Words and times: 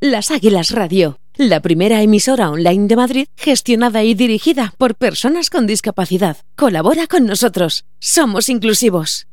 Las 0.00 0.30
Águilas 0.30 0.70
Radio, 0.70 1.18
la 1.34 1.58
primera 1.58 2.00
emisora 2.02 2.50
online 2.50 2.86
de 2.86 2.94
Madrid 2.94 3.26
gestionada 3.36 4.04
y 4.04 4.14
dirigida 4.14 4.72
por 4.78 4.94
personas 4.94 5.50
con 5.50 5.66
discapacidad. 5.66 6.36
Colabora 6.54 7.08
con 7.08 7.26
nosotros. 7.26 7.84
Somos 7.98 8.48
inclusivos. 8.48 9.26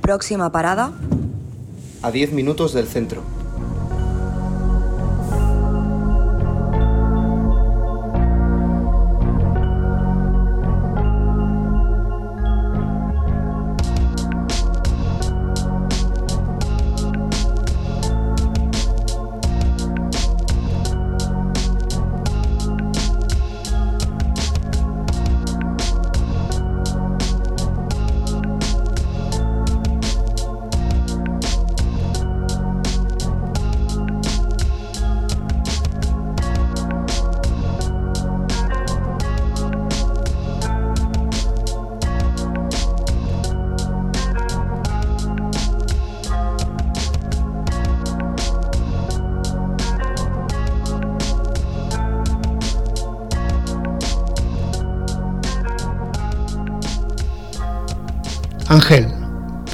Próxima 0.00 0.50
parada. 0.50 0.94
A 2.02 2.10
10 2.10 2.32
minutos 2.32 2.72
del 2.72 2.88
centro. 2.88 3.22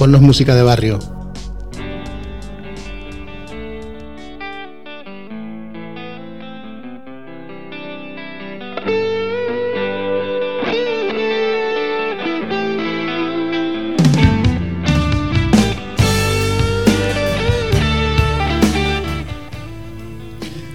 Ponnos 0.09 0.21
música 0.21 0.55
de 0.55 0.63
barrio. 0.63 0.97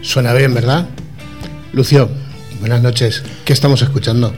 Suena 0.02 0.32
bien, 0.32 0.54
¿verdad? 0.54 0.86
Lucio, 1.72 2.08
buenas 2.60 2.80
noches. 2.80 3.24
¿Qué 3.44 3.52
estamos 3.52 3.82
escuchando? 3.82 4.32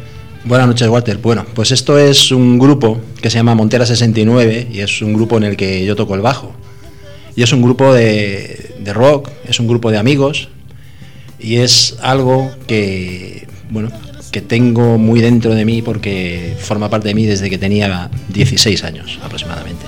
Buenas 0.47 0.69
noches, 0.69 0.87
Walter. 0.87 1.19
Bueno, 1.19 1.45
pues 1.57 1.73
esto 1.73 1.99
es 1.99 2.31
un 2.31 2.57
grupo 2.57 3.01
que 3.21 3.31
se 3.31 3.37
llama 3.37 3.57
Montera 3.57 3.85
69 3.85 4.69
y 4.73 4.79
es 4.79 5.03
un 5.03 5.13
grupo 5.13 5.37
en 5.39 5.43
el 5.43 5.57
que 5.57 5.85
yo 5.85 5.97
toco 5.97 6.15
el 6.15 6.21
bajo. 6.21 6.55
Y 7.35 7.43
es 7.43 7.53
un 7.53 7.63
grupo 7.63 7.93
de, 7.93 8.77
rock, 8.95 9.29
es 9.49 9.59
un 9.59 9.67
grupo 9.67 9.91
de 9.91 9.99
amigos 9.99 10.49
y 11.41 11.57
es 11.57 11.97
algo 12.01 12.53
que, 12.69 13.49
bueno, 13.71 13.91
que 14.31 14.41
tengo 14.41 14.99
muy 14.99 15.21
dentro 15.21 15.53
de 15.53 15.65
mí 15.65 15.83
porque 15.83 16.57
forma 16.61 16.89
parte 16.89 17.09
de 17.09 17.15
mí 17.15 17.27
desde 17.27 17.51
que 17.51 17.59
tenía 17.59 18.09
16 18.29 18.85
años 18.85 19.19
aproximadamente. 19.25 19.85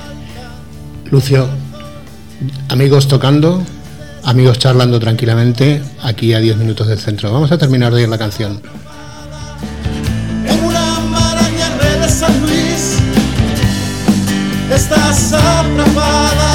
Lucio, 1.12 1.48
amigos 2.68 3.06
tocando, 3.06 3.62
amigos 4.24 4.58
charlando 4.58 4.98
tranquilamente 4.98 5.80
aquí 6.02 6.34
a 6.34 6.40
10 6.40 6.56
minutos 6.56 6.88
del 6.88 6.98
centro. 6.98 7.32
Vamos 7.32 7.52
a 7.52 7.58
terminar 7.58 7.92
de 7.92 8.00
oír 8.00 8.08
la 8.08 8.18
canción. 8.18 8.60
Estás 14.78 15.32
atrapada 15.32 16.50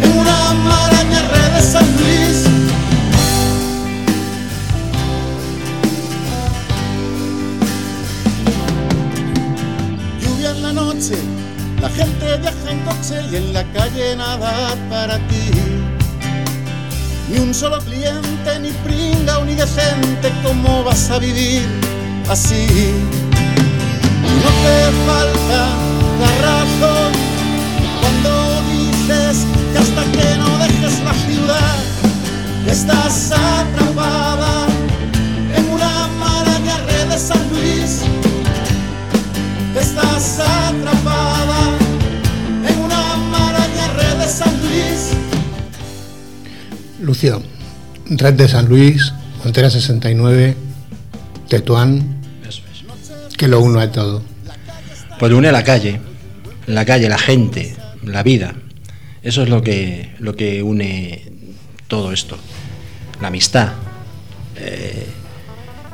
en 0.00 0.18
una 0.18 0.54
maraña 0.70 1.20
red 1.32 1.50
de 1.56 1.62
San 1.62 1.86
Luis. 1.98 2.36
Lluvia 10.22 10.50
en 10.52 10.62
la 10.62 10.72
noche, 10.72 11.16
la 11.82 11.90
gente 11.90 12.38
viaja 12.38 12.70
en 12.70 12.80
coche 12.88 13.16
y 13.32 13.36
en 13.36 13.52
la 13.52 13.64
calle 13.72 14.16
nada 14.16 14.76
para 14.88 15.18
ti. 15.28 15.50
Ni 17.30 17.38
un 17.40 17.52
solo 17.52 17.78
cliente, 17.80 18.50
ni 18.60 18.70
pringa, 18.86 19.40
ni 19.44 19.54
decente, 19.54 20.32
¿cómo 20.44 20.84
vas 20.84 21.10
a 21.10 21.18
vivir 21.18 21.66
así? 22.30 22.66
no 24.42 24.50
te 24.62 24.76
falta 25.06 25.87
la 26.20 26.30
razón 26.48 27.12
cuando 28.00 28.62
dices 28.72 29.46
que 29.72 29.78
hasta 29.78 30.02
que 30.12 30.36
no 30.36 30.58
dejes 30.58 31.00
la 31.04 31.14
ciudad 31.14 31.76
estás 32.66 33.32
atrapada 33.32 34.66
en 35.56 35.68
una 35.70 36.08
maraña 36.18 36.78
red 36.86 37.08
de 37.08 37.18
San 37.18 37.48
Luis. 37.50 38.02
Estás 39.78 40.40
atrapada 40.40 41.60
en 42.68 42.78
una 42.80 43.16
maraña 43.30 43.88
red 43.94 44.16
de 44.18 44.28
San 44.28 44.52
Luis. 44.62 45.10
Lucio, 47.00 47.42
Red 48.10 48.34
de 48.34 48.48
San 48.48 48.66
Luis, 48.66 49.12
Montera 49.44 49.70
69, 49.70 50.56
Tetuán, 51.48 52.18
que 53.36 53.46
lo 53.46 53.60
uno 53.60 53.80
a 53.80 53.90
todo. 53.92 54.22
Pues 55.18 55.32
une 55.32 55.50
la 55.50 55.64
calle, 55.64 56.00
la 56.68 56.84
calle, 56.84 57.08
la 57.08 57.18
gente, 57.18 57.74
la 58.04 58.22
vida. 58.22 58.54
Eso 59.22 59.42
es 59.42 59.48
lo 59.48 59.62
que, 59.62 60.10
lo 60.18 60.36
que 60.36 60.62
une 60.62 61.22
todo 61.88 62.12
esto. 62.12 62.38
La 63.20 63.28
amistad. 63.28 63.72
Eh, 64.56 65.06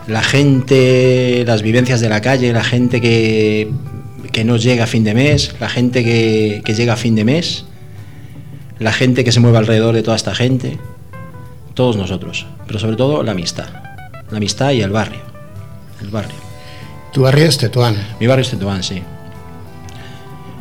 la 0.06 0.22
gente, 0.22 1.44
las 1.46 1.62
vivencias 1.62 2.00
de 2.00 2.08
la 2.08 2.20
calle, 2.20 2.52
la 2.52 2.64
gente 2.64 3.00
que, 3.00 3.70
que 4.32 4.44
no 4.44 4.56
llega 4.56 4.84
a 4.84 4.86
fin 4.86 5.04
de 5.04 5.14
mes, 5.14 5.54
la 5.60 5.68
gente 5.68 6.04
que, 6.04 6.60
que 6.64 6.74
llega 6.74 6.92
a 6.92 6.96
fin 6.96 7.14
de 7.14 7.24
mes, 7.24 7.64
la 8.78 8.92
gente 8.92 9.24
que 9.24 9.32
se 9.32 9.40
mueve 9.40 9.58
alrededor 9.58 9.94
de 9.94 10.02
toda 10.02 10.16
esta 10.16 10.34
gente, 10.34 10.78
todos 11.72 11.96
nosotros, 11.96 12.46
pero 12.66 12.78
sobre 12.78 12.96
todo 12.96 13.22
la 13.22 13.32
amistad, 13.32 13.68
la 14.30 14.36
amistad 14.36 14.72
y 14.72 14.82
el 14.82 14.90
barrio, 14.90 15.20
el 16.02 16.08
barrio. 16.08 16.36
Tu 17.12 17.22
barrio 17.22 17.46
es 17.46 17.56
Tetuán. 17.56 17.96
Mi 18.18 18.26
barrio 18.26 18.42
es 18.42 18.50
Tetuán, 18.50 18.82
sí. 18.82 19.00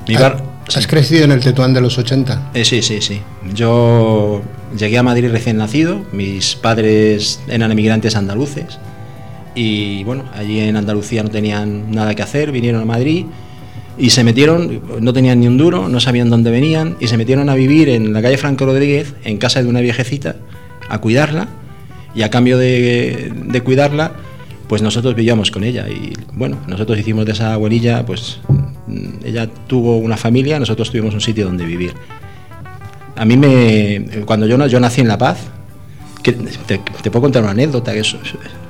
¿Has- 0.09 0.22
bar- 0.22 0.44
¿Has 0.75 0.88
crecido 0.88 1.25
en 1.25 1.31
el 1.31 1.40
Tetuán 1.41 1.74
de 1.74 1.81
los 1.81 1.97
80? 1.97 2.52
Eh, 2.53 2.64
sí, 2.66 2.81
sí, 2.81 3.02
sí. 3.02 3.19
Yo 3.53 4.41
llegué 4.78 4.97
a 4.97 5.03
Madrid 5.03 5.30
recién 5.30 5.58
nacido, 5.58 6.03
mis 6.14 6.56
padres 6.56 7.41
eran 7.50 7.72
emigrantes 7.72 8.16
andaluces. 8.16 8.80
Y 9.56 10.03
bueno, 10.06 10.24
allí 10.34 10.59
en 10.62 10.75
Andalucía 10.78 11.22
no 11.22 11.30
tenían 11.30 11.91
nada 11.91 12.16
que 12.16 12.24
hacer, 12.24 12.52
vinieron 12.52 12.81
a 12.81 12.86
Madrid 12.86 13.25
y 13.97 14.09
se 14.09 14.24
metieron, 14.24 14.81
no 15.02 15.14
tenían 15.14 15.40
ni 15.41 15.47
un 15.47 15.58
duro, 15.58 15.90
no 15.90 16.00
sabían 16.00 16.30
dónde 16.31 16.50
venían 16.50 16.96
y 17.00 17.08
se 17.08 17.18
metieron 17.18 17.50
a 17.50 17.56
vivir 17.56 17.90
en 17.90 18.14
la 18.14 18.22
calle 18.24 18.38
Franco 18.38 18.66
Rodríguez, 18.66 19.14
en 19.25 19.38
casa 19.38 19.62
de 19.62 19.68
una 19.70 19.81
viejecita, 19.81 20.38
a 20.90 20.97
cuidarla. 21.00 21.47
Y 22.16 22.22
a 22.24 22.30
cambio 22.30 22.58
de, 22.58 23.32
de 23.46 23.61
cuidarla, 23.61 24.14
pues 24.67 24.82
nosotros 24.82 25.14
vivíamos 25.16 25.52
con 25.52 25.64
ella. 25.64 25.88
Y 25.90 26.14
bueno, 26.34 26.58
nosotros 26.67 26.97
hicimos 26.97 27.26
de 27.26 27.34
esa 27.34 27.53
abuelilla, 27.53 28.05
pues 28.05 28.40
ella 29.24 29.50
tuvo 29.68 29.97
una 29.97 30.18
familia, 30.18 30.59
nosotros 30.59 30.90
tuvimos 30.90 31.14
un 31.14 31.22
sitio 31.22 31.46
donde 31.46 31.66
vivir. 31.66 31.94
A 33.16 33.26
mí 33.26 33.38
me, 33.38 34.24
cuando 34.26 34.46
yo, 34.47 34.66
yo 34.68 34.80
nací 34.80 35.02
en 35.02 35.08
La 35.08 35.18
Paz, 35.18 35.38
que 36.22 36.34
te, 36.34 36.80
te 36.80 37.12
puedo 37.12 37.22
contar 37.22 37.44
una 37.44 37.52
anécdota 37.52 37.94
que 37.94 38.00
es, 38.00 38.16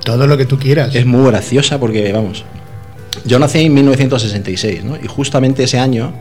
Todo 0.04 0.28
lo 0.28 0.38
que 0.38 0.46
tú 0.46 0.58
quieras. 0.58 0.94
es 0.96 1.06
muy 1.06 1.30
graciosa 1.30 1.80
porque, 1.80 2.12
vamos, 2.12 2.44
yo 3.26 3.40
nací 3.40 3.60
en 3.60 3.74
1966, 3.74 4.84
¿no? 4.84 4.98
Y 4.98 5.08
justamente 5.08 5.64
ese 5.64 5.80
año 5.80 6.14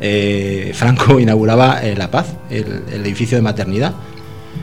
eh, 0.00 0.72
Franco 0.74 1.20
inauguraba 1.20 1.82
eh, 1.82 1.96
La 1.96 2.10
Paz, 2.10 2.34
el, 2.50 2.82
el 2.92 3.02
edificio 3.02 3.36
de 3.36 3.42
maternidad. 3.42 3.94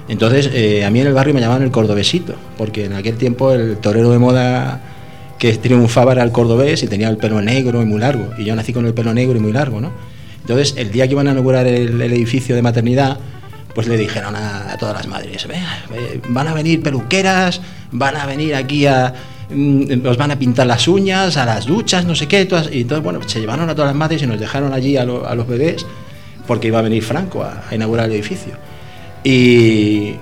Entonces, 0.07 0.49
eh, 0.53 0.85
a 0.85 0.91
mí 0.91 0.99
en 0.99 1.07
el 1.07 1.13
barrio 1.13 1.33
me 1.33 1.41
llamaban 1.41 1.63
el 1.63 1.71
cordobesito, 1.71 2.35
porque 2.57 2.85
en 2.85 2.93
aquel 2.93 3.17
tiempo 3.17 3.51
el 3.53 3.77
torero 3.77 4.11
de 4.11 4.19
moda 4.19 4.81
que 5.37 5.53
triunfaba 5.57 6.13
era 6.13 6.23
el 6.23 6.31
cordobés 6.31 6.83
y 6.83 6.87
tenía 6.87 7.09
el 7.09 7.17
pelo 7.17 7.41
negro 7.41 7.81
y 7.81 7.85
muy 7.85 7.99
largo. 7.99 8.29
Y 8.37 8.45
yo 8.45 8.55
nací 8.55 8.73
con 8.73 8.85
el 8.85 8.93
pelo 8.93 9.13
negro 9.13 9.37
y 9.37 9.39
muy 9.39 9.51
largo, 9.51 9.81
¿no? 9.81 9.91
Entonces, 10.41 10.75
el 10.77 10.91
día 10.91 11.07
que 11.07 11.13
iban 11.13 11.27
a 11.27 11.31
inaugurar 11.31 11.65
el, 11.65 11.99
edificio 12.01 12.55
de 12.55 12.61
maternidad, 12.61 13.17
pues 13.73 13.87
le 13.87 13.97
dijeron 13.97 14.35
a, 14.35 14.77
todas 14.79 14.95
las 14.95 15.07
madres, 15.07 15.47
van 16.29 16.47
a 16.47 16.53
venir 16.53 16.83
peluqueras, 16.83 17.61
van 17.91 18.15
a 18.15 18.25
venir 18.25 18.55
aquí 18.55 18.85
a... 18.85 19.13
Mm, 19.49 20.05
os 20.07 20.17
van 20.17 20.31
a 20.31 20.39
pintar 20.39 20.67
las 20.67 20.87
uñas, 20.87 21.37
a 21.37 21.45
las 21.45 21.65
duchas, 21.65 22.05
no 22.05 22.15
sé 22.15 22.27
qué. 22.27 22.47
y 22.71 22.81
entonces, 22.81 23.03
bueno, 23.03 23.19
se 23.27 23.39
llevaron 23.39 23.69
a 23.69 23.75
todas 23.75 23.89
las 23.89 23.95
madres 23.95 24.21
y 24.21 24.27
nos 24.27 24.39
dejaron 24.39 24.71
allí 24.71 24.97
a, 24.97 25.05
los 25.05 25.47
bebés 25.47 25.85
porque 26.47 26.67
iba 26.67 26.79
a 26.79 26.83
venir 26.83 27.03
Franco 27.03 27.43
a, 27.43 27.63
inaugurar 27.73 28.05
el 28.05 28.13
edificio. 28.13 28.53
Y, 29.23 30.13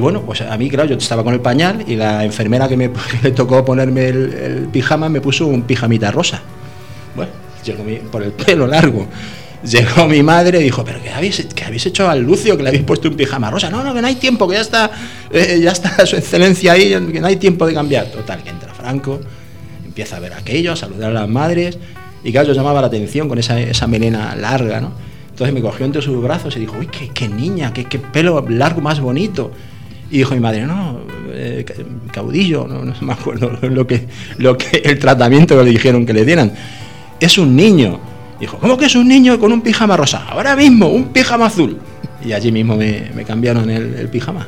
bueno, 0.00 0.22
pues 0.22 0.42
a 0.42 0.56
mí, 0.56 0.68
claro, 0.68 0.88
yo 0.88 0.96
estaba 0.96 1.24
con 1.24 1.32
el 1.32 1.40
pañal 1.40 1.84
y 1.86 1.96
la 1.96 2.24
enfermera 2.24 2.68
que 2.68 2.76
me 2.76 2.90
le 3.22 3.30
tocó 3.32 3.64
ponerme 3.64 4.08
el, 4.08 4.68
pijama 4.72 5.08
me 5.08 5.20
puso 5.20 5.46
un 5.46 5.62
pijamita 5.62 6.10
rosa. 6.10 6.42
Bueno, 7.14 7.32
llegó 7.64 7.84
por 8.10 8.22
el 8.22 8.32
pelo 8.32 8.66
largo. 8.66 9.06
Llegó 9.64 10.06
mi 10.06 10.22
madre 10.22 10.60
y 10.60 10.64
dijo, 10.64 10.84
pero 10.84 11.02
¿qué 11.02 11.10
habéis, 11.10 11.46
habéis 11.64 11.86
hecho 11.86 12.08
al 12.08 12.20
Lucio 12.22 12.56
que 12.56 12.62
le 12.62 12.68
habéis 12.68 12.84
puesto 12.84 13.08
un 13.08 13.16
pijama 13.16 13.50
rosa? 13.50 13.70
No, 13.70 13.82
no, 13.82 13.94
que 13.94 14.00
no 14.00 14.06
hay 14.06 14.16
tiempo, 14.16 14.46
que 14.46 14.54
ya 14.54 14.60
está, 14.60 14.90
eh, 15.30 15.58
ya 15.62 15.72
está 15.72 16.06
su 16.06 16.16
excelencia 16.16 16.72
ahí, 16.72 16.90
que 16.90 17.20
no 17.20 17.26
hay 17.26 17.36
tiempo 17.36 17.66
de 17.66 17.74
cambiar. 17.74 18.06
Total, 18.06 18.42
que 18.42 18.50
entra 18.50 18.72
Franco, 18.74 19.18
empieza 19.84 20.18
a 20.18 20.20
ver 20.20 20.34
aquello, 20.34 20.72
a 20.72 20.76
saludar 20.76 21.10
a 21.10 21.14
las 21.14 21.28
madres, 21.28 21.78
y 22.22 22.32
claro, 22.32 22.48
yo 22.48 22.54
llamaba 22.54 22.80
la 22.80 22.88
atención 22.88 23.28
con 23.28 23.38
esa, 23.38 23.58
esa 23.58 23.86
melena 23.86 24.36
larga, 24.36 24.80
¿no? 24.80 24.92
Entonces 25.30 25.52
me 25.54 25.60
cogió 25.60 25.84
entre 25.84 26.00
sus 26.00 26.22
brazos 26.22 26.56
y 26.56 26.60
dijo, 26.60 26.76
uy, 26.78 26.86
qué, 26.86 27.28
niña, 27.28 27.72
qué, 27.72 27.84
qué, 27.84 27.98
pelo 27.98 28.44
largo 28.48 28.80
más 28.80 29.00
bonito. 29.00 29.52
Y 30.10 30.18
dijo 30.18 30.34
mi 30.34 30.40
madre, 30.40 30.64
no, 30.66 31.00
eh, 31.32 31.64
caudillo, 32.12 32.66
no, 32.68 32.84
no 32.84 32.94
me 33.00 33.12
acuerdo 33.12 33.58
lo 33.62 33.86
que, 33.86 34.06
lo 34.38 34.56
que 34.56 34.78
el 34.84 34.98
tratamiento 34.98 35.58
que 35.58 35.64
le 35.64 35.70
dijeron 35.70 36.06
que 36.06 36.12
le 36.12 36.24
dieran. 36.24 36.52
Es 37.20 37.38
un 37.38 37.56
niño. 37.56 37.98
Dijo, 38.38 38.58
¿cómo 38.58 38.76
que 38.76 38.86
es 38.86 38.94
un 38.94 39.08
niño 39.08 39.38
con 39.38 39.52
un 39.52 39.62
pijama 39.62 39.96
rosa? 39.96 40.26
Ahora 40.28 40.54
mismo, 40.54 40.88
un 40.88 41.08
pijama 41.08 41.46
azul. 41.46 41.78
Y 42.24 42.32
allí 42.32 42.52
mismo 42.52 42.76
me, 42.76 43.24
cambiaron 43.26 43.70
el, 43.70 44.08
pijama. 44.08 44.46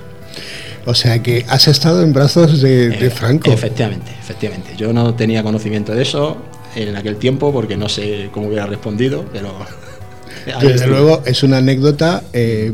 O 0.84 0.94
sea 0.94 1.22
que 1.22 1.44
has 1.48 1.68
estado 1.68 2.02
en 2.02 2.12
brazos 2.12 2.60
de, 2.60 2.90
de, 2.90 3.06
eh, 3.06 3.10
Franco. 3.10 3.50
Efectivamente, 3.50 4.12
efectivamente. 4.20 4.74
Yo 4.76 4.92
no 4.92 5.14
tenía 5.14 5.42
conocimiento 5.42 5.94
de 5.94 6.02
eso 6.02 6.36
en 6.74 6.96
aquel 6.96 7.16
tiempo 7.16 7.52
porque 7.52 7.76
no 7.76 7.88
sé 7.88 8.30
cómo 8.32 8.48
hubiera 8.48 8.66
respondido, 8.66 9.24
pero... 9.32 9.54
Desde 10.62 10.86
luego 10.86 11.22
es 11.26 11.42
una 11.42 11.58
anécdota. 11.58 12.22
Eh, 12.32 12.72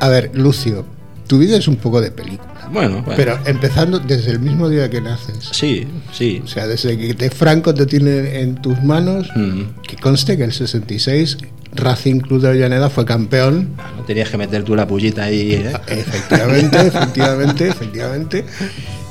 a 0.00 0.08
ver, 0.08 0.30
Lucio, 0.34 0.84
tu 1.26 1.38
vida 1.38 1.56
es 1.56 1.68
un 1.68 1.76
poco 1.76 2.00
de 2.00 2.10
película. 2.10 2.68
Bueno, 2.72 3.04
Pero 3.16 3.38
empezando 3.46 3.98
desde 3.98 4.32
el 4.32 4.40
mismo 4.40 4.68
día 4.68 4.90
que 4.90 5.00
naces. 5.00 5.48
Sí, 5.52 5.86
sí. 6.12 6.42
O 6.44 6.48
sea, 6.48 6.66
desde 6.66 6.98
que 6.98 7.14
te 7.14 7.30
Franco 7.30 7.72
te 7.74 7.86
tiene 7.86 8.40
en 8.40 8.56
tus 8.56 8.82
manos, 8.82 9.28
mm. 9.36 9.82
que 9.86 9.96
conste 9.96 10.36
que 10.36 10.44
el 10.44 10.52
66 10.52 11.38
Racing 11.74 12.20
Club 12.20 12.40
de 12.40 12.48
Avellaneda 12.48 12.90
fue 12.90 13.04
campeón. 13.04 13.74
Ah, 13.78 13.92
no 13.96 14.04
tenías 14.04 14.30
que 14.30 14.36
meter 14.36 14.64
tú 14.64 14.74
la 14.74 14.86
pullita 14.86 15.24
ahí. 15.24 15.52
¿eh? 15.52 15.72
Efectivamente, 15.86 16.78
efectivamente, 16.86 17.68
efectivamente. 17.68 18.44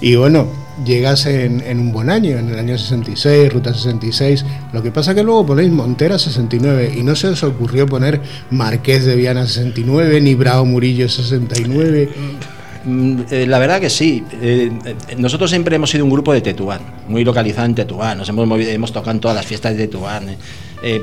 Y 0.01 0.15
bueno, 0.15 0.64
llegas 0.83 1.25
en, 1.25 1.79
un 1.79 1.91
buen 1.91 2.09
año, 2.09 2.37
en 2.37 2.49
el 2.49 2.59
año 2.59 2.77
66, 2.77 3.53
Ruta 3.53 3.73
66. 3.73 4.45
Lo 4.73 4.83
que 4.83 4.91
pasa 4.91 5.15
que 5.15 5.23
luego 5.23 5.45
ponéis 5.45 5.71
Montera 5.71 6.19
69 6.19 6.93
y 6.97 7.03
no 7.03 7.15
se 7.15 7.27
os 7.27 7.43
ocurrió 7.43 7.85
poner 7.85 8.21
Marqués 8.51 9.05
de 9.05 9.15
Viana 9.15 9.45
69 9.45 10.21
ni 10.21 10.35
Bravo 10.35 10.65
Murillo 10.65 11.07
69. 11.07 12.09
Mm, 12.85 13.21
eh, 13.31 13.45
la 13.47 13.59
verdad 13.59 13.79
que 13.79 13.89
sí. 13.89 14.23
Eh, 14.41 14.71
eh, 14.85 15.15
nosotros 15.17 15.49
siempre 15.49 15.75
hemos 15.75 15.89
sido 15.89 16.03
un 16.03 16.11
grupo 16.11 16.33
de 16.33 16.41
Tetuán, 16.41 16.81
muy 17.07 17.23
localizado 17.23 17.65
en 17.65 17.75
Tetuán. 17.75 18.17
Nos 18.17 18.29
hemos, 18.29 18.59
hemos 18.59 18.91
tocado 18.91 19.11
en 19.11 19.19
todas 19.19 19.35
las 19.35 19.45
fiestas 19.45 19.75
de 19.75 19.87
Tetuán. 19.87 20.35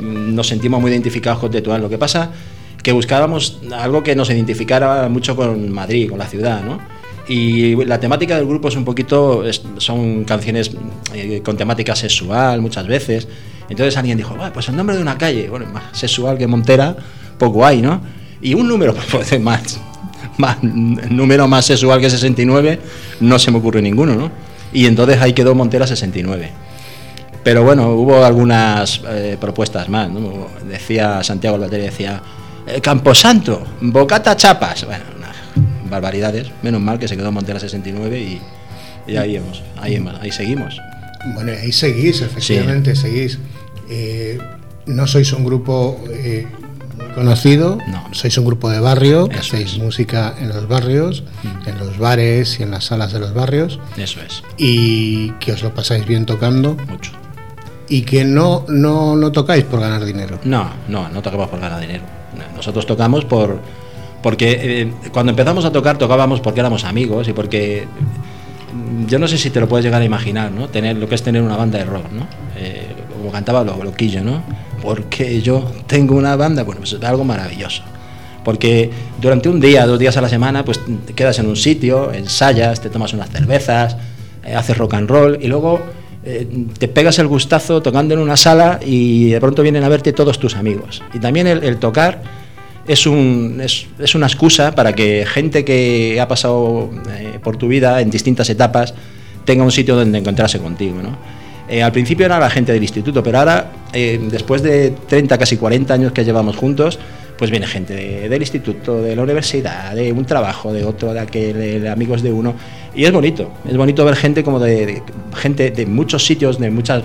nos 0.02 0.46
sentimos 0.46 0.80
muy 0.80 0.90
identificados 0.90 1.40
con 1.40 1.50
Tetuán. 1.50 1.80
Lo 1.82 1.88
que 1.88 1.98
pasa 1.98 2.30
que 2.82 2.92
buscábamos 2.92 3.60
algo 3.72 4.02
que 4.02 4.16
nos 4.16 4.28
identificara 4.30 5.08
mucho 5.08 5.36
con 5.36 5.70
Madrid, 5.70 6.08
con 6.08 6.18
la 6.18 6.26
ciudad, 6.26 6.62
¿no? 6.62 7.01
Y 7.28 7.76
la 7.84 8.00
temática 8.00 8.36
del 8.36 8.46
grupo 8.46 8.68
es 8.68 8.76
un 8.76 8.84
poquito, 8.84 9.44
son 9.78 10.24
canciones 10.24 10.72
con 11.44 11.56
temática 11.56 11.94
sexual 11.94 12.60
muchas 12.60 12.86
veces. 12.86 13.28
Entonces 13.68 13.96
alguien 13.96 14.18
dijo, 14.18 14.36
pues 14.52 14.68
el 14.68 14.76
nombre 14.76 14.96
de 14.96 15.02
una 15.02 15.16
calle, 15.16 15.48
bueno, 15.48 15.66
más 15.66 15.84
sexual 15.92 16.36
que 16.36 16.46
Montera, 16.46 16.96
poco 17.38 17.64
hay, 17.64 17.80
¿no? 17.80 18.00
Y 18.40 18.54
un 18.54 18.66
número, 18.66 18.94
pues 19.10 19.40
más 19.40 19.80
más, 20.38 20.62
número 20.62 21.48
más 21.48 21.66
sexual 21.66 22.00
que 22.00 22.10
69, 22.10 22.80
no 23.20 23.38
se 23.38 23.50
me 23.50 23.58
ocurre 23.58 23.82
ninguno, 23.82 24.14
¿no? 24.14 24.30
Y 24.72 24.86
entonces 24.86 25.20
ahí 25.20 25.32
quedó 25.32 25.54
Montera 25.54 25.86
69. 25.86 26.50
Pero 27.44 27.64
bueno, 27.64 27.90
hubo 27.90 28.24
algunas 28.24 29.00
eh, 29.08 29.36
propuestas 29.40 29.88
más, 29.88 30.10
¿no? 30.10 30.48
Decía 30.68 31.22
Santiago 31.22 31.58
Lotería, 31.58 31.86
decía, 31.86 32.22
eh, 32.66 32.80
Camposanto, 32.80 33.62
Bocata 33.80 34.36
Chapas, 34.36 34.84
bueno, 34.86 35.04
barbaridades, 35.92 36.50
menos 36.62 36.80
mal 36.80 36.98
que 36.98 37.06
se 37.06 37.16
quedó 37.16 37.30
Montera 37.30 37.60
69 37.60 38.18
y, 39.06 39.16
ahí, 39.16 39.36
hemos, 39.36 39.62
ahí, 39.80 40.04
ahí 40.20 40.32
seguimos. 40.32 40.80
Bueno, 41.34 41.52
ahí 41.52 41.70
seguís, 41.70 42.20
efectivamente, 42.20 42.96
seguís. 42.96 43.38
Eh, 43.88 44.38
no 44.86 45.06
sois 45.06 45.32
un 45.32 45.44
grupo 45.44 46.00
conocido. 47.14 47.78
No. 47.88 48.08
Sois 48.12 48.36
un 48.38 48.44
grupo 48.44 48.70
de 48.70 48.80
barrio, 48.80 49.28
hacéis 49.38 49.78
música 49.78 50.34
en 50.38 50.48
los 50.48 50.68
barrios, 50.68 51.24
mm. 51.42 51.68
en 51.68 51.78
los 51.78 51.98
bares 51.98 52.58
y 52.60 52.62
en 52.62 52.70
las 52.70 52.84
salas 52.84 53.12
de 53.12 53.20
los 53.20 53.34
barrios. 53.34 53.78
Eso 53.96 54.20
es. 54.20 54.42
Y 54.56 55.30
que 55.32 55.52
os 55.52 55.62
lo 55.62 55.74
pasáis 55.74 56.06
bien 56.06 56.26
tocando. 56.26 56.76
Mucho. 56.88 57.12
Y 57.88 58.02
que 58.02 58.24
no, 58.24 58.64
no, 58.68 59.16
no 59.16 59.32
tocáis 59.32 59.64
por 59.64 59.80
ganar 59.80 60.04
dinero. 60.04 60.38
No, 60.44 60.70
no, 60.88 61.08
no 61.08 61.22
tocamos 61.22 61.48
por 61.48 61.60
ganar 61.60 61.80
dinero. 61.80 62.04
Nosotros 62.56 62.86
tocamos 62.86 63.24
por. 63.24 63.60
Porque 64.22 64.82
eh, 64.82 64.92
cuando 65.12 65.30
empezamos 65.30 65.64
a 65.64 65.72
tocar, 65.72 65.98
tocábamos 65.98 66.40
porque 66.40 66.60
éramos 66.60 66.84
amigos 66.84 67.28
y 67.28 67.32
porque. 67.32 67.86
Mm, 68.72 69.06
yo 69.06 69.18
no 69.18 69.28
sé 69.28 69.36
si 69.36 69.50
te 69.50 69.60
lo 69.60 69.68
puedes 69.68 69.84
llegar 69.84 70.00
a 70.00 70.04
imaginar, 70.04 70.50
¿no? 70.52 70.68
Tener 70.68 70.96
lo 70.96 71.08
que 71.08 71.14
es 71.14 71.22
tener 71.22 71.42
una 71.42 71.56
banda 71.56 71.78
de 71.78 71.84
rock, 71.84 72.10
¿no? 72.12 72.26
Eh, 72.56 72.86
como 73.16 73.30
cantaba 73.30 73.64
lo, 73.64 73.82
loquillo, 73.82 74.22
¿no? 74.22 74.42
porque 74.82 75.40
yo 75.40 75.70
tengo 75.86 76.16
una 76.16 76.34
banda, 76.36 76.64
bueno, 76.64 76.80
pues 76.80 76.92
es 76.92 77.02
algo 77.04 77.24
maravilloso. 77.24 77.82
Porque 78.44 78.90
durante 79.20 79.48
un 79.48 79.60
día, 79.60 79.86
dos 79.86 79.98
días 79.98 80.16
a 80.16 80.20
la 80.20 80.28
semana, 80.28 80.64
pues 80.64 80.80
te 81.06 81.12
quedas 81.14 81.38
en 81.38 81.46
un 81.46 81.56
sitio, 81.56 82.12
ensayas, 82.12 82.80
te 82.80 82.90
tomas 82.90 83.14
unas 83.14 83.30
cervezas, 83.30 83.96
eh, 84.44 84.54
haces 84.54 84.76
rock 84.76 84.94
and 84.94 85.08
roll 85.08 85.38
y 85.40 85.46
luego 85.46 85.80
eh, 86.24 86.66
te 86.76 86.88
pegas 86.88 87.20
el 87.20 87.28
gustazo 87.28 87.80
tocando 87.80 88.14
en 88.14 88.20
una 88.20 88.36
sala 88.36 88.80
y 88.84 89.30
de 89.30 89.40
pronto 89.40 89.62
vienen 89.62 89.84
a 89.84 89.88
verte 89.88 90.12
todos 90.12 90.40
tus 90.40 90.56
amigos. 90.56 91.00
Y 91.14 91.20
también 91.20 91.46
el, 91.46 91.76
tocar 91.76 92.22
es, 92.86 93.06
un, 93.06 93.60
es, 93.62 93.86
es, 93.98 94.14
una 94.14 94.26
excusa 94.26 94.74
para 94.74 94.94
que 94.94 95.24
gente 95.26 95.64
que 95.64 96.20
ha 96.20 96.28
pasado 96.28 96.90
eh, 97.10 97.38
por 97.42 97.56
tu 97.56 97.68
vida 97.68 98.00
en 98.00 98.10
distintas 98.10 98.48
etapas 98.50 98.94
tenga 99.44 99.64
un 99.64 99.72
sitio 99.72 99.96
donde 99.96 100.18
encontrarse 100.18 100.58
contigo. 100.58 101.02
¿no? 101.02 101.16
Eh, 101.68 101.82
al 101.82 101.92
principio 101.92 102.26
era 102.26 102.38
la 102.38 102.50
gente 102.50 102.72
del 102.72 102.82
instituto, 102.82 103.22
pero 103.22 103.38
ahora, 103.38 103.72
eh, 103.92 104.20
después 104.30 104.62
de 104.62 104.92
30, 105.08 105.38
casi 105.38 105.56
40 105.56 105.94
años 105.94 106.12
que 106.12 106.24
llevamos 106.24 106.56
juntos, 106.56 106.98
pues 107.38 107.50
viene 107.50 107.66
gente 107.66 108.28
del 108.28 108.40
instituto, 108.40 109.02
de 109.02 109.16
la 109.16 109.22
universidad, 109.22 109.94
de 109.96 110.12
un 110.12 110.24
trabajo, 110.24 110.72
de 110.72 110.84
otro, 110.84 111.12
de 111.12 111.20
aquel, 111.20 111.82
de 111.82 111.88
amigos 111.88 112.22
de 112.22 112.30
uno. 112.30 112.54
Y 112.94 113.04
es 113.04 113.10
bonito, 113.10 113.50
es 113.68 113.76
bonito 113.76 114.04
ver 114.04 114.16
gente 114.16 114.44
como 114.44 114.60
de, 114.60 115.02
gente 115.34 115.70
de 115.70 115.86
muchos 115.86 116.24
sitios, 116.24 116.60
de, 116.60 116.70
muchas, 116.70 117.02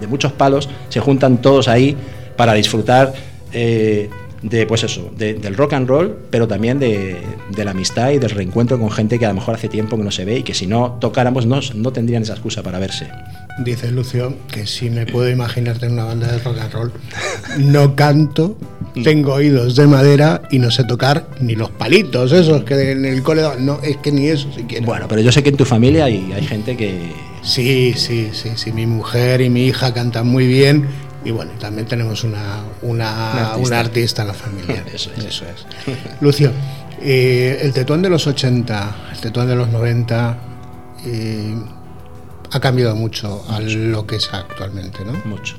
de 0.00 0.06
muchos 0.06 0.32
palos, 0.32 0.68
se 0.88 1.00
juntan 1.00 1.42
todos 1.42 1.68
ahí 1.68 1.96
para 2.36 2.54
disfrutar. 2.54 3.12
Eh, 3.52 4.08
de 4.42 4.66
pues 4.66 4.84
eso, 4.84 5.10
del 5.16 5.56
rock 5.56 5.72
and 5.74 5.88
roll, 5.88 6.16
pero 6.30 6.46
también 6.46 6.78
de, 6.78 7.20
la 7.56 7.72
amistad 7.72 8.10
y 8.10 8.18
del 8.18 8.30
reencuentro 8.30 8.78
con 8.78 8.90
gente 8.90 9.18
que 9.18 9.26
a 9.26 9.30
lo 9.30 9.34
mejor 9.34 9.56
hace 9.56 9.68
tiempo 9.68 9.96
que 9.96 10.04
no 10.04 10.10
se 10.10 10.24
ve 10.24 10.38
y 10.38 10.42
que 10.42 10.54
si 10.54 10.66
no 10.66 10.98
tocáramos 11.00 11.46
no, 11.46 11.60
no 11.74 11.92
tendrían 11.92 12.22
esa 12.22 12.34
excusa 12.34 12.62
para 12.62 12.78
verse. 12.78 13.08
Dice 13.64 13.90
Lucio 13.90 14.34
que 14.52 14.66
si 14.66 14.88
me 14.90 15.06
puedo 15.06 15.28
imaginarte 15.28 15.86
en 15.86 15.92
una 15.92 16.04
banda 16.04 16.30
de 16.30 16.38
rock 16.38 16.58
and 16.58 16.72
roll, 16.72 16.92
no 17.58 17.96
canto, 17.96 18.56
tengo 19.02 19.34
oídos 19.34 19.74
de 19.74 19.86
madera 19.88 20.42
y 20.50 20.60
no 20.60 20.70
sé 20.70 20.84
tocar 20.84 21.26
ni 21.40 21.56
los 21.56 21.70
palitos 21.70 22.30
esos 22.30 22.62
que 22.62 22.92
en 22.92 23.04
el 23.04 23.22
cole 23.22 23.42
no 23.58 23.80
es 23.82 23.96
que 23.96 24.12
ni 24.12 24.28
eso 24.28 24.52
siquiera. 24.52 24.86
Bueno, 24.86 25.06
pero 25.08 25.20
yo 25.20 25.32
sé 25.32 25.42
que 25.42 25.48
en 25.48 25.56
tu 25.56 25.64
familia 25.64 26.04
hay, 26.04 26.32
hay 26.32 26.46
gente 26.46 26.76
que 26.76 27.12
Sí, 27.42 27.94
sí, 27.96 28.30
sí, 28.32 28.50
sí, 28.56 28.72
mi 28.72 28.86
mujer 28.86 29.40
y 29.40 29.48
mi 29.48 29.66
hija 29.66 29.94
cantan 29.94 30.26
muy 30.26 30.46
bien 30.46 30.86
y 31.24 31.30
bueno, 31.30 31.52
también 31.58 31.86
tenemos 31.86 32.24
una, 32.24 32.62
una, 32.82 33.54
artista. 33.78 34.22
en 34.22 34.28
la 34.28 34.34
familia. 34.34 34.84
eso 34.92 35.10
es. 35.16 35.24
Eso 35.24 35.44
es. 35.44 35.66
Lucio, 36.20 36.52
eh, 37.00 37.60
el 37.62 37.72
tetuán 37.72 38.02
de 38.02 38.10
los 38.10 38.26
80, 38.26 38.96
el 39.12 39.20
tetuán 39.20 39.48
de 39.48 39.56
los 39.56 39.68
90, 39.68 40.38
eh, 41.06 41.54
ha 42.50 42.60
cambiado 42.60 42.94
mucho, 42.96 43.44
a 43.48 43.60
lo 43.60 44.06
que 44.06 44.16
es 44.16 44.32
actualmente, 44.32 45.04
¿no? 45.04 45.12
Mucho. 45.24 45.56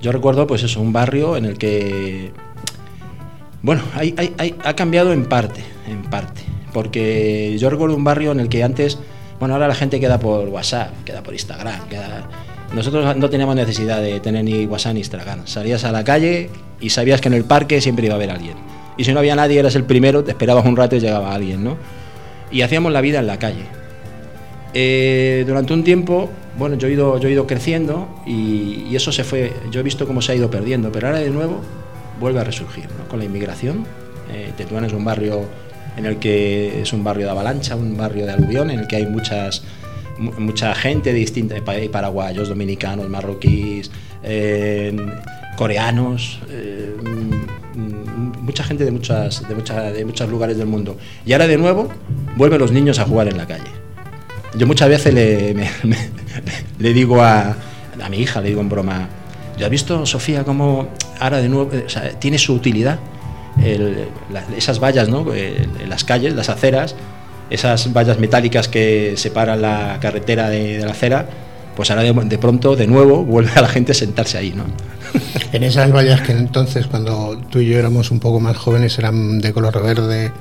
Yo 0.00 0.12
recuerdo, 0.12 0.46
pues 0.46 0.62
eso, 0.62 0.80
un 0.80 0.92
barrio 0.92 1.36
en 1.36 1.44
el 1.44 1.58
que. 1.58 2.32
Bueno, 3.62 3.82
hay, 3.94 4.14
ha 4.64 4.74
cambiado 4.74 5.12
en 5.12 5.26
parte, 5.26 5.62
en 5.86 6.02
parte. 6.02 6.42
Porque 6.72 7.56
yo 7.58 7.70
recuerdo 7.70 7.94
un 7.94 8.02
barrio 8.02 8.32
en 8.32 8.40
el 8.40 8.48
que 8.48 8.64
antes. 8.64 8.98
Bueno, 9.38 9.54
ahora 9.54 9.68
la 9.68 9.74
gente 9.74 10.00
queda 10.00 10.18
por 10.18 10.48
WhatsApp, 10.48 10.90
queda 11.04 11.22
por 11.22 11.34
Instagram, 11.34 11.88
queda. 11.88 12.28
Nosotros 12.74 13.16
no 13.16 13.28
teníamos 13.28 13.54
necesidad 13.54 14.00
de 14.00 14.18
tener 14.20 14.44
ni 14.44 14.64
WhatsApp 14.64 14.94
ni 14.94 15.00
Instagram. 15.00 15.46
Salías 15.46 15.84
a 15.84 15.92
la 15.92 16.04
calle 16.04 16.48
y 16.80 16.90
sabías 16.90 17.20
que 17.20 17.28
en 17.28 17.34
el 17.34 17.44
parque 17.44 17.80
siempre 17.80 18.06
iba 18.06 18.14
a 18.14 18.16
haber 18.16 18.30
alguien. 18.30 18.54
Y 18.96 19.04
si 19.04 19.12
no 19.12 19.18
había 19.18 19.36
nadie, 19.36 19.58
eras 19.58 19.74
el 19.74 19.84
primero, 19.84 20.24
te 20.24 20.30
esperabas 20.30 20.64
un 20.64 20.76
rato 20.76 20.96
y 20.96 21.00
llegaba 21.00 21.34
alguien, 21.34 21.62
¿no? 21.62 21.76
Y 22.50 22.62
hacíamos 22.62 22.92
la 22.92 23.00
vida 23.00 23.18
en 23.18 23.26
la 23.26 23.38
calle. 23.38 23.64
Eh, 24.74 25.44
durante 25.46 25.74
un 25.74 25.84
tiempo, 25.84 26.30
bueno, 26.58 26.76
yo 26.76 26.88
he 26.88 26.92
ido, 26.92 27.46
creciendo 27.46 28.08
y, 28.26 28.86
y, 28.88 28.96
eso 28.96 29.12
se 29.12 29.22
fue, 29.22 29.52
yo 29.70 29.80
he 29.80 29.82
visto 29.82 30.06
cómo 30.06 30.22
se 30.22 30.32
ha 30.32 30.34
ido 30.34 30.50
perdiendo, 30.50 30.90
pero 30.90 31.08
ahora 31.08 31.18
de 31.18 31.28
nuevo 31.30 31.60
vuelve 32.20 32.40
a 32.40 32.44
resurgir, 32.44 32.84
¿no? 32.98 33.06
Con 33.08 33.18
la 33.18 33.26
inmigración. 33.26 33.84
Eh, 34.32 34.52
Tetuán 34.56 34.84
es 34.84 34.92
un 34.92 35.04
barrio 35.04 35.44
en 35.96 36.06
el 36.06 36.18
que 36.18 36.80
es 36.80 36.92
un 36.92 37.04
barrio 37.04 37.26
de 37.26 37.32
avalancha, 37.32 37.76
un 37.76 37.96
barrio 37.96 38.24
de 38.24 38.32
aluvión, 38.32 38.70
en 38.70 38.80
el 38.80 38.86
que 38.86 38.96
hay 38.96 39.06
muchas 39.06 39.62
mucha 40.22 40.74
gente 40.74 41.12
distinta, 41.12 41.56
paraguayos, 41.90 42.48
dominicanos, 42.48 43.08
marroquíes, 43.08 43.90
eh, 44.22 44.94
coreanos, 45.56 46.38
eh, 46.48 46.94
mucha 48.40 48.64
gente 48.64 48.84
de, 48.84 48.90
muchas, 48.90 49.46
de, 49.48 49.54
muchas, 49.54 49.94
de 49.94 50.04
muchos 50.04 50.28
lugares 50.28 50.56
del 50.56 50.66
mundo. 50.66 50.96
Y 51.26 51.32
ahora 51.32 51.46
de 51.46 51.58
nuevo 51.58 51.88
vuelven 52.36 52.60
los 52.60 52.72
niños 52.72 52.98
a 52.98 53.04
jugar 53.04 53.28
en 53.28 53.36
la 53.36 53.46
calle. 53.46 53.70
Yo 54.56 54.66
muchas 54.66 54.88
veces 54.88 55.14
le, 55.14 55.54
digo 56.92 57.22
a, 57.22 57.56
mi 58.10 58.18
hija, 58.18 58.40
le 58.40 58.50
digo 58.50 58.60
en 58.60 58.68
broma, 58.68 59.08
¿ya 59.58 59.66
has 59.66 59.70
visto, 59.70 60.06
Sofía, 60.06 60.44
cómo 60.44 60.88
ahora 61.18 61.38
de 61.38 61.48
nuevo 61.48 61.70
o 61.84 61.88
sea, 61.88 62.10
tiene 62.18 62.38
su 62.38 62.54
utilidad? 62.54 62.98
El, 63.62 64.08
esas 64.56 64.80
vallas 64.80 65.08
¿no? 65.08 65.34
en 65.34 65.88
las 65.88 66.04
calles, 66.04 66.34
las 66.34 66.48
aceras, 66.48 66.94
esas 67.50 67.92
vallas 67.92 68.18
metálicas 68.18 68.68
que 68.68 69.14
separan 69.16 69.62
la 69.62 69.98
carretera 70.00 70.48
de, 70.48 70.78
de 70.78 70.84
la 70.84 70.92
acera, 70.92 71.28
pues 71.76 71.90
ahora 71.90 72.02
de, 72.02 72.12
de, 72.12 72.38
pronto, 72.38 72.76
de 72.76 72.86
nuevo, 72.86 73.24
vuelve 73.24 73.52
a 73.54 73.62
la 73.62 73.68
gente 73.68 73.92
a 73.92 73.94
sentarse 73.94 74.38
ahí, 74.38 74.52
¿no? 74.52 74.64
En 75.52 75.62
esas 75.62 75.92
vallas 75.92 76.22
que 76.22 76.32
entonces, 76.32 76.86
cuando 76.86 77.38
tú 77.50 77.58
y 77.58 77.66
yo 77.66 77.78
éramos 77.78 78.10
un 78.10 78.20
poco 78.20 78.40
más 78.40 78.56
jóvenes, 78.56 78.98
eran 78.98 79.38
de 79.40 79.52
color 79.52 79.82
verde 79.82 80.32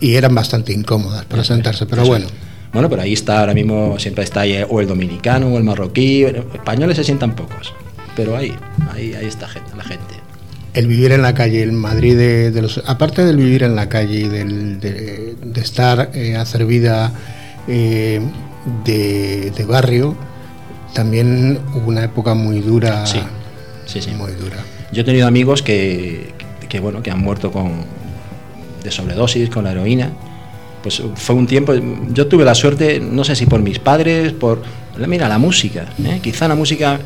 y 0.00 0.16
eran 0.16 0.34
bastante 0.34 0.72
incómodas 0.72 1.24
para 1.24 1.44
sentarse, 1.44 1.86
pero 1.86 2.04
bueno. 2.04 2.26
Bueno, 2.72 2.88
pero 2.88 3.02
ahí 3.02 3.12
está, 3.12 3.40
ahora 3.40 3.52
mismo 3.52 3.98
siempre 3.98 4.24
está 4.24 4.40
ahí 4.40 4.64
o 4.66 4.80
el 4.80 4.86
dominicano 4.86 5.48
o 5.48 5.58
el 5.58 5.64
marroquí, 5.64 6.24
españoles 6.24 6.96
se 6.96 7.04
sientan 7.04 7.34
pocos, 7.34 7.74
pero 8.16 8.34
ahí, 8.34 8.54
ahí, 8.94 9.12
ahí 9.14 9.26
está 9.26 9.46
la 9.76 9.84
gente 9.84 10.21
el 10.74 10.86
vivir 10.86 11.12
en 11.12 11.22
la 11.22 11.34
calle, 11.34 11.62
el 11.62 11.72
Madrid 11.72 12.16
de, 12.16 12.50
de, 12.50 12.62
los, 12.62 12.82
aparte 12.86 13.24
del 13.24 13.36
vivir 13.36 13.62
en 13.62 13.76
la 13.76 13.88
calle 13.88 14.20
y 14.20 14.28
del, 14.28 14.80
de, 14.80 15.34
de, 15.42 15.60
estar, 15.60 16.10
eh, 16.14 16.36
hacer 16.36 16.64
vida 16.64 17.12
eh, 17.68 18.20
de, 18.84 19.50
de, 19.50 19.64
barrio, 19.64 20.16
también 20.94 21.58
hubo 21.74 21.88
una 21.88 22.04
época 22.04 22.34
muy 22.34 22.60
dura. 22.60 23.06
Sí, 23.06 23.20
sí, 23.86 24.00
sí. 24.00 24.10
Muy 24.12 24.32
dura. 24.32 24.56
Yo 24.92 25.02
he 25.02 25.04
tenido 25.04 25.26
amigos 25.26 25.62
que, 25.62 26.32
que, 26.68 26.80
bueno, 26.80 27.02
que 27.02 27.10
han 27.10 27.20
muerto 27.20 27.52
con, 27.52 27.84
de 28.82 28.90
sobredosis, 28.90 29.50
con 29.50 29.64
la 29.64 29.72
heroína. 29.72 30.10
Pues 30.82 31.00
fue 31.14 31.36
un 31.36 31.46
tiempo, 31.46 31.74
yo 32.12 32.26
tuve 32.26 32.44
la 32.44 32.54
suerte, 32.54 32.98
no 32.98 33.22
sé 33.22 33.36
si 33.36 33.46
por 33.46 33.60
mis 33.60 33.78
padres, 33.78 34.32
por, 34.32 34.62
mira, 35.06 35.28
la 35.28 35.38
música, 35.38 35.86
¿eh? 36.04 36.18
quizá 36.20 36.48
la 36.48 36.56
música 36.56 36.98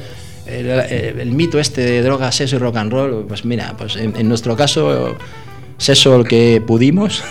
el, 0.46 1.20
el, 1.20 1.30
mito 1.32 1.58
este 1.58 1.82
de 1.82 2.02
drogas, 2.02 2.34
sexo 2.34 2.56
y 2.56 2.58
rock 2.58 2.76
and 2.76 2.92
roll, 2.92 3.24
pues 3.26 3.44
mira, 3.44 3.74
pues 3.76 3.96
en, 3.96 4.16
en 4.16 4.28
nuestro 4.28 4.56
caso, 4.56 5.16
sexo 5.78 6.16
el 6.16 6.26
que 6.26 6.62
pudimos, 6.66 7.22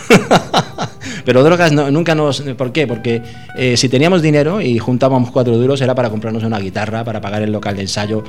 pero 1.26 1.44
drogas 1.44 1.72
no, 1.72 1.90
nunca 1.92 2.16
nos... 2.16 2.42
¿Por 2.42 2.72
qué? 2.72 2.88
Porque 2.88 3.22
eh, 3.58 3.78
si 3.78 3.90
teníamos 3.90 4.22
dinero 4.22 4.62
y 4.62 4.78
juntábamos 4.78 5.32
cuatro 5.32 5.58
duros 5.58 5.82
era 5.82 5.96
para 5.96 6.10
comprarnos 6.10 6.44
una 6.44 6.60
guitarra, 6.60 7.04
para 7.04 7.22
pagar 7.22 7.42
el 7.42 7.52
local 7.52 7.76
de 7.76 7.84
ensayo 7.84 8.24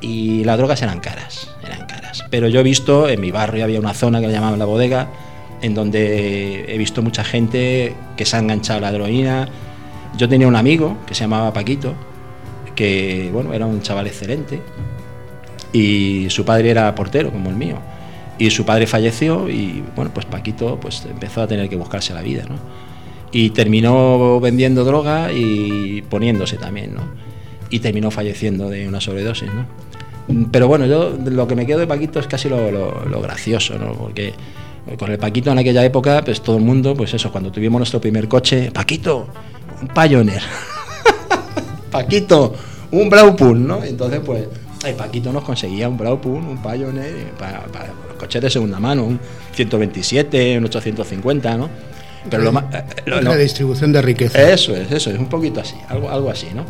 y 0.00 0.44
las 0.44 0.56
drogas 0.56 0.82
eran 0.82 1.00
caras, 1.00 1.50
eran 1.64 1.86
caras. 1.86 2.24
Pero 2.30 2.48
yo 2.48 2.60
he 2.60 2.62
visto, 2.62 3.08
en 3.08 3.20
mi 3.20 3.30
barrio 3.30 3.64
había 3.64 3.80
una 3.80 3.94
zona 3.94 4.20
que 4.20 4.28
le 4.28 4.32
llamaban 4.32 4.58
la 4.58 4.64
bodega, 4.64 5.08
en 5.62 5.74
donde 5.74 6.72
he 6.72 6.78
visto 6.78 7.02
mucha 7.02 7.24
gente 7.24 7.94
que 8.16 8.24
se 8.24 8.36
ha 8.36 8.40
enganchado 8.40 8.78
a 8.78 8.90
la 8.90 8.94
heroína. 8.94 9.48
Yo 10.16 10.28
tenía 10.28 10.46
un 10.46 10.56
amigo 10.56 10.96
que 11.06 11.14
se 11.14 11.22
llamaba 11.22 11.52
Paquito, 11.52 11.94
que 12.76 13.30
bueno, 13.32 13.52
era 13.52 13.66
un 13.66 13.82
chaval 13.82 14.06
excelente 14.06 14.60
y 15.72 16.26
su 16.30 16.44
padre 16.44 16.70
era 16.70 16.94
portero 16.94 17.32
como 17.32 17.50
el 17.50 17.56
mío 17.56 17.78
y 18.38 18.50
su 18.50 18.64
padre 18.64 18.86
falleció 18.86 19.48
y 19.48 19.82
bueno, 19.94 20.10
pues 20.12 20.26
Paquito 20.26 20.78
pues 20.78 21.04
empezó 21.10 21.42
a 21.42 21.48
tener 21.48 21.68
que 21.68 21.76
buscarse 21.76 22.14
la 22.14 22.22
vida, 22.22 22.44
¿no? 22.48 22.56
Y 23.32 23.50
terminó 23.50 24.40
vendiendo 24.40 24.84
droga 24.84 25.32
y 25.32 26.02
poniéndose 26.02 26.56
también, 26.56 26.94
¿no? 26.94 27.02
Y 27.70 27.80
terminó 27.80 28.10
falleciendo 28.10 28.68
de 28.68 28.86
una 28.86 29.00
sobredosis, 29.00 29.48
¿no? 29.52 29.66
Pero 30.50 30.68
bueno, 30.68 30.86
yo 30.86 31.16
lo 31.24 31.46
que 31.48 31.54
me 31.54 31.66
quedo 31.66 31.80
de 31.80 31.86
Paquito 31.86 32.20
es 32.20 32.26
casi 32.26 32.48
lo, 32.48 32.70
lo, 32.70 33.04
lo 33.04 33.20
gracioso, 33.20 33.78
¿no? 33.78 33.92
Porque 33.94 34.34
con 34.98 35.10
el 35.10 35.18
Paquito 35.18 35.50
en 35.50 35.58
aquella 35.58 35.84
época, 35.84 36.22
pues 36.24 36.40
todo 36.40 36.56
el 36.58 36.62
mundo, 36.62 36.94
pues 36.94 37.14
eso, 37.14 37.32
cuando 37.32 37.50
tuvimos 37.50 37.78
nuestro 37.78 38.00
primer 38.00 38.28
coche, 38.28 38.70
Paquito, 38.70 39.28
un 39.82 39.88
Pioneer. 39.88 40.42
Paquito, 41.96 42.54
un 42.90 43.08
Blaupunkt, 43.08 43.66
¿no? 43.66 43.82
Entonces, 43.82 44.20
pues, 44.24 44.44
el 44.84 44.94
Paquito 44.94 45.32
nos 45.32 45.44
conseguía 45.44 45.88
un 45.88 45.96
Blaupunkt, 45.96 46.48
un 46.48 46.62
Pioneer, 46.62 47.32
para, 47.38 47.64
para, 47.66 47.88
los 48.08 48.16
coches 48.18 48.42
de 48.42 48.50
segunda 48.50 48.78
mano, 48.78 49.04
un 49.04 49.18
127, 49.54 50.58
un 50.58 50.64
850, 50.64 51.56
¿no? 51.56 51.70
Pero 52.28 52.42
lo 52.42 52.52
más... 52.52 52.64
Lo, 53.06 53.20
la 53.20 53.36
distribución 53.36 53.92
de 53.92 54.02
riqueza. 54.02 54.50
Eso 54.50 54.74
es, 54.74 54.90
eso 54.90 55.10
es, 55.10 55.18
un 55.18 55.28
poquito 55.28 55.60
así, 55.60 55.76
algo, 55.88 56.10
algo 56.10 56.30
así, 56.30 56.48
¿no? 56.54 56.64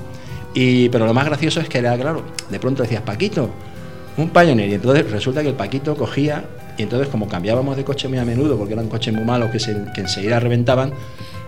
Y, 0.54 0.88
pero 0.90 1.06
lo 1.06 1.12
más 1.12 1.26
gracioso 1.26 1.60
es 1.60 1.68
que 1.68 1.78
era, 1.78 1.96
claro, 1.96 2.22
de 2.48 2.58
pronto 2.58 2.82
decías, 2.82 3.02
Paquito, 3.02 3.50
un 4.16 4.30
Pioneer, 4.30 4.70
y 4.70 4.74
entonces 4.74 5.10
resulta 5.10 5.42
que 5.42 5.48
el 5.48 5.54
Paquito 5.54 5.96
cogía, 5.96 6.44
y 6.78 6.82
entonces 6.82 7.08
como 7.08 7.28
cambiábamos 7.28 7.76
de 7.76 7.84
coche 7.84 8.08
muy 8.08 8.18
a 8.18 8.24
menudo, 8.24 8.56
porque 8.56 8.74
eran 8.74 8.88
coches 8.88 9.12
muy 9.12 9.24
malos 9.24 9.50
que, 9.50 9.58
se, 9.58 9.76
que 9.94 10.02
enseguida 10.02 10.40
reventaban, 10.40 10.92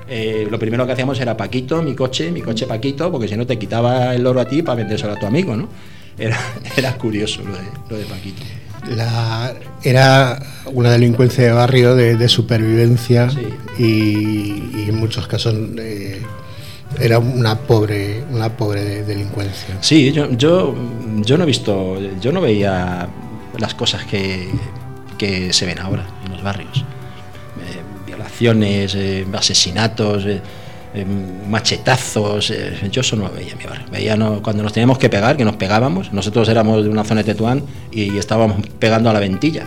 eh, 0.09 0.47
lo 0.51 0.59
primero 0.59 0.87
que 0.87 0.93
hacíamos 0.93 1.21
era 1.21 1.37
Paquito, 1.37 1.83
mi 1.83 1.95
coche, 1.95 2.31
mi 2.31 2.41
coche 2.41 2.67
Paquito, 2.67 3.11
porque 3.11 3.29
si 3.29 3.37
no 3.37 3.47
te 3.47 3.59
quitaba 3.59 4.15
el 4.15 4.27
oro 4.27 4.41
a 4.41 4.47
ti 4.47 4.63
para 4.63 4.77
vendérselo 4.77 5.13
a 5.13 5.17
tu 5.17 5.27
amigo, 5.27 5.57
¿no? 5.57 5.69
Era, 6.19 6.39
era 6.77 6.95
curioso 6.97 7.43
lo 7.43 7.55
de, 7.55 7.65
lo 7.91 7.97
de 7.99 8.05
Paquito. 8.05 8.43
La, 8.97 9.55
era 9.83 10.41
una 10.73 10.91
delincuencia 10.93 11.45
de 11.45 11.53
barrio 11.53 11.95
de, 11.95 12.17
de 12.17 12.29
supervivencia 12.29 13.29
sí. 13.29 13.49
y, 13.79 14.79
y, 14.79 14.87
en 14.89 14.97
muchos 14.97 15.27
casos 15.27 15.55
eh, 15.79 16.23
era 16.99 17.19
una 17.19 17.59
pobre 17.59 18.23
una 18.31 18.57
pobre 18.57 19.05
delincuencia. 19.05 19.77
Sí, 19.81 20.11
yo, 20.13 20.31
yo, 20.31 20.75
yo 21.17 21.37
no 21.37 21.45
he 21.45 21.47
visto, 21.47 21.99
yo 22.19 22.33
no 22.33 22.41
veía 22.41 23.09
las 23.59 23.75
cosas 23.75 24.05
que, 24.05 24.49
que 25.19 25.53
se 25.53 25.67
ven 25.67 25.81
ahora 25.81 26.07
en 26.25 26.33
los 26.33 26.43
barrios 26.43 26.85
eh, 28.41 29.27
asesinatos, 29.35 30.25
eh, 30.27 30.41
eh, 30.95 31.05
machetazos. 31.49 32.53
yo 32.91 33.01
eso 33.01 33.17
no 33.17 33.29
veía 33.31 33.55
mi 33.57 33.65
barrio. 33.65 33.87
Veía 33.91 34.17
no, 34.17 34.43
cuando 34.43 34.63
nos 34.63 34.73
teníamos 34.73 34.99
que 34.99 35.09
pegar, 35.09 35.37
que 35.37 35.45
nos 35.45 35.57
pegábamos. 35.57 36.13
Nosotros 36.13 36.49
éramos 36.49 36.85
de 36.85 36.89
una 36.89 37.05
zona 37.05 37.23
de 37.23 37.33
Tetuán 37.33 37.63
y, 37.91 38.17
estábamos 38.19 38.67
pegando 38.79 39.11
a 39.11 39.13
la 39.13 39.21
ventilla. 39.21 39.67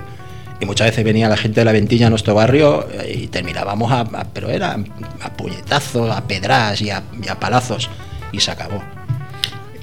Y 0.59 0.65
muchas 0.65 0.87
veces 0.87 1.03
venía 1.03 1.27
la 1.27 1.37
gente 1.37 1.61
de 1.61 1.65
la 1.65 1.71
ventilla 1.71 2.07
a 2.07 2.09
nuestro 2.09 2.35
barrio 2.35 2.87
y 3.11 3.27
terminábamos 3.27 3.91
a, 3.91 4.01
a 4.01 4.25
pero 4.31 4.49
era 4.49 4.77
a 5.21 5.33
puñetazos, 5.33 6.15
a 6.15 6.27
pedras 6.27 6.81
y 6.81 6.91
a, 6.91 7.01
y 7.21 7.27
a 7.29 7.39
palazos. 7.39 7.89
Y 8.31 8.39
se 8.39 8.51
acabó 8.51 8.81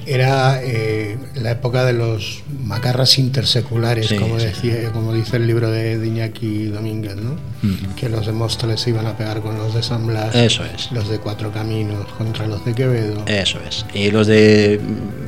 era 0.09 0.61
eh, 0.63 1.17
la 1.35 1.51
época 1.51 1.85
de 1.85 1.93
los 1.93 2.41
macarras 2.63 3.19
interseculares, 3.19 4.07
sí, 4.07 4.15
como, 4.17 4.37
decía, 4.37 4.75
sí. 4.81 4.87
como 4.91 5.13
dice 5.13 5.37
el 5.37 5.45
libro 5.45 5.69
de, 5.69 5.99
de 5.99 6.07
Iñaki 6.07 6.65
Domínguez, 6.65 7.15
¿no? 7.15 7.31
Uh 7.31 7.67
-huh. 7.67 7.95
que 7.95 8.09
los 8.09 8.25
de 8.25 8.31
Móstoles 8.31 8.81
se 8.81 8.89
iban 8.89 9.05
a 9.05 9.15
pegar 9.15 9.41
con 9.41 9.57
los 9.57 9.75
de 9.75 9.83
San 9.83 10.07
Blas, 10.07 10.33
Eso 10.33 10.63
es. 10.65 10.91
los 10.91 11.09
de 11.09 11.19
Cuatro 11.19 11.51
Caminos 11.51 12.05
contra 12.17 12.47
los 12.47 12.65
de 12.65 12.73
Quevedo. 12.73 13.23
Eso 13.27 13.59
es. 13.67 13.85
Y 13.93 14.09
los 14.09 14.25
de 14.25 14.81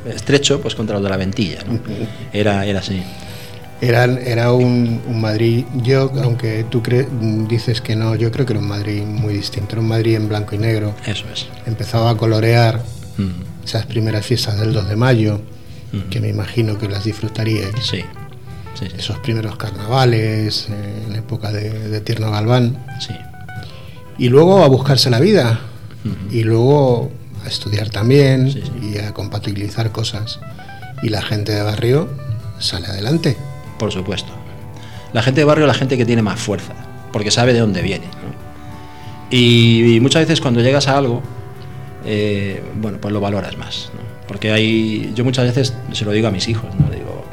Estrecho, 0.06 0.62
pues 0.62 0.74
contra 0.74 0.96
los 0.96 1.04
de 1.04 1.10
la 1.10 1.18
Ventilla. 1.18 1.60
¿no? 1.68 1.80
era, 2.34 2.66
era 2.66 2.80
así. 2.80 3.04
Era, 3.82 4.06
era 4.06 4.52
un, 4.54 5.02
un, 5.08 5.22
Madrid, 5.22 5.66
yo, 5.84 6.12
aunque 6.24 6.66
tú 6.70 6.84
cre, 6.84 7.08
dices 7.50 7.82
que 7.82 7.96
no, 7.96 8.16
yo 8.16 8.32
creo 8.32 8.46
que 8.46 8.54
era 8.54 8.60
un 8.60 8.68
Madrid 8.68 9.04
muy 9.04 9.34
distinto, 9.34 9.74
era 9.74 9.82
un 9.82 9.88
Madrid 9.88 10.16
en 10.16 10.28
blanco 10.28 10.56
y 10.56 10.60
negro. 10.60 10.94
Eso 11.06 11.26
es. 11.34 11.48
Empezaba 11.66 12.12
a 12.12 12.16
colorear. 12.18 12.84
Uh 13.18 13.22
-huh 13.22 13.51
esas 13.64 13.86
primeras 13.86 14.26
fiestas 14.26 14.60
del 14.60 14.74
2 14.74 14.90
de 14.90 14.96
mayo, 14.96 15.42
uh 15.94 15.96
-huh. 15.96 16.10
que 16.10 16.20
me 16.20 16.30
imagino 16.30 16.78
que 16.78 16.88
las 16.88 17.04
disfrutaríais. 17.04 17.74
Sí. 17.82 18.04
Sí, 18.74 18.86
sí. 18.88 18.96
Esos 18.98 19.20
primeros 19.20 19.58
carnavales, 19.58 20.68
eh, 20.70 21.04
en 21.08 21.16
época 21.16 21.52
de, 21.52 21.90
de, 21.90 22.02
Tierno 22.02 22.32
Galván. 22.32 22.78
Sí. 23.00 23.14
Y 24.18 24.30
luego 24.30 24.64
a 24.64 24.68
buscarse 24.68 25.10
la 25.10 25.20
vida. 25.20 25.60
Uh 26.04 26.08
-huh. 26.08 26.34
Y 26.34 26.44
luego 26.44 27.12
a 27.44 27.48
estudiar 27.48 27.90
también 27.90 28.48
y 28.82 28.98
a 28.98 29.14
compatibilizar 29.14 29.92
cosas. 29.92 30.40
Y 31.04 31.10
la 31.10 31.22
gente 31.22 31.52
de 31.52 31.62
barrio 31.64 32.10
sale 32.60 32.88
adelante. 32.88 33.38
Por 33.78 33.92
supuesto. 33.92 34.32
La 35.14 35.22
gente 35.22 35.42
de 35.42 35.46
barrio 35.46 35.66
es 35.66 35.68
la 35.68 35.74
gente 35.74 35.98
que 35.98 36.06
tiene 36.06 36.22
más 36.22 36.40
fuerza, 36.40 36.74
porque 37.12 37.32
sabe 37.32 37.54
de 37.54 37.60
dónde 37.60 37.82
viene. 37.82 38.06
¿no? 38.06 38.32
Y, 39.30 39.96
y 39.96 40.00
muchas 40.00 40.22
veces 40.22 40.40
cuando 40.40 40.62
llegas 40.62 40.88
a 40.88 40.98
algo, 40.98 41.22
eh, 42.06 42.62
bueno, 42.76 43.00
pues 43.00 43.14
lo 43.14 43.20
valoras 43.20 43.58
más. 43.58 43.92
¿no? 43.94 44.02
Porque 44.28 44.52
hay, 44.52 45.12
yo 45.16 45.24
muchas 45.24 45.46
veces 45.46 45.76
se 45.92 46.06
lo 46.06 46.12
digo 46.12 46.28
a 46.28 46.32
mis 46.32 46.48
hijos, 46.48 46.70
¿no? 46.80 46.90
Digo, 46.90 47.26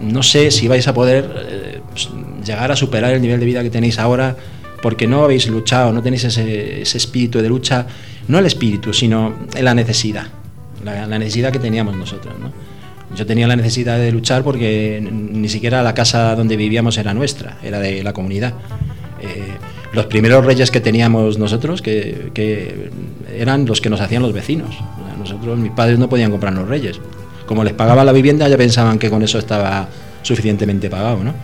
no 0.00 0.22
sé 0.22 0.50
si 0.50 0.68
vais 0.68 0.86
a 0.86 0.94
poder, 0.94 1.30
eh, 1.48 1.80
pues, 1.90 2.08
llegar 2.44 2.70
a 2.70 2.76
superar 2.76 3.12
el 3.12 3.20
nivel 3.20 3.40
de 3.40 3.46
vida 3.46 3.62
que 3.62 3.70
tenéis 3.70 3.98
ahora 3.98 4.36
porque 4.80 5.06
no 5.06 5.24
habéis 5.24 5.48
luchado, 5.48 5.92
no 5.92 6.02
tenéis 6.02 6.24
ese, 6.24 6.82
ese 6.82 6.98
espíritu 6.98 7.40
de 7.40 7.48
lucha, 7.48 7.86
no 8.28 8.38
el 8.38 8.46
espíritu, 8.46 8.94
sino 8.94 9.34
la 9.60 9.74
necesidad, 9.74 10.28
la, 10.84 11.06
la 11.06 11.18
necesidad 11.18 11.52
que 11.52 11.58
teníamos 11.58 11.96
nosotros. 11.96 12.38
¿no? 12.38 12.52
Yo 13.16 13.26
tenía 13.26 13.46
la 13.46 13.56
necesidad 13.56 13.98
de 13.98 14.12
luchar 14.12 14.42
porque 14.44 15.00
ni 15.10 15.48
siquiera 15.48 15.82
la 15.82 15.94
casa 15.94 16.34
donde 16.36 16.56
vivíamos 16.56 16.98
era 16.98 17.14
nuestra, 17.14 17.58
era 17.62 17.80
de 17.80 18.02
la 18.02 18.12
comunidad. 18.12 18.54
Eh, 19.20 19.56
los 19.92 20.06
primeros 20.06 20.44
reyes 20.44 20.70
que 20.70 20.80
teníamos 20.80 21.38
nosotros, 21.38 21.82
que, 21.82 22.90
eran 23.36 23.66
los 23.66 23.80
que 23.80 23.90
nos 23.90 24.00
hacían 24.00 24.22
los 24.22 24.32
vecinos. 24.32 24.76
Nosotros, 25.18 25.58
mis 25.58 25.72
padres 25.72 25.98
no 25.98 26.08
podían 26.08 26.30
comprar 26.30 26.52
los 26.52 26.68
reyes. 26.68 27.00
Como 27.46 27.64
les 27.64 27.72
pagaba 27.72 28.04
la 28.04 28.12
vivienda, 28.12 28.48
ya 28.48 28.56
pensaban 28.56 28.98
que 28.98 29.10
con 29.10 29.22
eso 29.22 29.38
estaba 29.38 29.88
suficientemente 30.22 30.90
pagado, 30.90 31.24
¿no? 31.24 31.34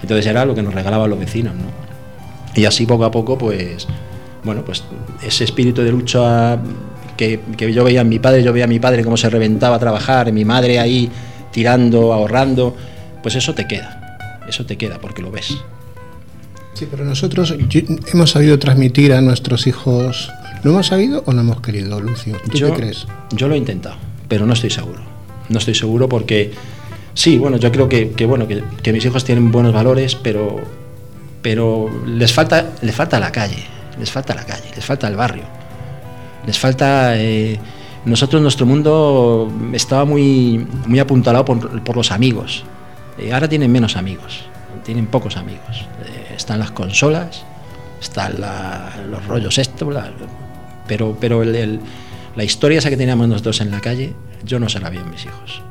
Entonces 0.00 0.26
era 0.26 0.44
lo 0.44 0.54
que 0.54 0.62
nos 0.62 0.72
regalaban 0.72 1.10
los 1.10 1.18
vecinos, 1.18 1.54
¿no? 1.54 1.64
Y 2.54 2.64
así 2.64 2.86
poco 2.86 3.04
a 3.04 3.10
poco, 3.10 3.36
pues, 3.36 3.86
bueno, 4.44 4.62
pues 4.64 4.84
ese 5.22 5.44
espíritu 5.44 5.82
de 5.82 5.90
lucha 5.90 6.58
que, 7.16 7.40
que 7.56 7.72
yo 7.72 7.84
veía 7.84 8.02
en 8.02 8.08
mi 8.08 8.18
padre, 8.18 8.42
yo 8.42 8.52
veía 8.52 8.64
a 8.64 8.68
mi 8.68 8.78
padre 8.78 9.04
cómo 9.04 9.16
se 9.16 9.28
reventaba 9.28 9.76
a 9.76 9.78
trabajar, 9.78 10.32
mi 10.32 10.44
madre 10.44 10.78
ahí 10.78 11.10
tirando, 11.50 12.12
ahorrando, 12.12 12.76
pues 13.22 13.34
eso 13.34 13.54
te 13.54 13.66
queda, 13.66 14.18
eso 14.48 14.64
te 14.64 14.76
queda 14.76 14.98
porque 14.98 15.22
lo 15.22 15.30
ves. 15.30 15.58
Sí, 16.78 16.86
pero 16.88 17.04
nosotros 17.04 17.52
hemos 18.12 18.30
sabido 18.30 18.56
transmitir 18.60 19.12
a 19.12 19.20
nuestros 19.20 19.66
hijos. 19.66 20.30
¿Lo 20.62 20.70
hemos 20.70 20.86
sabido 20.86 21.24
o 21.26 21.32
no 21.32 21.40
hemos 21.40 21.60
querido, 21.60 22.00
Lucio? 22.00 22.36
¿Tú 22.52 22.56
yo, 22.56 22.68
qué 22.68 22.82
crees? 22.82 23.04
Yo 23.32 23.48
lo 23.48 23.54
he 23.54 23.58
intentado, 23.58 23.96
pero 24.28 24.46
no 24.46 24.52
estoy 24.52 24.70
seguro. 24.70 25.00
No 25.48 25.58
estoy 25.58 25.74
seguro 25.74 26.08
porque 26.08 26.52
sí, 27.14 27.36
bueno, 27.36 27.56
yo 27.56 27.72
creo 27.72 27.88
que, 27.88 28.12
que, 28.12 28.26
bueno 28.26 28.46
que, 28.46 28.62
que 28.80 28.92
mis 28.92 29.04
hijos 29.04 29.24
tienen 29.24 29.50
buenos 29.50 29.72
valores, 29.72 30.14
pero 30.14 30.60
pero 31.42 31.90
les 32.06 32.32
falta 32.32 32.70
les 32.80 32.94
falta 32.94 33.18
la 33.18 33.32
calle, 33.32 33.64
les 33.98 34.12
falta 34.12 34.36
la 34.36 34.46
calle, 34.46 34.70
les 34.76 34.84
falta 34.84 35.08
el 35.08 35.16
barrio, 35.16 35.44
les 36.46 36.56
falta 36.56 37.18
eh, 37.18 37.58
nosotros 38.04 38.40
nuestro 38.40 38.66
mundo 38.66 39.50
estaba 39.72 40.04
muy 40.04 40.64
muy 40.86 41.00
apuntalado 41.00 41.44
por, 41.44 41.82
por 41.82 41.96
los 41.96 42.12
amigos. 42.12 42.62
Eh, 43.18 43.32
ahora 43.32 43.48
tienen 43.48 43.72
menos 43.72 43.96
amigos, 43.96 44.44
tienen 44.84 45.08
pocos 45.08 45.36
amigos. 45.36 45.84
Eh, 46.06 46.27
están 46.38 46.58
las 46.60 46.70
consolas, 46.70 47.42
están 48.00 48.40
la- 48.40 48.94
los 49.10 49.24
rollos 49.26 49.58
pero 50.86 51.16
pero 51.20 51.42
el- 51.42 51.54
el- 51.54 51.80
la 52.36 52.44
historia 52.44 52.78
esa 52.78 52.88
que 52.88 52.96
teníamos 52.96 53.28
nosotros 53.28 53.60
en 53.60 53.70
la 53.70 53.80
calle, 53.80 54.14
yo 54.44 54.58
no 54.58 54.68
se 54.68 54.80
la 54.80 54.88
vi 54.88 54.98
en 54.98 55.10
mis 55.10 55.24
hijos. 55.24 55.62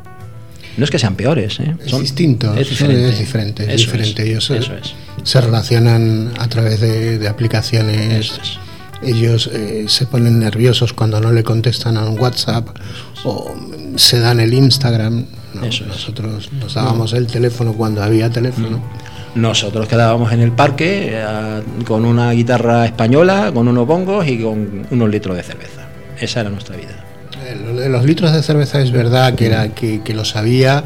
No 0.78 0.84
es 0.84 0.92
que 0.92 1.00
sean 1.00 1.16
peores, 1.16 1.60
¿eh? 1.60 1.76
Es 1.84 2.00
distinto, 2.00 2.54
es 2.54 2.70
diferente. 2.70 3.10
es 3.10 3.18
diferente, 3.20 3.64
es 3.64 3.70
Eso 3.70 3.86
diferente. 3.92 4.22
es, 4.22 4.28
Ellos 4.30 4.46
se- 4.46 4.58
eso 4.58 4.74
es. 4.76 4.94
se 5.24 5.42
relacionan 5.42 6.34
a 6.38 6.48
través 6.48 6.80
de, 6.80 7.18
de 7.18 7.28
aplicaciones. 7.28 8.30
Eso. 8.32 8.60
Ellos 9.02 9.50
eh, 9.54 9.86
se 9.88 10.06
ponen 10.06 10.40
nerviosos 10.40 10.94
cuando 10.94 11.20
no 11.20 11.32
le 11.32 11.44
contestan 11.44 11.98
a 11.98 12.06
un 12.06 12.20
WhatsApp 12.20 12.68
o 13.24 13.56
se 13.96 14.20
dan 14.20 14.40
el 14.40 14.54
Instagram. 14.54 15.26
No, 15.56 15.62
nosotros 15.88 16.52
nos 16.52 16.74
dábamos 16.76 17.14
el 17.14 17.26
teléfono 17.26 17.74
cuando 17.74 18.04
había 18.04 18.30
teléfono. 18.30 18.82
Nosotros 19.36 19.88
quedábamos 19.88 20.32
en 20.32 20.42
el 20.42 20.52
parque 20.52 21.10
eh, 21.12 21.62
con 21.86 22.06
una 22.06 22.32
guitarra 22.32 22.86
española, 22.86 23.52
con 23.54 23.68
unos 23.68 23.86
bongos 23.86 24.28
y 24.28 24.40
con 24.42 24.88
unos 24.90 25.10
litros 25.10 25.38
de 25.38 25.44
cerveza. 25.44 25.88
Esa 26.20 26.42
era 26.42 26.50
nuestra 26.50 26.76
vida. 26.76 27.06
Eh, 27.46 27.88
los 27.90 28.04
litros 28.04 28.34
de 28.34 28.42
cerveza 28.42 28.82
es 28.82 28.92
verdad 28.92 29.36
que, 29.36 29.48
era, 29.48 29.70
que, 29.70 30.02
que 30.02 30.14
lo 30.14 30.26
sabía, 30.26 30.84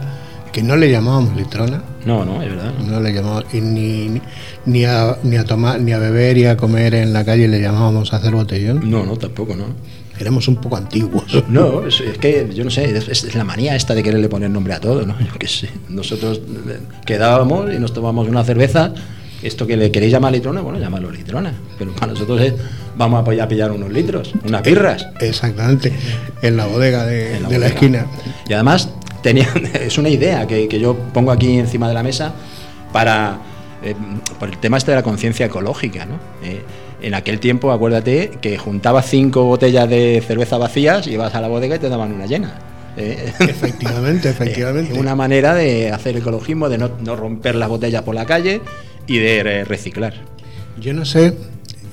que 0.51 0.63
no 0.63 0.75
le 0.75 0.91
llamábamos 0.91 1.35
litrona. 1.35 1.81
No, 2.05 2.25
no, 2.25 2.41
es 2.41 2.49
verdad. 2.49 2.73
No 2.85 2.99
le 2.99 3.13
llamábamos, 3.13 3.45
y 3.53 3.61
ni, 3.61 4.09
ni, 4.09 4.21
ni 4.65 4.85
a, 4.85 5.17
ni 5.23 5.37
a 5.37 5.45
tomar, 5.45 5.79
ni 5.79 5.93
a 5.93 5.99
beber 5.99 6.37
y 6.37 6.45
a 6.45 6.57
comer 6.57 6.95
en 6.95 7.13
la 7.13 7.23
calle 7.23 7.47
le 7.47 7.61
llamábamos 7.61 8.11
a 8.13 8.17
hacer 8.17 8.33
botellón. 8.33 8.89
No, 8.89 9.05
no, 9.05 9.15
tampoco, 9.17 9.55
no. 9.55 9.65
Éramos 10.21 10.47
un 10.47 10.57
poco 10.57 10.77
antiguos. 10.77 11.43
No, 11.49 11.85
es, 11.85 11.99
es 11.99 12.17
que 12.17 12.47
yo 12.53 12.63
no 12.63 12.69
sé, 12.69 12.95
es, 12.95 13.07
es 13.07 13.35
la 13.35 13.43
manía 13.43 13.75
esta 13.75 13.93
de 13.93 14.03
quererle 14.03 14.29
poner 14.29 14.49
nombre 14.49 14.73
a 14.73 14.79
todo, 14.79 15.05
¿no? 15.05 15.19
Yo 15.25 15.33
qué 15.37 15.47
sé. 15.47 15.69
Nosotros 15.89 16.39
eh, 16.39 16.79
quedábamos 17.05 17.73
y 17.73 17.79
nos 17.79 17.93
tomamos 17.93 18.27
una 18.27 18.43
cerveza. 18.43 18.93
Esto 19.41 19.65
que 19.65 19.75
le 19.75 19.91
queréis 19.91 20.11
llamar 20.11 20.31
litrona, 20.31 20.61
bueno, 20.61 20.79
llamarlo 20.79 21.09
litrona. 21.11 21.51
Pero 21.79 21.93
para 21.93 22.13
nosotros 22.13 22.39
es, 22.39 22.53
vamos 22.95 23.17
a 23.17 23.21
apoyar 23.21 23.45
a 23.45 23.49
pillar 23.49 23.71
unos 23.71 23.91
litros, 23.91 24.33
unas 24.45 24.61
birras. 24.61 25.07
Exactamente, 25.19 25.91
en 26.43 26.55
la 26.55 26.67
bodega 26.67 27.05
de, 27.05 27.37
en 27.37 27.43
la 27.43 27.49
de 27.49 27.57
la 27.57 27.67
esquina. 27.67 28.05
Y 28.47 28.53
además 28.53 28.89
tenía, 29.23 29.49
es 29.73 29.97
una 29.97 30.09
idea 30.09 30.45
que, 30.45 30.67
que 30.67 30.79
yo 30.79 30.95
pongo 31.11 31.31
aquí 31.31 31.57
encima 31.57 31.87
de 31.87 31.95
la 31.95 32.03
mesa 32.03 32.33
para 32.93 33.39
eh, 33.83 33.95
por 34.39 34.49
el 34.49 34.57
tema 34.59 34.77
este 34.77 34.91
de 34.91 34.97
la 34.97 35.03
conciencia 35.03 35.47
ecológica, 35.47 36.05
¿no? 36.05 36.15
Eh, 36.43 36.61
en 37.01 37.13
aquel 37.13 37.39
tiempo, 37.39 37.71
acuérdate 37.71 38.31
que 38.41 38.57
juntabas 38.57 39.07
cinco 39.09 39.43
botellas 39.43 39.89
de 39.89 40.23
cerveza 40.25 40.57
vacías, 40.57 41.07
ibas 41.07 41.33
a 41.35 41.41
la 41.41 41.47
bodega 41.47 41.75
y 41.75 41.79
te 41.79 41.89
daban 41.89 42.13
una 42.13 42.25
llena. 42.25 42.59
Eh, 42.97 43.33
Efectivamente, 43.39 44.29
efectivamente. 44.31 44.99
una 44.99 45.15
manera 45.15 45.53
de 45.53 45.91
hacer 45.91 46.17
ecologismo, 46.17 46.69
de 46.69 46.77
no, 46.77 46.91
no 47.01 47.15
romper 47.15 47.55
las 47.55 47.69
botellas 47.69 48.03
por 48.03 48.15
la 48.15 48.25
calle 48.25 48.61
y 49.07 49.17
de 49.17 49.63
reciclar. 49.63 50.13
Yo 50.79 50.93
no 50.93 51.05
sé, 51.05 51.35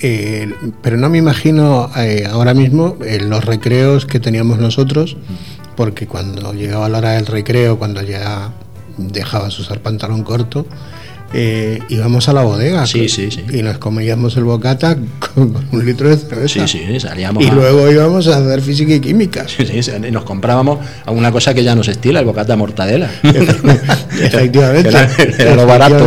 eh, 0.01 0.53
pero 0.81 0.97
no 0.97 1.09
me 1.09 1.19
imagino 1.19 1.91
eh, 1.97 2.25
ahora 2.31 2.55
mismo 2.55 2.97
eh, 3.05 3.21
los 3.21 3.45
recreos 3.45 4.07
que 4.07 4.21
teníamos 4.21 4.59
nosotros, 4.59 5.17
porque 5.77 6.07
cuando 6.07 6.53
llegaba 6.53 6.89
la 6.89 6.99
hora 6.99 7.13
del 7.13 7.27
recreo, 7.27 7.79
cuando 7.79 8.03
ya 8.03 8.53
dejabas 8.97 9.59
usar 9.59 9.81
pantalón 9.81 10.23
corto, 10.23 10.67
eh, 11.33 11.81
íbamos 11.89 12.29
a 12.29 12.33
la 12.33 12.43
bodega 12.43 12.87
Sí, 12.87 13.09
sí, 13.09 13.31
sí. 13.31 13.45
y 13.53 13.63
nos 13.63 13.79
comíamos 13.79 14.37
el 14.37 14.45
bocata 14.45 14.97
con, 15.35 15.53
con 15.53 15.69
un 15.73 15.85
litro 15.87 16.09
de 16.09 16.17
cerveza. 16.17 16.67
Sí, 16.67 16.79
sí, 16.87 17.01
salíamos 17.01 17.45
Y 17.45 17.49
a- 17.49 17.53
luego 17.53 17.91
íbamos 17.91 18.27
a 18.29 18.39
hacer 18.39 18.63
física 18.63 18.95
y 18.95 19.01
química. 19.01 19.47
Sí, 19.47 19.67
sí, 19.83 19.91
nos 20.11 20.25
comprábamos 20.25 20.79
alguna 21.07 21.31
cosa 21.31 21.53
que 21.55 21.63
ya 21.65 21.75
nos 21.75 21.89
estila, 21.89 22.21
el 22.21 22.27
bocata 22.27 22.57
mortadela. 22.57 23.11
Efectivamente. 24.21 24.89
Era, 24.89 25.09
era 25.39 25.55
lo 25.57 25.67
barato. 25.67 26.07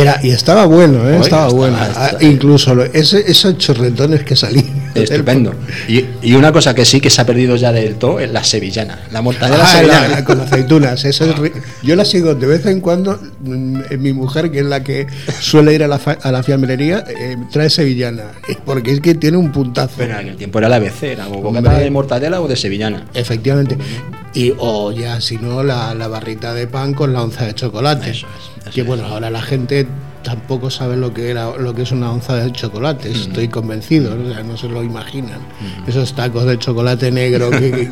Era, 0.00 0.20
y 0.22 0.30
estaba 0.30 0.66
bueno, 0.66 0.98
¿eh? 1.08 1.18
Estaba 1.20 1.46
estaba- 1.46 1.48
bueno. 1.48 1.76
estaba- 1.82 2.06
Ah, 2.06 2.16
incluso 2.20 2.74
lo- 2.74 2.84
ese- 2.84 3.24
esos 3.30 3.56
chorretones 3.58 4.22
que 4.24 4.36
salían. 4.36 4.86
Estupendo. 4.96 5.52
Y, 5.88 6.04
y 6.22 6.34
una 6.34 6.52
cosa 6.52 6.74
que 6.74 6.86
sí 6.86 7.00
que 7.02 7.10
se 7.10 7.20
ha 7.20 7.26
perdido 7.26 7.56
ya 7.56 7.70
del 7.70 7.96
todo 7.96 8.18
es 8.18 8.30
la 8.32 8.42
sevillana. 8.44 8.98
La 9.12 9.20
mortadela 9.20 9.64
Ah, 9.64 9.66
sevillana. 9.66 10.08
la- 10.08 10.24
con 10.24 10.40
aceitunas. 10.40 11.04
Eso 11.04 11.24
es 11.26 11.34
ri- 11.36 11.52
yo 11.82 11.96
la 11.96 12.04
sigo 12.06 12.34
de 12.34 12.46
vez 12.46 12.64
en 12.66 12.80
cuando. 12.80 13.20
mm, 13.42 13.76
Mi 13.98 14.12
mujer, 14.12 14.50
que 14.50 14.60
es 14.60 14.64
la 14.66 14.82
que 14.82 15.06
suele 15.40 15.74
ir 15.74 15.82
a 15.84 15.88
la, 15.88 15.98
fa- 15.98 16.16
a 16.22 16.32
la 16.32 16.42
fiambrería, 16.42 17.04
eh, 17.08 17.36
trae 17.52 17.68
sevillana. 17.70 18.24
Porque 18.64 18.92
es 18.92 19.00
que 19.00 19.14
tiene 19.14 19.36
un 19.36 19.52
puntazo. 19.52 19.94
Pero 19.98 20.12
en 20.14 20.18
aquel 20.20 20.36
tiempo 20.36 20.58
era 20.58 20.68
la 20.68 20.76
ABC, 20.76 21.02
era 21.12 21.28
o 21.28 21.42
bocata 21.42 21.78
de 21.78 21.90
mortadela 21.90 22.40
o 22.40 22.48
de 22.48 22.56
sevillana. 22.56 23.04
Efectivamente. 23.14 23.76
Y 24.34 24.52
o 24.58 24.92
ya, 24.92 25.20
si 25.20 25.36
no, 25.38 25.62
la, 25.62 25.94
la 25.94 26.08
barrita 26.08 26.52
de 26.54 26.66
pan 26.66 26.94
con 26.94 27.12
la 27.12 27.22
onza 27.22 27.44
de 27.46 27.54
chocolate. 27.54 28.10
Eso 28.10 28.26
es, 28.26 28.55
que 28.72 28.82
bueno, 28.82 29.04
ahora 29.06 29.30
la 29.30 29.42
gente 29.42 29.86
tampoco 30.22 30.70
sabe 30.70 30.96
lo 30.96 31.14
que 31.14 31.30
era 31.30 31.56
lo 31.56 31.74
que 31.74 31.82
es 31.82 31.92
una 31.92 32.10
onza 32.10 32.34
de 32.36 32.50
chocolate, 32.52 33.10
estoy 33.12 33.48
convencido, 33.48 34.14
o 34.14 34.32
sea, 34.34 34.42
no 34.42 34.56
se 34.56 34.68
lo 34.68 34.82
imaginan. 34.82 35.38
Esos 35.86 36.14
tacos 36.14 36.44
de 36.46 36.58
chocolate 36.58 37.10
negro 37.12 37.50
que, 37.50 37.70
que- 37.70 37.90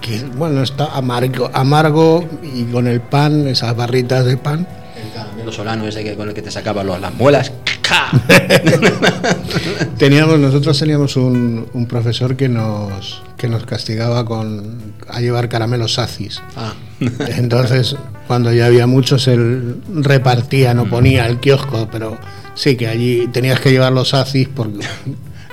que, 0.00 0.24
bueno, 0.36 0.62
está 0.62 0.86
amargo, 0.96 1.50
amargo 1.52 2.24
y 2.42 2.64
con 2.64 2.86
el 2.88 3.00
pan, 3.00 3.46
esas 3.46 3.76
barritas 3.76 4.24
de 4.24 4.36
pan. 4.36 4.66
El 4.96 5.12
caramelo 5.12 5.52
solano 5.52 5.86
ese 5.86 6.02
que, 6.02 6.16
con 6.16 6.28
el 6.28 6.34
que 6.34 6.42
te 6.42 6.50
sacaban 6.50 6.86
los- 6.86 7.00
las 7.00 7.14
muelas. 7.14 7.52
Teníamos, 9.98 10.38
nosotros 10.38 10.78
teníamos 10.78 11.16
un, 11.16 11.66
un 11.72 11.86
profesor 11.86 12.36
que 12.36 12.48
nos, 12.48 13.22
que 13.36 13.48
nos 13.48 13.64
castigaba 13.64 14.24
con 14.24 14.94
a 15.08 15.20
llevar 15.20 15.48
caramelos 15.48 15.94
sacis. 15.94 16.42
Ah. 16.56 16.74
Entonces, 17.36 17.96
cuando 18.26 18.52
ya 18.52 18.66
había 18.66 18.86
muchos, 18.86 19.28
él 19.28 19.76
repartía, 19.94 20.74
no 20.74 20.88
ponía 20.88 21.26
el 21.26 21.38
kiosco, 21.38 21.88
pero 21.90 22.18
sí 22.54 22.76
que 22.76 22.88
allí 22.88 23.28
tenías 23.28 23.60
que 23.60 23.70
llevar 23.70 23.92
los 23.92 24.10
sacis 24.10 24.48
por 24.48 24.70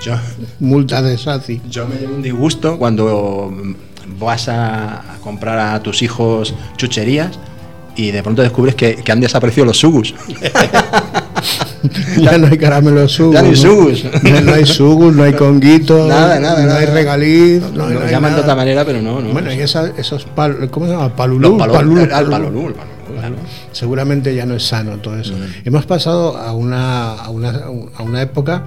Yo, 0.02 0.14
multas 0.62 1.04
de 1.04 1.18
sacis. 1.18 1.60
yo 1.70 1.86
me 1.86 1.98
llevo 1.98 2.16
un 2.16 2.22
disgusto 2.22 2.80
cuando 2.80 3.52
mm, 3.52 4.18
vas 4.18 4.48
a, 4.48 5.16
a 5.16 5.18
comprar 5.18 5.60
a 5.60 5.84
tus 5.84 6.02
hijos 6.02 6.56
chucherías 6.78 7.38
y 7.98 8.12
de 8.12 8.24
pronto 8.24 8.42
descubres 8.42 8.76
que, 8.76 8.96
que 8.96 9.12
han 9.12 9.20
desaparecido 9.20 9.66
los 9.66 9.78
sugus. 9.78 10.16
Ya 12.22 12.38
no 12.38 12.48
hay 12.48 12.58
caramelos 12.58 13.12
sugus. 13.14 13.34
Ya 13.36 13.42
no 13.42 13.50
¿no? 13.50 13.56
sugus. 13.56 14.04
Ya 14.24 14.42
no 14.42 14.54
hay 14.54 14.66
sugus, 14.66 15.16
no 15.16 15.24
hay 15.24 15.34
conguitos, 15.34 16.08
Nada, 16.10 16.40
nada, 16.40 16.62
no 16.62 16.68
nada. 16.68 16.80
hay 16.80 16.86
regaliz. 16.88 17.62
Lo 17.74 17.88
no, 17.88 18.00
no 18.00 18.00
hay 18.06 18.12
llaman 18.12 18.32
de 18.32 18.38
nada. 18.38 18.42
otra 18.42 18.56
manera, 18.56 18.86
pero 18.86 19.02
no, 19.02 19.22
no. 19.22 19.30
Bueno, 19.32 19.54
y 19.54 19.60
esa- 19.60 19.92
esos 19.98 20.26
pal, 20.26 20.70
¿cómo 20.70 20.86
se 20.86 20.94
llama? 20.94 21.16
Palulú. 21.16 21.52
Los 21.52 21.58
palo- 21.60 21.74
palulú, 21.74 22.02
al 22.02 22.30
palulú. 22.30 22.68
el 22.68 22.74
claro. 23.16 23.36
Seguramente 23.72 24.34
ya 24.36 24.46
no 24.46 24.56
es 24.56 24.64
sano 24.64 24.98
todo 24.98 25.18
eso. 25.18 25.34
Hemos 25.66 25.86
pasado 25.86 26.38
a 26.38 26.54
una, 26.54 27.14
a 27.14 27.30
una, 27.30 27.50
a 27.96 28.04
una 28.04 28.22
época 28.22 28.64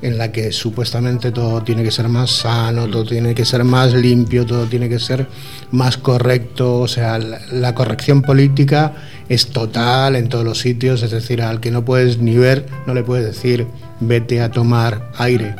en 0.00 0.16
la 0.16 0.30
que 0.30 0.52
supuestamente 0.52 1.32
todo 1.32 1.62
tiene 1.64 1.82
que 1.82 1.90
ser 1.90 2.08
más 2.08 2.30
sano, 2.30 2.86
todo 2.86 3.04
tiene 3.04 3.34
que 3.34 3.44
ser 3.44 3.64
más 3.64 3.92
limpio, 3.94 4.46
todo 4.46 4.66
tiene 4.66 4.88
que 4.88 5.00
ser 5.00 5.26
más 5.72 5.96
correcto, 5.96 6.78
o 6.80 6.86
sea, 6.86 7.18
la, 7.18 7.74
corrección 7.74 8.22
política 8.22 8.92
es 9.28 9.48
total 9.48 10.16
en 10.16 10.28
todos 10.28 10.44
los 10.44 10.58
sitios, 10.58 11.02
es 11.02 11.10
decir, 11.10 11.42
al 11.42 11.60
que 11.60 11.70
no 11.70 11.84
puedes 11.84 12.18
ni 12.18 12.36
ver, 12.36 12.66
no 12.86 12.94
le 12.94 13.02
puedes 13.02 13.26
decir 13.26 13.66
vete 14.00 14.40
a 14.40 14.50
tomar 14.50 15.10
aire. 15.18 15.54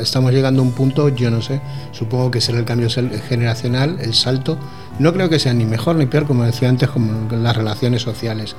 estamos 0.00 0.32
llegando 0.32 0.62
a 0.62 0.64
un 0.64 0.72
punto, 0.72 1.08
yo 1.08 1.30
no 1.30 1.42
sé, 1.42 1.60
supongo 1.92 2.30
que 2.30 2.40
será 2.40 2.58
el 2.58 2.64
cambio 2.64 2.88
generacional, 3.28 3.98
el 4.00 4.14
salto. 4.14 4.58
No 4.98 5.12
creo 5.12 5.28
que 5.28 5.38
sea 5.38 5.54
ni 5.54 5.64
mejor 5.64 5.96
ni 5.96 6.06
peor, 6.06 6.26
como 6.26 6.44
decía 6.44 6.68
antes, 6.68 6.88
como 6.88 7.30
las 7.34 7.56
relaciones 7.56 8.02
sociales. 8.02 8.56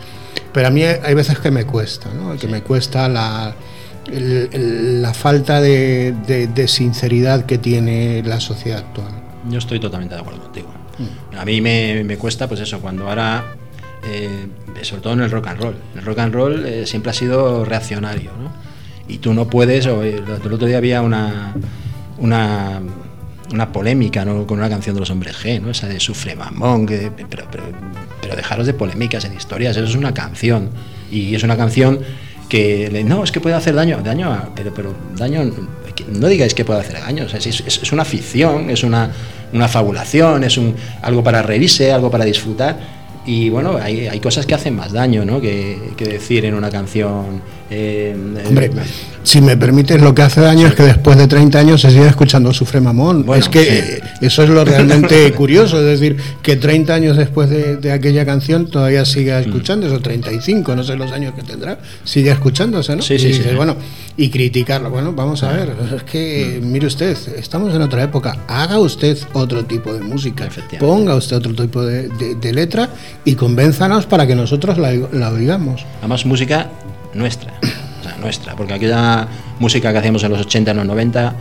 Pero 0.51 0.67
a 0.67 0.71
mí 0.71 0.83
hay 0.83 1.13
veces 1.13 1.39
que 1.39 1.51
me 1.51 1.65
cuesta, 1.65 2.09
que 2.39 2.47
me 2.47 2.63
cuesta 2.63 3.07
la, 3.07 3.53
la 4.11 5.13
falta 5.13 5.61
de, 5.61 6.65
sinceridad 6.67 7.45
que 7.45 7.57
tiene 7.57 8.23
la 8.23 8.39
sociedad 8.39 8.79
actual. 8.79 9.11
Yo 9.49 9.59
estoy 9.59 9.79
totalmente 9.79 10.15
de 10.15 10.21
acuerdo 10.21 10.41
contigo. 10.41 10.82
Mm. 10.97 11.37
A 11.37 11.45
mí 11.45 11.61
me, 11.61 12.17
cuesta, 12.17 12.47
pues 12.47 12.61
eso, 12.61 12.79
cuando 12.79 13.09
ahora, 13.09 13.55
eh, 14.05 14.47
sobre 14.81 15.01
todo 15.01 15.13
en 15.13 15.21
el 15.21 15.31
rock 15.31 15.47
and 15.47 15.61
roll, 15.61 15.75
el 15.95 16.05
rock 16.05 16.19
and 16.19 16.33
roll 16.33 16.65
eh, 16.65 16.85
siempre 16.85 17.11
ha 17.11 17.13
sido 17.13 17.65
reaccionario. 17.65 18.31
Y 19.07 19.17
tú 19.17 19.33
no 19.33 19.47
puedes, 19.49 19.85
o, 19.87 20.03
el 20.03 20.23
otro 20.29 20.65
día 20.65 20.77
había 20.77 21.01
una, 21.01 21.53
una, 22.17 22.81
una 23.51 23.71
polémica 23.71 24.25
¿no? 24.25 24.45
con 24.47 24.59
una 24.59 24.69
canción 24.69 24.95
de 24.95 25.01
los 25.01 25.09
hombres 25.09 25.35
G, 25.37 25.61
¿no? 25.61 25.69
esa 25.69 25.87
de 25.87 25.99
Sufre 25.99 26.35
Mamón, 26.35 26.85
pero, 26.85 27.45
pero, 27.51 28.35
dejaros 28.35 28.65
de 28.65 28.73
polémicas 28.73 29.25
en 29.25 29.33
historias, 29.35 29.77
eso 29.77 29.85
es 29.85 29.95
una 29.95 30.13
canción. 30.13 30.69
Y 31.11 31.35
es 31.35 31.43
una 31.43 31.55
canción 31.55 31.99
que 32.49 33.03
no, 33.05 33.23
es 33.23 33.31
que 33.31 33.39
puede 33.39 33.55
hacer 33.55 33.75
daño, 33.75 34.01
daño 34.03 34.51
pero, 34.55 34.73
pero 34.73 34.93
daño, 35.15 35.43
no 36.07 36.27
digáis 36.27 36.53
que 36.53 36.65
puede 36.65 36.79
hacer 36.79 36.99
daño, 36.99 37.25
es, 37.25 37.91
una 37.91 38.05
ficción, 38.05 38.69
es 38.69 38.83
una, 38.83 39.11
una 39.53 39.67
fabulación, 39.67 40.43
es 40.43 40.57
un, 40.57 40.75
algo 41.01 41.23
para 41.23 41.41
reírse, 41.41 41.91
algo 41.91 42.09
para 42.11 42.25
disfrutar 42.25 43.03
y 43.25 43.49
bueno, 43.49 43.77
hay, 43.81 44.07
hay, 44.07 44.19
cosas 44.19 44.45
que 44.45 44.53
hacen 44.53 44.75
más 44.75 44.91
daño 44.91 45.23
¿no? 45.23 45.39
que, 45.39 45.93
que 45.95 46.05
decir 46.05 46.43
en 46.45 46.55
una 46.55 46.69
canción. 46.69 47.41
Eh, 47.69 48.15
Hombre, 48.47 48.71
si 49.23 49.41
me 49.41 49.55
permites, 49.55 50.01
lo 50.01 50.13
que 50.13 50.21
hace 50.21 50.41
daño 50.41 50.67
es 50.67 50.75
que 50.75 50.83
después 50.83 51.17
de 51.17 51.27
30 51.27 51.57
años 51.57 51.81
se 51.81 51.89
sigue 51.89 52.07
escuchando 52.07 52.53
Sufre 52.53 52.81
Mamón. 52.81 53.25
es 53.35 53.47
que 53.47 54.01
eso 54.21 54.43
es 54.43 54.49
lo 54.49 54.65
realmente 54.65 55.31
curioso, 55.31 55.79
es 55.79 55.99
decir, 55.99 56.17
que 56.41 56.57
30 56.57 56.93
años 56.93 57.17
después 57.17 57.49
de, 57.49 57.91
aquella 57.91 58.25
canción 58.25 58.67
todavía 58.67 59.05
sigue 59.05 59.33
mm. 59.33 59.41
escuchando, 59.41 59.87
eso 59.87 59.99
35, 59.99 60.75
no 60.75 60.83
sé 60.83 60.95
los 60.95 61.11
años 61.11 61.33
que 61.35 61.41
tendrá, 61.41 61.79
sigue 62.03 62.31
escuchándose, 62.31 62.95
¿no? 62.95 63.01
Sí, 63.01 63.17
sí, 63.17 63.33
sí, 63.33 63.43
bueno, 63.55 63.77
y 64.17 64.29
criticarlo. 64.29 64.89
Bueno, 64.89 65.13
vamos 65.13 65.41
a 65.43 65.53
ver, 65.53 65.73
es 65.95 66.03
que, 66.03 66.59
mm. 66.61 66.71
mire 66.71 66.87
usted, 66.87 67.17
estamos 67.37 67.73
en 67.73 67.81
otra 67.81 68.03
época, 68.03 68.37
haga 68.47 68.77
usted 68.77 69.17
otro 69.33 69.63
tipo 69.63 69.93
de 69.93 70.01
música, 70.01 70.49
ponga 70.79 71.15
usted 71.15 71.37
otro 71.37 71.55
tipo 71.55 71.81
de, 71.83 72.09
de 72.09 72.53
letra 72.53 72.89
y 73.23 73.35
convénzanos 73.35 74.05
para 74.05 74.27
que 74.27 74.35
nosotros 74.35 74.77
la, 74.77 74.93
la 75.11 75.31
oigamos. 75.31 75.85
Además, 76.01 76.25
música 76.25 76.69
nuestra, 77.13 77.53
o 77.61 78.03
sea, 78.03 78.17
nuestra, 78.17 78.55
porque 78.55 78.73
aquella 78.73 79.27
música 79.59 79.91
que 79.91 79.97
hacíamos 79.99 80.23
en 80.23 80.31
los 80.31 80.41
80, 80.41 80.71
en 80.71 80.77
los 80.77 80.85
90, 80.85 81.33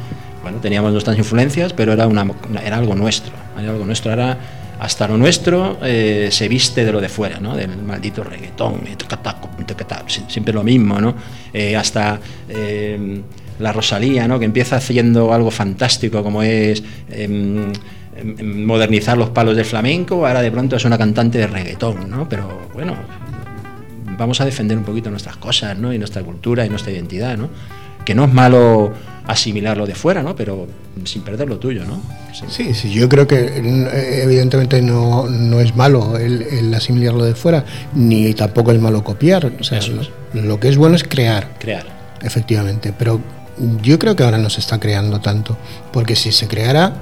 bueno, 0.42 0.58
teníamos 0.58 0.92
nuestras 0.92 1.16
influencias, 1.16 1.72
pero 1.72 1.92
era, 1.92 2.06
una, 2.06 2.26
era 2.64 2.76
algo 2.76 2.94
nuestro, 2.94 3.32
era 3.58 3.70
algo 3.70 3.84
nuestro, 3.84 4.12
era 4.12 4.38
hasta 4.82 5.06
lo 5.06 5.16
nuestro 5.16 5.78
eh, 5.80 6.28
se 6.32 6.48
viste 6.48 6.84
de 6.84 6.90
lo 6.90 7.00
de 7.00 7.08
fuera, 7.08 7.38
¿no? 7.38 7.56
Del 7.56 7.76
maldito 7.84 8.24
reggaetón, 8.24 8.80
siempre 10.26 10.52
lo 10.52 10.64
mismo, 10.64 11.00
¿no? 11.00 11.14
Eh, 11.52 11.76
hasta 11.76 12.18
eh, 12.48 13.20
la 13.60 13.72
Rosalía, 13.72 14.26
¿no? 14.26 14.40
Que 14.40 14.44
empieza 14.44 14.76
haciendo 14.76 15.32
algo 15.32 15.52
fantástico 15.52 16.24
como 16.24 16.42
es 16.42 16.82
em, 17.10 17.72
em, 18.16 18.64
modernizar 18.64 19.16
los 19.16 19.30
palos 19.30 19.54
del 19.54 19.66
flamenco, 19.66 20.26
ahora 20.26 20.42
de 20.42 20.50
pronto 20.50 20.74
es 20.74 20.84
una 20.84 20.98
cantante 20.98 21.38
de 21.38 21.46
reggaetón, 21.46 22.10
¿no? 22.10 22.28
Pero 22.28 22.68
bueno, 22.74 22.96
vamos 24.16 24.40
a 24.40 24.44
defender 24.44 24.76
un 24.76 24.84
poquito 24.84 25.10
nuestras 25.10 25.36
cosas, 25.36 25.78
¿no? 25.78 25.92
Y 25.92 25.98
nuestra 25.98 26.22
cultura 26.22 26.64
y 26.64 26.68
nuestra 26.68 26.92
identidad, 26.92 27.36
¿no? 27.36 27.48
Que 28.04 28.14
no 28.14 28.24
es 28.24 28.32
malo 28.32 28.92
asimilarlo 29.26 29.86
de 29.86 29.94
fuera, 29.94 30.22
¿no? 30.22 30.34
Pero 30.34 30.66
sin 31.04 31.22
perder 31.22 31.48
lo 31.48 31.58
tuyo, 31.58 31.84
¿no? 31.84 32.02
Sí, 32.48 32.74
sí, 32.74 32.92
yo 32.92 33.08
creo 33.08 33.26
que 33.26 33.36
eh, 33.36 34.22
evidentemente 34.22 34.82
no, 34.82 35.28
no 35.28 35.60
es 35.60 35.76
malo 35.76 36.18
el, 36.18 36.72
asimilarlo 36.74 37.24
de 37.24 37.34
fuera, 37.34 37.64
ni 37.94 38.32
tampoco 38.34 38.72
es 38.72 38.80
malo 38.80 39.04
copiar. 39.04 39.52
O 39.60 39.64
sea, 39.64 39.80
lo 40.32 40.60
que 40.60 40.68
es 40.68 40.76
bueno 40.76 40.96
es 40.96 41.04
crear. 41.04 41.56
Crear. 41.58 41.86
Efectivamente, 42.22 42.92
pero 42.96 43.20
yo 43.82 43.98
creo 43.98 44.16
que 44.16 44.24
ahora 44.24 44.38
no 44.38 44.50
se 44.50 44.60
está 44.60 44.80
creando 44.80 45.20
tanto, 45.20 45.56
porque 45.92 46.16
si 46.16 46.32
se 46.32 46.48
creara 46.48 46.94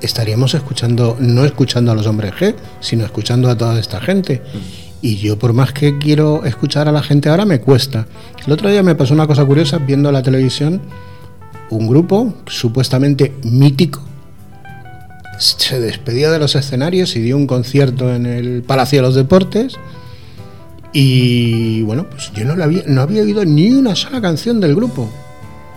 estaríamos 0.00 0.54
escuchando, 0.54 1.16
no 1.18 1.44
escuchando 1.44 1.92
a 1.92 1.94
los 1.94 2.06
hombres 2.06 2.32
G, 2.34 2.54
sino 2.80 3.04
escuchando 3.04 3.50
a 3.50 3.56
toda 3.56 3.78
esta 3.78 4.00
gente. 4.00 4.42
Mm. 4.52 4.85
Y 5.06 5.18
yo 5.18 5.38
por 5.38 5.52
más 5.52 5.72
que 5.72 5.98
quiero 5.98 6.44
escuchar 6.44 6.88
a 6.88 6.92
la 6.92 7.00
gente 7.00 7.28
ahora 7.28 7.44
me 7.44 7.60
cuesta. 7.60 8.08
El 8.44 8.52
otro 8.52 8.68
día 8.68 8.82
me 8.82 8.96
pasó 8.96 9.14
una 9.14 9.28
cosa 9.28 9.44
curiosa 9.44 9.78
viendo 9.78 10.10
la 10.10 10.20
televisión, 10.20 10.80
un 11.70 11.86
grupo 11.86 12.34
supuestamente 12.48 13.32
mítico 13.44 14.02
se 15.38 15.78
despedía 15.78 16.30
de 16.30 16.38
los 16.38 16.56
escenarios 16.56 17.14
y 17.14 17.20
dio 17.20 17.36
un 17.36 17.46
concierto 17.46 18.12
en 18.12 18.26
el 18.26 18.62
Palacio 18.62 18.98
de 18.98 19.02
los 19.02 19.14
Deportes. 19.14 19.74
Y 20.92 21.82
bueno, 21.82 22.08
pues 22.08 22.32
yo 22.32 22.44
no, 22.44 22.60
había, 22.60 22.82
no 22.86 23.02
había 23.02 23.22
oído 23.22 23.44
ni 23.44 23.70
una 23.70 23.94
sola 23.94 24.20
canción 24.20 24.60
del 24.60 24.74
grupo. 24.74 25.08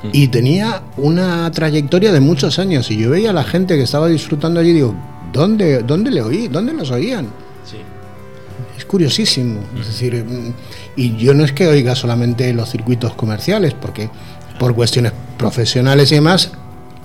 Mm. 0.02 0.10
Y 0.14 0.28
tenía 0.30 0.82
una 0.98 1.52
trayectoria 1.52 2.12
de 2.12 2.20
muchos 2.20 2.58
años. 2.58 2.90
Y 2.90 2.98
yo 2.98 3.12
veía 3.12 3.30
a 3.30 3.34
la 3.34 3.44
gente 3.44 3.76
que 3.76 3.84
estaba 3.84 4.08
disfrutando 4.08 4.60
allí 4.60 4.70
y 4.70 4.74
digo, 4.74 4.96
¿dónde, 5.34 5.84
dónde 5.84 6.10
le 6.10 6.22
oí? 6.22 6.48
¿Dónde 6.48 6.74
los 6.74 6.90
oían? 6.90 7.28
Curiosísimo. 8.90 9.60
Es 9.80 9.86
decir, 9.86 10.26
mm, 10.26 10.54
y 10.96 11.16
yo 11.16 11.36
no 11.36 11.44
es 11.46 11.52
que 11.52 11.68
oiga 11.68 11.94
solamente 11.94 12.52
los 12.56 12.72
circuitos 12.72 13.14
comerciales, 13.14 13.76
porque 13.76 14.10
por 14.58 14.74
cuestiones 14.74 15.14
profesionales 15.38 16.12
y 16.12 16.16
demás, 16.16 16.50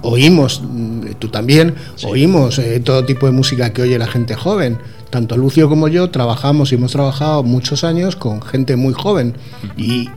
oímos, 0.00 0.62
mm, 0.64 1.12
tú 1.18 1.28
también, 1.28 1.74
oímos 2.02 2.58
eh, 2.58 2.80
todo 2.80 3.04
tipo 3.04 3.26
de 3.26 3.32
música 3.32 3.74
que 3.74 3.82
oye 3.82 3.98
la 3.98 4.06
gente 4.06 4.34
joven. 4.34 4.78
Tanto 5.10 5.36
Lucio 5.36 5.68
como 5.68 5.88
yo 5.88 6.08
trabajamos 6.08 6.72
y 6.72 6.76
hemos 6.76 6.92
trabajado 6.92 7.42
muchos 7.42 7.84
años 7.84 8.16
con 8.16 8.40
gente 8.40 8.76
muy 8.76 8.94
joven 8.94 9.36
y, 9.76 10.08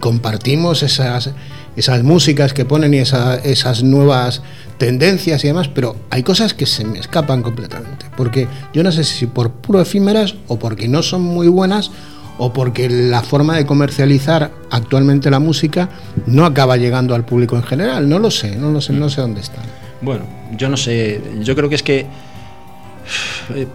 compartimos 0.00 0.82
esas, 0.82 1.30
esas 1.76 2.02
músicas 2.02 2.52
que 2.52 2.64
ponen 2.64 2.94
y 2.94 2.98
esas 2.98 3.82
nuevas 3.82 4.42
tendencias 4.78 5.44
y 5.44 5.48
demás, 5.48 5.68
pero 5.68 5.96
hay 6.10 6.22
cosas 6.22 6.54
que 6.54 6.66
se 6.66 6.84
me 6.84 6.98
escapan 6.98 7.42
completamente. 7.42 8.06
Porque 8.16 8.48
yo 8.72 8.82
no 8.82 8.92
sé 8.92 9.04
si 9.04 9.26
por 9.26 9.50
puro 9.50 9.80
efímeras 9.80 10.34
o 10.48 10.58
porque 10.58 10.88
no 10.88 11.02
son 11.02 11.22
muy 11.22 11.48
buenas 11.48 11.90
o 12.38 12.52
porque 12.52 12.88
la 12.88 13.22
forma 13.22 13.56
de 13.56 13.66
comercializar 13.66 14.50
actualmente 14.70 15.30
la 15.30 15.38
música 15.38 15.88
no 16.26 16.44
acaba 16.44 16.76
llegando 16.76 17.14
al 17.14 17.24
público 17.24 17.56
en 17.56 17.62
general. 17.62 18.08
No 18.08 18.18
lo 18.18 18.30
sé, 18.30 18.56
no 18.56 18.70
lo 18.70 18.80
sé, 18.80 18.92
no 18.92 19.08
sé 19.08 19.20
dónde 19.20 19.40
está. 19.40 19.62
Bueno, 20.02 20.24
yo 20.56 20.68
no 20.68 20.76
sé, 20.76 21.20
yo 21.40 21.54
creo 21.56 21.68
que 21.68 21.74
es 21.74 21.82
que 21.82 22.00
eh, 23.54 23.66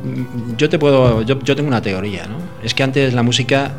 yo 0.58 0.70
te 0.70 0.78
puedo, 0.78 1.22
yo, 1.24 1.38
tengo 1.38 1.68
una 1.68 1.82
teoría, 1.82 2.26
¿no? 2.28 2.38
Es 2.64 2.74
que 2.74 2.84
antes 2.84 3.14
la 3.14 3.24
música 3.24 3.72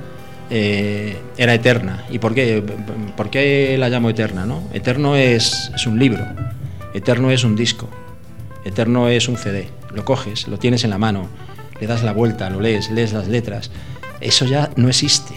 eh, 0.52 1.16
era 1.36 1.54
eterna. 1.54 2.04
¿Y 2.10 2.18
por 2.18 2.34
qué? 2.34 2.62
¿Por 3.16 3.30
qué 3.30 3.74
la 3.78 3.88
llamo 3.88 4.10
eterna, 4.10 4.46
no? 4.46 4.62
Eterno 4.72 5.16
es, 5.16 5.72
es 5.74 5.86
un 5.86 5.98
libro, 5.98 6.24
eterno 6.94 7.30
es 7.30 7.42
un 7.42 7.56
disco, 7.56 7.88
eterno 8.64 9.08
es 9.08 9.28
un 9.28 9.36
CD. 9.36 9.68
Lo 9.94 10.04
coges, 10.04 10.46
lo 10.46 10.58
tienes 10.58 10.84
en 10.84 10.90
la 10.90 10.98
mano, 10.98 11.28
le 11.80 11.86
das 11.86 12.02
la 12.02 12.12
vuelta, 12.12 12.48
lo 12.50 12.60
lees, 12.60 12.90
lees 12.90 13.12
las 13.12 13.28
letras 13.28 13.70
eso 14.22 14.46
ya 14.46 14.70
no 14.76 14.88
existe. 14.88 15.34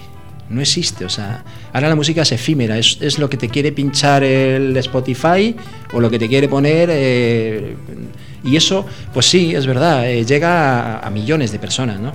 No 0.48 0.62
existe, 0.62 1.06
o 1.06 1.10
sea, 1.10 1.44
ahora 1.74 1.90
la 1.90 1.96
música 1.96 2.22
es 2.22 2.32
efímera, 2.32 2.78
es, 2.78 3.18
lo 3.18 3.28
que 3.28 3.36
te 3.36 3.50
quiere 3.50 3.72
pinchar 3.72 4.24
el 4.24 4.78
Spotify 4.78 5.56
o 5.92 6.00
lo 6.00 6.12
que 6.12 6.20
te 6.20 6.28
quiere 6.28 6.48
poner. 6.48 6.88
Eh, 6.92 7.76
y 8.44 8.56
eso, 8.56 8.86
pues 9.12 9.26
sí, 9.26 9.56
es 9.56 9.66
verdad, 9.66 10.08
eh, 10.08 10.24
llega 10.24 11.00
a, 11.00 11.10
millones 11.10 11.52
de 11.52 11.58
personas, 11.58 12.00
¿no? 12.00 12.12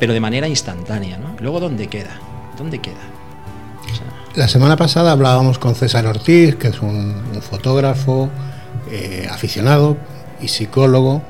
Pero 0.00 0.14
de 0.14 0.20
manera 0.20 0.48
instantánea, 0.48 1.18
¿no? 1.18 1.36
Luego, 1.40 1.60
¿dónde 1.60 1.88
queda? 1.88 2.18
¿Dónde 2.56 2.78
queda? 2.80 2.94
la 4.34 4.48
semana 4.48 4.76
pasada 4.76 5.12
hablábamos 5.12 5.58
con 5.60 5.76
César 5.76 6.06
Ortiz, 6.06 6.56
que 6.56 6.68
es 6.68 6.82
un, 6.82 7.14
fotógrafo 7.40 8.28
eh, 8.90 9.28
aficionado 9.30 9.96
y 10.40 10.48
psicólogo, 10.48 11.22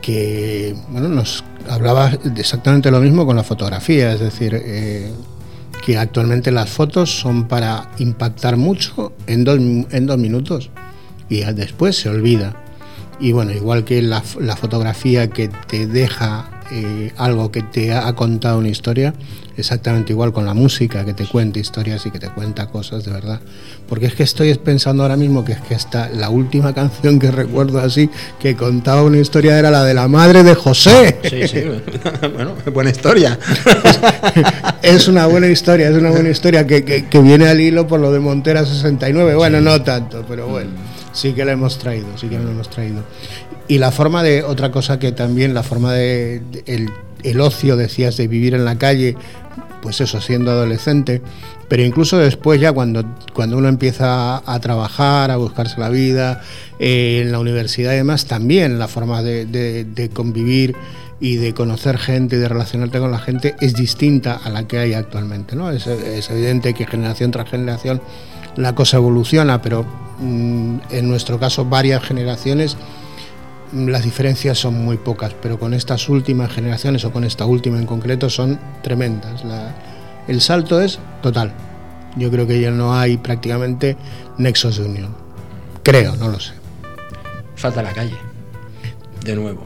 que 0.00 0.76
bueno, 0.90 1.08
nos 1.08 1.42
hablaba 1.68 2.12
exactamente 2.36 2.90
lo 2.90 3.00
mismo 3.00 3.26
con 3.26 3.36
la 3.36 3.42
fotografía, 3.42 4.12
es 4.12 4.20
decir, 4.20 4.54
eh, 4.54 5.12
que 5.84 5.98
actualmente 5.98 6.52
las 6.52 6.70
fotos 6.70 7.18
son 7.18 7.48
para 7.48 7.90
impactar 7.98 8.56
mucho 8.56 9.12
en 9.26 9.42
dos, 9.44 9.58
en 9.58 10.06
dos 10.06 10.18
minutos 10.18 10.70
y 11.28 11.40
después 11.40 11.96
se 11.96 12.08
olvida. 12.08 12.54
Y 13.20 13.32
bueno, 13.32 13.52
igual 13.52 13.84
que 13.84 14.00
la, 14.00 14.22
fotografía 14.22 15.28
que 15.28 15.48
te 15.48 15.86
deja 15.86 16.57
eh, 16.70 17.12
algo 17.16 17.50
que 17.50 17.62
te 17.62 17.92
ha 17.92 18.12
contado 18.14 18.58
una 18.58 18.68
historia, 18.68 19.14
exactamente 19.56 20.12
igual 20.12 20.32
con 20.32 20.44
la 20.44 20.54
música, 20.54 21.04
que 21.04 21.14
te 21.14 21.24
cuenta 21.26 21.58
historias 21.58 22.04
y 22.06 22.10
que 22.10 22.18
te 22.18 22.28
cuenta 22.28 22.66
cosas 22.66 23.04
de 23.04 23.12
verdad. 23.12 23.40
Porque 23.88 24.06
es 24.06 24.14
que 24.14 24.22
estoy 24.22 24.54
pensando 24.54 25.02
ahora 25.02 25.16
mismo 25.16 25.44
que 25.44 25.52
es 25.52 25.60
que 25.60 25.74
hasta 25.74 26.08
la 26.10 26.30
última 26.30 26.74
canción 26.78 27.18
que 27.18 27.30
recuerdo 27.30 27.80
así, 27.80 28.10
que 28.38 28.54
contaba 28.54 29.02
una 29.02 29.18
historia, 29.18 29.58
era 29.58 29.70
la 29.70 29.84
de 29.84 29.94
la 29.94 30.08
madre 30.08 30.42
de 30.42 30.54
José. 30.54 31.18
Sí, 31.22 31.48
sí, 31.48 31.62
bueno, 32.34 32.54
buena 32.72 32.90
historia. 32.90 33.38
es 34.82 35.08
una 35.08 35.26
buena 35.26 35.48
historia, 35.48 35.88
es 35.88 35.96
una 35.96 36.10
buena 36.10 36.28
historia 36.28 36.66
que, 36.66 36.84
que, 36.84 37.20
viene 37.20 37.48
al 37.48 37.60
hilo 37.60 37.86
por 37.86 38.00
lo 38.00 38.12
de 38.12 38.20
Montera 38.20 38.64
69. 38.64 39.34
Bueno, 39.34 39.60
no 39.60 39.82
tanto, 39.82 40.24
pero 40.28 40.46
bueno, 40.48 40.70
sí 41.12 41.32
que 41.32 41.44
la 41.44 41.52
hemos 41.52 41.78
traído, 41.78 42.16
sí 42.16 42.28
que 42.28 42.38
la 42.38 42.50
hemos 42.50 42.68
traído. 42.68 43.02
Y 43.68 43.78
la 43.78 43.92
forma 43.92 44.22
de, 44.22 44.42
otra 44.42 44.70
cosa 44.70 44.98
que 44.98 45.12
también, 45.12 45.52
la 45.52 45.62
forma 45.62 45.92
de, 45.92 46.42
el, 46.66 46.90
el 47.22 47.40
ocio, 47.40 47.76
decías, 47.76 48.16
de 48.16 48.26
vivir 48.26 48.54
en 48.54 48.64
la 48.64 48.78
calle, 48.78 49.14
pues 49.82 50.00
eso, 50.00 50.20
siendo 50.20 50.50
adolescente, 50.50 51.22
pero 51.68 51.82
incluso 51.82 52.18
después 52.18 52.60
ya 52.60 52.72
cuando, 52.72 53.04
cuando 53.34 53.58
uno 53.58 53.68
empieza 53.68 54.42
a 54.44 54.60
trabajar, 54.60 55.30
a 55.30 55.36
buscarse 55.36 55.78
la 55.78 55.90
vida, 55.90 56.42
eh, 56.78 57.20
en 57.22 57.32
la 57.32 57.38
universidad 57.38 57.92
y 57.92 57.96
demás, 57.96 58.26
también 58.26 58.78
la 58.78 58.88
forma 58.88 59.22
de, 59.22 59.44
de, 59.44 60.08
convivir 60.10 60.74
y 61.20 61.36
de 61.36 61.52
conocer 61.52 61.98
gente 61.98 62.36
y 62.36 62.38
de 62.38 62.48
relacionarte 62.48 62.98
con 62.98 63.10
la 63.10 63.18
gente 63.18 63.54
es 63.60 63.74
distinta 63.74 64.40
a 64.42 64.50
la 64.50 64.66
que 64.66 64.78
hay 64.78 64.94
actualmente. 64.94 65.56
¿no? 65.56 65.70
Es, 65.70 65.86
es 65.86 66.30
evidente 66.30 66.72
que 66.74 66.86
generación 66.86 67.30
tras 67.30 67.50
generación 67.50 68.00
la 68.56 68.74
cosa 68.74 68.96
evoluciona, 68.96 69.60
pero 69.60 69.84
mm, 70.20 70.78
en 70.90 71.08
nuestro 71.08 71.38
caso 71.38 71.66
varias 71.66 72.02
generaciones 72.02 72.76
las 73.72 74.04
diferencias 74.04 74.58
son 74.58 74.74
muy 74.84 74.96
pocas, 74.96 75.34
pero 75.40 75.58
con 75.58 75.74
estas 75.74 76.08
últimas 76.08 76.52
generaciones 76.52 77.04
o 77.04 77.12
con 77.12 77.24
esta 77.24 77.44
última 77.44 77.78
en 77.78 77.86
concreto 77.86 78.30
son 78.30 78.58
tremendas. 78.82 79.42
el 80.26 80.40
salto 80.40 80.80
es 80.80 80.98
total. 81.22 81.52
Yo 82.16 82.30
creo 82.30 82.46
que 82.46 82.60
ya 82.60 82.70
no 82.70 82.98
hay 82.98 83.16
prácticamente 83.16 83.96
nexos 84.38 84.78
de 84.78 84.84
unión. 84.84 85.14
Creo, 85.82 86.16
no 86.16 86.28
lo 86.28 86.40
sé. 86.40 86.52
Falta 87.54 87.82
la 87.82 87.92
calle. 87.92 88.16
De 89.24 89.34
nuevo. 89.36 89.62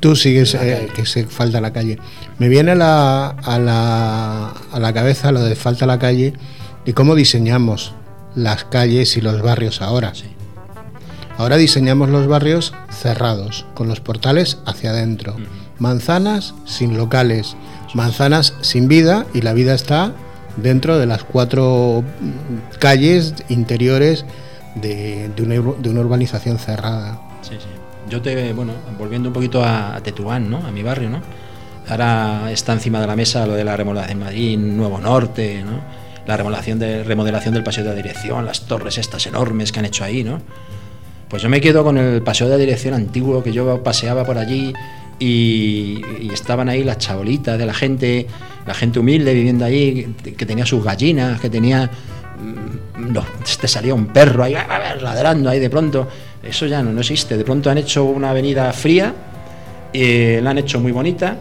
Tú 0.00 0.16
sigues 0.16 0.54
eh, 0.54 0.88
que 0.94 1.06
se 1.06 1.26
falta 1.26 1.60
la 1.60 1.72
calle. 1.72 1.98
Me 2.38 2.48
viene 2.48 2.72
a 2.72 2.74
la, 2.74 3.28
a, 3.28 3.58
la, 3.58 4.48
a 4.50 4.78
la 4.78 4.92
cabeza 4.92 5.32
lo 5.32 5.42
de 5.42 5.56
falta 5.56 5.86
la 5.86 5.98
calle 5.98 6.34
y 6.84 6.92
cómo 6.92 7.14
diseñamos 7.14 7.94
las 8.34 8.64
calles 8.64 9.16
y 9.16 9.20
los 9.20 9.40
barrios 9.40 9.80
ahora. 9.80 10.14
Sí. 10.14 10.33
Ahora 11.36 11.56
diseñamos 11.56 12.10
los 12.10 12.28
barrios 12.28 12.74
cerrados, 12.90 13.66
con 13.74 13.88
los 13.88 14.00
portales 14.00 14.58
hacia 14.66 14.90
adentro. 14.90 15.36
Manzanas 15.78 16.54
sin 16.64 16.96
locales, 16.96 17.56
manzanas 17.92 18.54
sin 18.60 18.86
vida 18.86 19.26
y 19.34 19.42
la 19.42 19.52
vida 19.52 19.74
está 19.74 20.12
dentro 20.56 20.98
de 20.98 21.06
las 21.06 21.24
cuatro 21.24 22.04
calles 22.78 23.34
interiores 23.48 24.24
de, 24.76 25.30
una, 25.38 26.00
urbanización 26.00 26.58
cerrada. 26.58 27.20
Sí, 27.42 27.54
sí. 27.58 27.68
Yo 28.08 28.22
te, 28.22 28.52
bueno, 28.52 28.72
volviendo 28.96 29.28
un 29.30 29.32
poquito 29.32 29.64
a, 29.64 30.00
Tetuán, 30.02 30.50
¿no? 30.50 30.58
A 30.58 30.70
mi 30.70 30.82
barrio, 30.82 31.10
¿no? 31.10 31.20
Ahora 31.88 32.50
está 32.52 32.72
encima 32.72 33.00
de 33.00 33.06
la 33.06 33.16
mesa 33.16 33.44
lo 33.46 33.54
de 33.54 33.64
la 33.64 33.76
remodelación 33.76 34.18
de 34.18 34.24
Madrid, 34.24 34.58
Nuevo 34.58 35.00
Norte, 35.00 35.62
¿no? 35.64 35.80
La 36.26 36.36
remodelación, 36.36 36.78
de, 36.78 37.02
remodelación 37.02 37.54
del 37.54 37.64
paseo 37.64 37.82
de 37.82 37.90
la 37.90 37.96
dirección, 37.96 38.46
las 38.46 38.62
torres 38.62 38.98
estas 38.98 39.26
enormes 39.26 39.72
que 39.72 39.80
han 39.80 39.84
hecho 39.84 40.04
ahí, 40.04 40.22
¿no? 40.22 40.40
Pues 41.28 41.42
yo 41.42 41.48
me 41.48 41.60
quedo 41.60 41.82
con 41.84 41.98
el 41.98 42.22
paseo 42.22 42.48
de 42.48 42.58
dirección 42.58 42.94
antiguo 42.94 43.42
que 43.42 43.52
yo 43.52 43.82
paseaba 43.82 44.24
por 44.24 44.38
allí 44.38 44.72
y, 45.18 46.02
estaban 46.32 46.68
ahí 46.68 46.84
las 46.84 46.98
chabolitas 46.98 47.58
de 47.58 47.66
la 47.66 47.74
gente, 47.74 48.26
la 48.66 48.74
gente 48.74 48.98
humilde 48.98 49.32
viviendo 49.32 49.64
allí, 49.64 50.14
que 50.36 50.46
tenía 50.46 50.66
sus 50.66 50.84
gallinas, 50.84 51.40
que 51.40 51.50
tenía... 51.50 51.90
Mm, 52.40 53.12
no, 53.12 53.24
te 53.60 53.68
salía 53.68 53.94
un 53.94 54.06
perro 54.06 54.44
ahí 54.44 54.54
ladrando 55.00 55.50
ahí 55.50 55.60
de 55.60 55.70
pronto. 55.70 56.08
Eso 56.42 56.66
ya 56.66 56.82
no, 56.82 56.92
no 56.92 57.00
existe. 57.00 57.36
De 57.36 57.44
pronto 57.44 57.70
han 57.70 57.78
hecho 57.78 58.04
una 58.04 58.30
avenida 58.30 58.72
fría, 58.72 59.14
eh, 59.92 60.40
la 60.42 60.50
han 60.50 60.58
hecho 60.58 60.80
muy 60.80 60.92
bonita, 60.92 61.36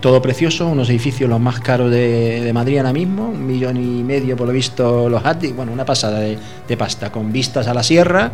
todo 0.00 0.22
precioso, 0.22 0.68
unos 0.68 0.88
edificios 0.90 1.28
los 1.28 1.40
más 1.40 1.60
caros 1.60 1.90
de, 1.90 2.50
Madrid 2.54 2.78
ahora 2.78 2.92
mismo, 2.92 3.28
un 3.28 3.46
millón 3.46 3.76
y 3.76 4.02
medio 4.04 4.36
por 4.36 4.46
lo 4.46 4.52
visto 4.52 5.08
los 5.08 5.24
ATI, 5.24 5.52
bueno, 5.52 5.72
una 5.72 5.84
pasada 5.84 6.20
de, 6.20 6.38
de 6.68 6.76
pasta, 6.76 7.10
con 7.10 7.32
vistas 7.32 7.66
a 7.66 7.74
la 7.74 7.82
sierra, 7.82 8.32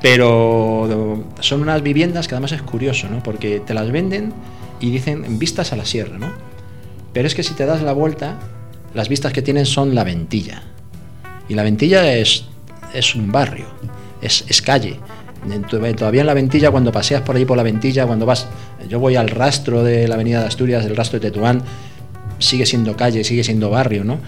pero 0.00 1.24
son 1.40 1.62
unas 1.62 1.82
viviendas 1.82 2.28
que 2.28 2.34
además 2.34 2.52
es 2.52 2.62
curioso, 2.62 3.08
¿no? 3.08 3.22
Porque 3.22 3.60
te 3.60 3.74
las 3.74 3.90
venden 3.90 4.32
y 4.80 4.90
dicen 4.90 5.38
vistas 5.38 5.72
a 5.72 5.76
la 5.76 5.84
sierra, 5.84 6.18
¿no? 6.18 6.28
Pero 7.12 7.26
es 7.26 7.34
que 7.34 7.42
si 7.42 7.54
te 7.54 7.66
das 7.66 7.82
la 7.82 7.92
vuelta, 7.92 8.38
las 8.94 9.08
vistas 9.08 9.32
que 9.32 9.42
tienen 9.42 9.66
son 9.66 9.94
la 9.94 10.04
ventilla. 10.04 10.62
Y 11.48 11.54
la 11.54 11.62
ventilla 11.62 12.12
es, 12.14 12.44
es 12.94 13.14
un 13.14 13.32
barrio, 13.32 13.66
es, 14.20 14.44
es 14.48 14.62
calle. 14.62 14.98
Todavía 15.96 16.20
en 16.20 16.26
la 16.26 16.34
ventilla, 16.34 16.70
cuando 16.70 16.92
paseas 16.92 17.22
por 17.22 17.36
ahí 17.36 17.44
por 17.44 17.56
la 17.56 17.62
ventilla, 17.62 18.06
cuando 18.06 18.26
vas, 18.26 18.46
yo 18.88 18.98
voy 18.98 19.16
al 19.16 19.28
rastro 19.28 19.82
de 19.82 20.06
la 20.06 20.16
avenida 20.16 20.40
de 20.40 20.46
Asturias, 20.46 20.84
del 20.84 20.96
rastro 20.96 21.18
de 21.18 21.30
Tetuán, 21.30 21.62
sigue 22.38 22.66
siendo 22.66 22.96
calle, 22.96 23.24
sigue 23.24 23.44
siendo 23.44 23.70
barrio, 23.70 24.04
¿no? 24.04 24.18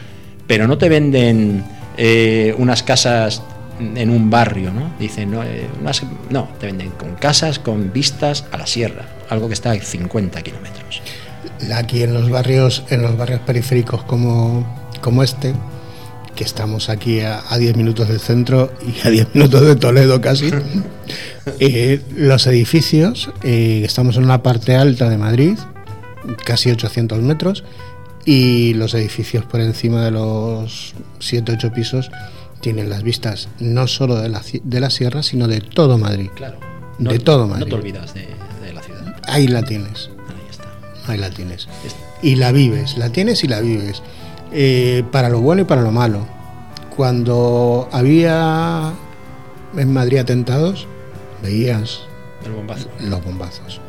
Pero 0.47 0.67
no 0.67 0.79
te 0.79 0.89
venden 0.89 1.65
eh, 1.97 2.55
unas 2.59 2.83
casas 2.83 3.43
en 3.81 4.11
un 4.11 4.31
barrio, 4.31 4.73
¿no? 4.73 4.93
Dicen, 4.99 5.31
no, 5.31 5.43
eh, 5.43 5.67
no, 6.31 6.49
te 6.59 6.67
venden 6.67 6.91
con 6.91 7.15
casas 7.15 7.59
con 7.59 7.93
vistas 7.93 8.45
a 8.53 8.59
la 8.59 8.67
sierra, 8.67 9.07
algo 9.29 9.49
que 9.49 9.55
está 9.55 9.73
a 9.73 9.81
50 9.81 10.43
kilómetros. 10.43 11.03
Aquí 11.75 12.03
en 12.03 12.15
los 12.15 12.31
barrios, 12.31 12.85
en 12.91 13.03
los 13.03 13.17
barrios 13.17 13.41
periféricos 13.41 14.03
como, 14.05 14.67
como 15.01 15.23
este, 15.23 15.55
que 16.35 16.45
estamos 16.45 16.89
aquí 16.89 17.21
a, 17.21 17.43
10 17.59 17.77
minutos 17.77 18.09
del 18.09 18.21
centro 18.21 18.73
y 18.87 19.07
a 19.07 19.11
10 19.11 19.35
minutos 19.35 19.63
de 19.63 19.77
Toledo 19.77 20.21
casi, 20.21 20.51
eh, 21.61 22.01
los 22.17 22.47
edificios, 22.47 23.31
eh, 23.43 23.83
estamos 23.85 24.17
en 24.17 24.25
una 24.25 24.43
parte 24.43 24.77
alta 24.77 25.09
de 25.09 25.19
Madrid, 25.19 25.59
casi 26.45 26.71
800 26.71 27.21
metros, 27.21 27.65
y 28.25 28.75
los 28.75 28.95
edificios 28.95 29.45
por 29.47 29.61
encima 29.61 30.05
de 30.05 30.11
los 30.11 30.95
7-8 31.21 31.73
pisos 31.73 32.11
tienen 32.61 32.91
las 32.91 33.03
vistas 33.03 33.49
no 33.59 33.87
solo 33.87 34.17
de 34.17 34.29
la, 34.29 34.43
de 34.63 34.81
la 34.81 34.91
sierra, 34.91 35.23
sino 35.23 35.49
de 35.49 35.61
todo 35.61 35.99
Madrid. 35.99 36.31
Claro. 36.35 36.59
de 36.99 37.19
todo 37.19 37.47
Madrid. 37.47 37.65
No 37.65 37.71
te 37.71 37.75
olvidas 37.75 38.15
de, 38.15 38.29
la 38.73 38.83
ciudad. 38.83 39.17
Ahí 39.27 39.49
la 39.49 39.63
tienes. 39.63 40.11
Ahí 40.29 40.47
está. 40.51 40.69
Ahí 41.07 41.19
la 41.19 41.31
tienes. 41.31 41.69
Y 42.23 42.37
la 42.37 42.53
vives, 42.53 42.99
la 42.99 43.11
tienes 43.11 43.43
y 43.45 43.49
la 43.49 43.61
vives. 43.61 44.03
Eh, 44.53 45.05
para 45.11 45.29
lo 45.29 45.41
bueno 45.41 45.63
y 45.63 45.65
para 45.65 45.83
lo 45.83 45.91
malo. 45.91 46.27
Cuando 46.95 47.89
había 47.93 48.93
en 49.77 49.93
Madrid 49.93 50.19
atentados, 50.19 50.87
veías 51.43 52.01
los 53.01 53.25
bombazos. 53.25 53.81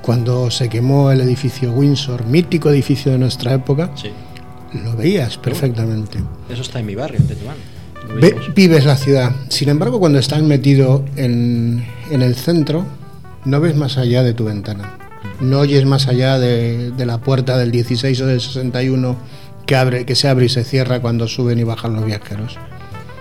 Cuando 0.00 0.50
se 0.50 0.68
quemó 0.68 1.10
el 1.10 1.20
edificio 1.20 1.72
Windsor, 1.72 2.24
mítico 2.26 2.70
edificio 2.70 3.12
de 3.12 3.18
nuestra 3.18 3.52
época, 3.54 3.90
lo 4.72 4.96
veías 4.96 5.36
perfectamente. 5.38 6.18
Eso 6.48 6.62
está 6.62 6.78
en 6.78 6.86
mi 6.86 6.94
barrio, 6.94 7.18
en 7.18 7.26
Tetuán 7.26 7.73
vives 8.54 8.84
la 8.84 8.96
ciudad. 8.96 9.32
Sin 9.48 9.68
embargo, 9.68 9.98
cuando 10.00 10.18
estás 10.18 10.42
metido 10.42 11.04
en, 11.16 11.84
el 12.10 12.34
centro, 12.34 12.86
no 13.44 13.60
ves 13.60 13.76
más 13.76 13.98
allá 13.98 14.22
de 14.22 14.34
tu 14.34 14.44
ventana. 14.44 14.98
No 15.40 15.60
oyes 15.60 15.84
más 15.84 16.06
allá 16.06 16.38
de, 16.38 16.92
la 16.98 17.18
puerta 17.18 17.58
del 17.58 17.70
16 17.70 18.20
o 18.20 18.26
del 18.26 18.40
61 18.40 19.16
que, 19.66 19.76
abre, 19.76 20.04
que 20.04 20.14
se 20.14 20.28
abre 20.28 20.46
y 20.46 20.48
se 20.48 20.64
cierra 20.64 21.00
cuando 21.00 21.28
suben 21.28 21.58
y 21.58 21.64
bajan 21.64 21.94
los 21.94 22.04
viajeros. 22.04 22.58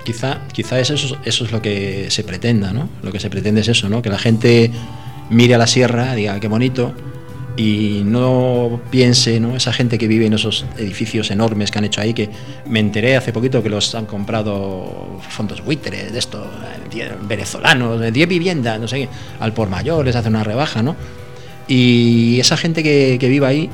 Quizá, 0.03 0.41
quizá 0.51 0.79
eso, 0.79 0.95
eso 0.95 1.45
es 1.45 1.51
lo 1.51 1.61
que 1.61 2.07
se 2.09 2.23
pretenda, 2.23 2.73
¿no? 2.73 2.89
Lo 3.01 3.11
que 3.11 3.19
se 3.19 3.29
pretende 3.29 3.61
es 3.61 3.69
eso, 3.69 3.87
¿no? 3.87 4.01
Que 4.01 4.09
la 4.09 4.19
gente 4.19 4.69
mire 5.29 5.55
a 5.55 5.57
la 5.57 5.67
sierra, 5.67 6.13
diga, 6.13 6.39
qué 6.39 6.49
bonito, 6.49 6.93
y 7.55 8.01
no 8.05 8.81
piense, 8.89 9.39
¿no? 9.39 9.55
Esa 9.55 9.71
gente 9.73 9.97
que 9.97 10.07
vive 10.07 10.25
en 10.25 10.33
esos 10.33 10.65
edificios 10.77 11.29
enormes 11.29 11.69
que 11.69 11.77
han 11.77 11.85
hecho 11.85 12.01
ahí, 12.01 12.13
que 12.13 12.29
me 12.67 12.79
enteré 12.79 13.15
hace 13.15 13.31
poquito 13.31 13.61
que 13.61 13.69
los 13.69 13.93
han 13.93 14.05
comprado 14.05 15.19
fondos 15.29 15.63
buitres 15.63 16.11
de 16.11 16.19
estos 16.19 16.47
venezolanos, 17.27 17.99
de 17.99 18.11
10 18.11 18.27
viviendas, 18.27 18.79
no 18.79 18.87
sé 18.87 19.07
al 19.39 19.53
por 19.53 19.69
mayor 19.69 20.05
les 20.05 20.15
hace 20.15 20.29
una 20.29 20.43
rebaja, 20.43 20.81
¿no? 20.81 20.95
Y 21.67 22.39
esa 22.39 22.57
gente 22.57 22.81
que, 22.81 23.17
que 23.19 23.29
vive 23.29 23.45
ahí 23.45 23.69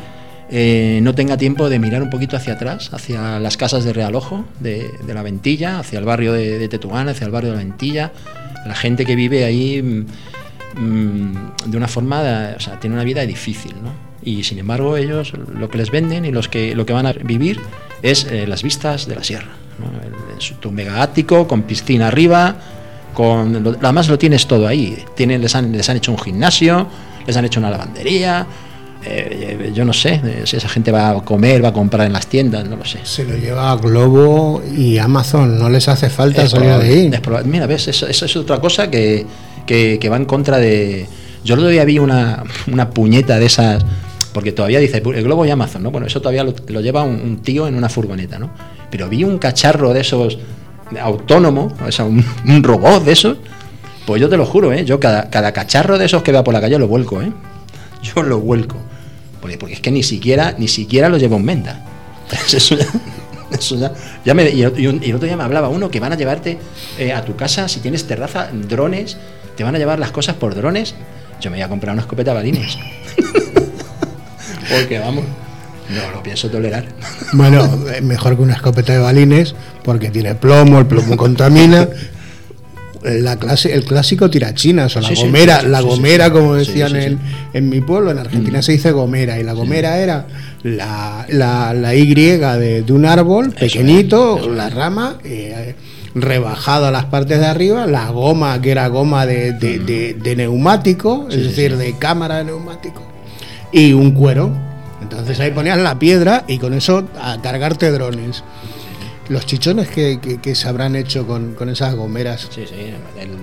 eh, 0.52 1.00
no 1.02 1.16
tenga 1.16 1.38
tiempo 1.38 1.70
de 1.70 1.80
mirar 1.80 2.04
un 2.04 2.10
poquito 2.10 2.36
hacia 2.36 2.54
atrás, 2.54 2.90
hacia 2.94 3.40
las 3.40 3.56
casas 3.56 3.84
de 3.86 3.94
Realojo, 3.94 4.46
de, 4.60 4.92
de 5.06 5.14
la 5.14 5.24
Ventilla, 5.24 5.80
hacia 5.80 6.00
el 6.00 6.06
barrio 6.06 6.34
de, 6.34 6.60
de 6.60 6.68
Tetuán, 6.68 7.08
hacia 7.08 7.26
el 7.26 7.32
barrio 7.32 7.52
de 7.52 7.58
la 7.58 7.64
Ventilla, 7.64 8.12
la 8.66 8.76
gente 8.76 9.06
que 9.06 9.16
vive 9.16 9.46
ahí 9.46 10.06
Mm, 10.80 11.34
de 11.66 11.78
una 11.78 11.90
forma, 11.90 12.54
o 12.56 12.60
sea, 12.60 12.80
tiene 12.80 12.96
una 12.96 13.04
vida 13.04 13.26
difícil, 13.26 13.76
¿no? 13.84 13.92
Y 14.24 14.44
sin 14.44 14.60
embargo 14.60 14.96
ellos 14.96 15.34
lo 15.34 15.70
que 15.70 15.78
les 15.78 15.92
venden 15.92 16.24
y 16.24 16.32
los 16.32 16.48
que, 16.48 16.74
lo 16.74 16.86
que 16.86 16.94
van 16.94 17.06
a 17.06 17.12
vivir 17.12 17.60
es 18.02 18.26
eh, 18.26 18.48
las 18.48 18.64
vistas 18.64 19.06
de 19.06 19.16
la 19.16 19.24
sierra, 19.24 19.52
¿no? 19.80 20.72
mega 20.72 21.02
ático 21.02 21.48
con 21.48 21.64
piscina 21.64 22.08
arriba, 22.08 22.56
con 23.14 23.78
además 23.82 24.08
lo 24.08 24.18
tienes 24.18 24.48
todo 24.48 24.68
ahí. 24.68 25.04
Tienen, 25.16 25.42
les, 25.42 25.54
han, 25.56 25.72
les 25.74 25.90
han 25.90 25.98
hecho 25.98 26.14
un 26.14 26.18
gimnasio, 26.18 26.88
les 27.28 27.36
han 27.36 27.44
hecho 27.44 27.60
una 27.60 27.72
lavandería, 27.72 28.48
eh, 29.04 29.72
yo 29.74 29.86
no 29.86 29.94
sé 29.94 30.22
eh, 30.24 30.42
si 30.46 30.58
esa 30.58 30.68
gente 30.68 30.92
va 30.92 31.10
a 31.10 31.22
comer, 31.22 31.64
va 31.64 31.70
a 31.70 31.74
comprar 31.74 32.08
en 32.08 32.14
las 32.14 32.28
tiendas, 32.28 32.68
no 32.68 32.78
lo 32.78 32.86
sé. 32.86 33.00
Se 33.04 33.26
lo 33.26 33.36
lleva 33.36 33.72
a 33.72 33.76
Globo 33.76 34.62
y 34.76 34.98
Amazon, 34.98 35.60
no 35.60 35.70
les 35.70 35.88
hace 35.90 36.10
falta 36.10 36.48
salir 36.48 36.70
de 36.70 36.74
ahí. 36.74 37.12
Mira, 37.46 37.66
ves, 37.68 37.90
eso, 37.90 38.08
eso 38.08 38.26
es 38.26 38.36
otra 38.36 38.60
cosa 38.60 38.90
que, 38.90 39.26
que- 39.66 40.00
va 40.10 40.18
en 40.18 40.26
contra 40.26 40.58
de. 40.58 41.08
Yo 41.44 41.54
el 41.54 41.60
otro 41.62 41.70
día 41.72 41.86
vi 41.86 42.00
una, 42.00 42.44
una 42.72 42.90
puñeta 42.90 43.40
de 43.40 43.46
esas, 43.46 43.84
porque 44.34 44.52
todavía 44.52 44.80
dice 44.80 44.98
el 44.98 45.24
Globo 45.24 45.46
y 45.46 45.50
Amazon, 45.50 45.84
¿no? 45.84 45.92
Bueno, 45.92 46.08
eso 46.08 46.20
todavía 46.22 46.44
lo, 46.44 46.82
lleva 46.82 47.04
un, 47.04 47.40
tío 47.42 47.68
en 47.68 47.76
una 47.76 47.90
furgoneta, 47.90 48.38
¿no? 48.40 48.50
Pero 48.92 49.08
vi 49.10 49.24
un 49.24 49.38
cacharro 49.38 49.94
de 49.94 50.02
esos 50.02 50.38
autónomo, 51.02 51.72
o 51.86 51.92
sea, 51.92 52.06
un, 52.06 52.24
robot 52.64 53.04
de 53.06 53.12
esos. 53.14 53.38
Pues 54.06 54.20
yo 54.22 54.28
te 54.30 54.38
lo 54.38 54.46
juro, 54.46 54.74
¿eh? 54.74 54.86
Yo 54.86 55.00
cada, 55.00 55.30
cada 55.30 55.52
cacharro 55.54 55.98
de 56.00 56.06
esos 56.06 56.24
que 56.24 56.32
vea 56.32 56.44
por 56.44 56.54
la 56.54 56.62
calle 56.62 56.80
lo 56.80 56.88
vuelco, 56.88 57.22
¿eh? 57.22 57.32
Yo 58.02 58.24
lo 58.24 58.40
vuelco. 58.40 58.78
Porque, 59.42 59.58
porque 59.58 59.76
es 59.76 59.82
que 59.82 59.92
ni 59.92 60.04
siquiera, 60.04 60.56
ni 60.58 60.68
siquiera 60.68 61.10
lo 61.10 61.18
llevo 61.18 61.36
en 61.38 61.46
venta. 61.46 61.86
Eso 62.54 62.76
ya, 62.76 62.86
eso 63.52 63.76
ya- 63.78 63.92
ya 64.24 64.34
me- 64.36 64.50
y 64.50 64.62
el 64.62 65.16
otro 65.16 65.26
día 65.26 65.36
me 65.36 65.44
hablaba 65.44 65.70
uno 65.70 65.90
que 65.90 66.00
van 66.00 66.14
a 66.14 66.16
llevarte 66.16 66.60
eh, 67.00 67.12
a 67.14 67.24
tu 67.26 67.36
casa, 67.36 67.68
si 67.68 67.80
tienes 67.80 68.06
terraza, 68.06 68.50
drones, 68.54 69.18
te 69.60 69.66
van 69.66 69.76
a 69.76 69.78
llevar 69.78 70.00
las 70.00 70.12
cosas 70.12 70.36
por 70.36 70.56
drones. 70.56 70.96
Yo 71.42 71.52
me 71.52 71.58
voy 71.58 71.64
a 71.64 71.68
comprar 71.68 71.92
una 71.92 72.04
escopeta 72.04 72.32
balines. 72.34 72.78
Porque 74.70 75.00
vamos, 75.00 75.26
no 75.90 76.12
lo 76.14 76.24
pienso 76.24 76.50
tolerar. 76.50 76.86
Bueno, 77.34 77.70
eh, 77.94 78.00
mejor 78.00 78.38
que 78.38 78.42
una 78.44 78.54
escopeta 78.54 78.94
de 78.94 79.00
balines, 79.00 79.56
porque 79.84 80.12
tiene 80.12 80.34
plomo, 80.36 80.80
el 80.80 80.86
plomo 80.86 81.18
contamina. 81.18 81.90
La 83.04 83.36
clase, 83.36 83.74
el 83.74 83.84
clásico 83.84 84.30
tirachinas 84.30 84.96
o 84.96 85.02
la 85.02 85.10
Sí, 85.10 85.16
gomera, 85.16 85.58
sí, 85.58 85.66
sí, 85.66 85.72
la 85.72 85.82
gomera, 85.82 86.32
como 86.32 86.56
decían. 86.56 86.96
En, 86.96 87.20
en 87.54 87.68
mi 87.68 87.82
pueblo, 87.82 88.12
en 88.12 88.20
Argentina 88.20 88.62
se 88.62 88.72
dice 88.72 88.92
gomera, 88.92 89.40
y 89.40 89.44
la 89.44 89.52
gomera 89.52 89.98
era 89.98 90.26
la, 90.64 91.26
la, 91.28 91.74
la 91.74 91.96
Y 91.96 92.14
de, 92.14 92.84
de 92.84 92.94
un 92.94 93.06
árbol 93.06 93.52
pequeñito, 93.52 94.38
es, 94.38 94.44
eso 94.44 94.54
la 94.54 94.70
rama, 94.70 95.18
eh, 95.26 95.76
rebajada 96.16 96.88
a 96.90 96.92
las 96.92 97.06
partes 97.06 97.40
de 97.40 97.46
arriba, 97.46 97.86
la 97.86 98.10
goma 98.10 98.60
que 98.62 98.72
era 98.72 98.88
goma 98.88 99.26
de, 99.26 99.52
de- 99.54 99.80
de- 99.80 100.14
de 100.16 100.36
neumático, 100.36 101.28
es 101.30 101.36
Sí, 101.36 101.42
decir, 101.44 101.72
sí. 101.72 101.78
de 101.78 101.98
cámara 101.98 102.38
de 102.38 102.46
neumático, 102.46 103.02
y 103.72 103.94
un 103.94 104.12
cuero. 104.12 104.52
Entonces 105.02 105.40
ahí 105.40 105.52
ponías 105.52 105.78
la 105.78 105.98
piedra 105.98 106.44
y 106.48 106.58
con 106.58 106.74
eso 106.74 107.08
a 107.22 107.42
cargarte 107.42 107.90
drones. 107.92 108.44
Los 109.30 109.46
chichones 109.46 109.88
que, 109.90 110.20
que- 110.20 110.40
que 110.42 110.56
se 110.56 110.68
habrán 110.68 110.96
hecho 110.96 111.26
con, 111.28 111.54
con 111.54 111.70
esas 111.70 111.94
gomeras. 111.96 112.48
Sí, 112.50 112.66
sí. 112.68 112.74
el- 112.76 113.22
el- 113.22 113.38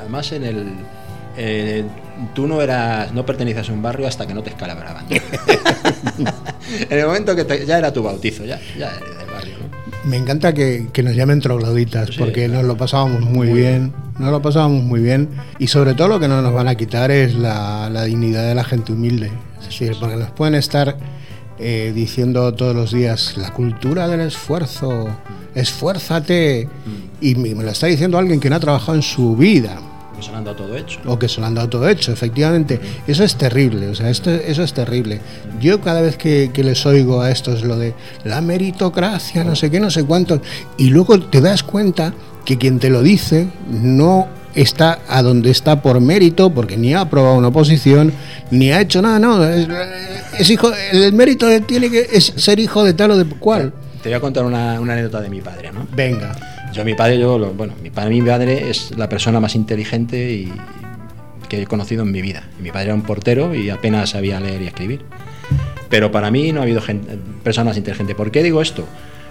además, 0.00 0.30
en 0.32 0.44
el. 0.44 0.72
eh, 1.36 1.84
tú 2.34 2.46
no 2.46 2.62
eras. 2.62 3.12
No 3.12 3.26
perteneces 3.26 3.68
a 3.68 3.72
un 3.72 3.82
barrio 3.82 4.06
hasta 4.06 4.26
que 4.26 4.34
no 4.34 4.42
te 4.42 4.50
escalabraban. 4.50 5.04
en 6.90 6.98
el 6.98 7.06
momento 7.06 7.34
que 7.34 7.44
te- 7.44 7.66
ya 7.66 7.78
era 7.78 7.92
tu 7.92 8.02
bautizo, 8.02 8.44
ya, 8.44 8.60
ya 8.78 8.92
Me 10.04 10.16
encanta 10.16 10.52
que, 10.52 10.88
que 10.92 11.02
nos 11.02 11.14
llamen 11.14 11.40
trogloditas 11.40 12.08
Sí, 12.08 12.14
porque 12.18 12.46
claro. 12.46 12.54
nos 12.62 12.64
lo 12.64 12.76
pasábamos 12.76 13.20
muy, 13.22 13.52
bien. 13.52 13.92
Nos 14.18 14.30
lo 14.30 14.42
pasábamos 14.42 14.82
muy 14.82 15.00
bien. 15.00 15.28
Y 15.58 15.68
sobre 15.68 15.94
todo 15.94 16.08
lo 16.08 16.20
que 16.20 16.28
no 16.28 16.42
nos 16.42 16.52
van 16.52 16.68
a 16.68 16.74
quitar 16.74 17.10
es 17.10 17.34
la, 17.34 17.88
la 17.90 18.04
dignidad 18.04 18.46
de 18.48 18.54
la 18.54 18.64
gente 18.64 18.92
humilde. 18.92 19.30
Es 19.60 19.66
decir, 19.66 19.96
porque 20.00 20.16
nos 20.16 20.30
pueden 20.30 20.54
estar 20.56 20.96
eh, 21.58 21.92
diciendo 21.94 22.52
todos 22.54 22.74
los 22.74 22.92
días 22.92 23.36
la 23.36 23.52
cultura 23.52 24.08
del 24.08 24.20
esfuerzo, 24.20 25.08
esfuérzate. 25.54 26.68
Y 27.20 27.34
me 27.36 27.54
me 27.54 27.62
lo 27.62 27.70
está 27.70 27.86
diciendo 27.86 28.18
alguien 28.18 28.40
que 28.40 28.50
no 28.50 28.56
ha 28.56 28.60
trabajado 28.60 28.96
en 28.96 29.02
su 29.02 29.36
vida. 29.36 29.78
Han 30.28 30.44
dado 30.44 30.56
todo 30.56 30.76
hecho. 30.76 31.00
o 31.06 31.18
que 31.18 31.28
se 31.28 31.40
lo 31.40 31.46
han 31.46 31.54
dado 31.54 31.68
todo 31.68 31.88
hecho, 31.88 32.12
efectivamente. 32.12 32.80
Eso 33.06 33.24
es 33.24 33.36
terrible, 33.36 33.88
o 33.88 33.94
sea, 33.94 34.10
esto, 34.10 34.30
eso 34.30 34.62
es 34.62 34.72
terrible. 34.72 35.20
Yo 35.60 35.80
cada 35.80 36.00
vez 36.00 36.16
que, 36.16 36.50
que 36.52 36.64
les 36.64 36.84
oigo 36.86 37.20
a 37.20 37.30
estos 37.30 37.62
lo 37.62 37.76
de 37.76 37.94
la 38.24 38.40
meritocracia, 38.40 39.44
no 39.44 39.56
sé 39.56 39.70
qué, 39.70 39.80
no 39.80 39.90
sé 39.90 40.04
cuántos, 40.04 40.40
y 40.78 40.90
luego 40.90 41.18
te 41.20 41.40
das 41.40 41.62
cuenta 41.62 42.14
que 42.44 42.58
quien 42.58 42.78
te 42.78 42.90
lo 42.90 43.02
dice 43.02 43.48
no 43.68 44.28
está 44.54 45.00
a 45.08 45.22
donde 45.22 45.50
está 45.50 45.80
por 45.82 46.00
mérito, 46.00 46.50
porque 46.50 46.76
ni 46.76 46.94
ha 46.94 47.00
aprobado 47.00 47.36
una 47.36 47.48
oposición, 47.48 48.12
ni 48.50 48.70
ha 48.70 48.80
hecho 48.80 49.00
nada, 49.02 49.18
no, 49.18 49.44
es, 49.44 49.66
es 50.38 50.50
hijo, 50.50 50.70
el 50.92 51.12
mérito 51.12 51.48
tiene 51.62 51.90
que 51.90 52.06
es 52.12 52.32
ser 52.36 52.58
hijo 52.58 52.84
de 52.84 52.94
tal 52.94 53.12
o 53.12 53.16
de 53.16 53.24
cual. 53.24 53.72
Te 54.02 54.08
voy 54.08 54.16
a 54.16 54.20
contar 54.20 54.44
una, 54.44 54.80
una 54.80 54.94
anécdota 54.94 55.20
de 55.20 55.30
mi 55.30 55.40
padre, 55.40 55.70
¿no? 55.72 55.86
Venga, 55.94 56.36
Yo, 56.72 56.84
mi 56.84 56.94
padre, 56.94 57.18
yo, 57.18 57.38
lo- 57.38 57.52
bueno, 57.52 57.74
mi 57.82 57.90
padre, 57.90 58.10
mi 58.10 58.22
padre 58.22 58.70
es 58.70 58.96
la 58.96 59.08
persona 59.08 59.40
más 59.40 59.54
inteligente 59.54 60.30
y, 60.32 60.52
que 61.48 61.62
he 61.62 61.66
conocido 61.66 62.02
en 62.02 62.10
mi 62.10 62.22
vida. 62.22 62.44
Mi 62.60 62.70
padre 62.70 62.86
era 62.86 62.94
un 62.94 63.02
portero 63.02 63.54
y 63.54 63.68
apenas 63.68 64.10
sabía 64.10 64.40
leer 64.40 64.62
y 64.62 64.66
escribir. 64.68 65.02
Pero 65.90 66.10
para 66.10 66.30
mí 66.30 66.50
no 66.52 66.60
ha 66.60 66.62
habido 66.62 66.80
gen- 66.80 67.02
persona 67.44 67.66
más 67.70 67.76
inteligente. 67.76 68.14
¿Por 68.14 68.30
qué 68.30 68.42
digo 68.42 68.62
esto? 68.62 68.86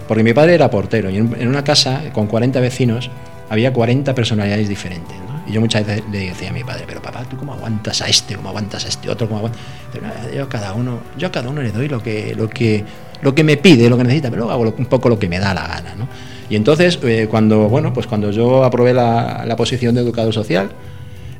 Porque 0.06 0.22
mi 0.22 0.32
padre 0.32 0.54
era 0.54 0.70
portero 0.70 1.10
y 1.10 1.16
en, 1.16 1.48
una 1.48 1.64
casa 1.64 2.00
con 2.12 2.28
40 2.28 2.60
vecinos 2.60 3.10
había 3.50 3.72
40 3.72 4.14
personalidades 4.14 4.68
diferentes. 4.68 5.16
Y 5.48 5.52
yo 5.52 5.60
muchas 5.60 5.84
veces 5.84 6.04
le 6.12 6.20
decía 6.28 6.50
a 6.50 6.52
mi 6.52 6.62
padre, 6.62 6.84
pero 6.86 7.02
papá, 7.02 7.24
¿tú 7.28 7.36
cómo 7.36 7.54
aguantas 7.54 8.00
a 8.02 8.06
este? 8.06 8.36
¿Cómo 8.36 8.50
aguantas 8.50 8.84
a 8.84 8.88
este 8.88 9.10
otro? 9.10 9.26
¿Cómo 9.26 9.38
aguantas? 9.38 9.60
Pero, 9.92 10.06
"Nada, 10.06 10.30
yo 10.32 10.44
a 10.44 10.48
cada 10.48 10.72
uno, 10.74 11.00
yo 11.18 11.26
a 11.26 11.32
cada 11.32 11.48
uno 11.48 11.60
le 11.60 11.72
doy 11.72 11.88
lo 11.88 12.00
que, 12.00 12.36
lo 12.36 12.48
que, 12.48 12.84
lo 13.20 13.34
que 13.34 13.42
me 13.42 13.56
pide, 13.56 13.90
lo 13.90 13.96
que 13.98 14.04
necesita, 14.04 14.30
pero 14.30 14.44
luego 14.44 14.52
hago 14.52 14.74
un 14.78 14.86
poco 14.86 15.08
lo 15.08 15.18
que 15.18 15.28
me 15.28 15.40
da 15.40 15.52
la 15.52 15.66
gana. 15.66 15.94
¿no? 15.96 16.06
Y 16.50 16.56
entonces, 16.56 16.98
eh, 17.02 17.28
cuando, 17.30 17.68
bueno, 17.68 17.92
pues 17.92 18.06
cuando 18.06 18.30
yo 18.30 18.64
aprobé 18.64 18.92
la, 18.92 19.44
la 19.46 19.56
posición 19.56 19.94
de 19.94 20.02
educador 20.02 20.34
social, 20.34 20.70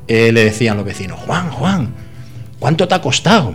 eh, 0.07 0.31
le 0.31 0.43
decían 0.43 0.75
los 0.75 0.85
vecinos, 0.85 1.19
Juan, 1.19 1.49
Juan, 1.49 1.93
¿cuánto 2.59 2.87
te 2.87 2.95
ha 2.95 3.01
costado? 3.01 3.53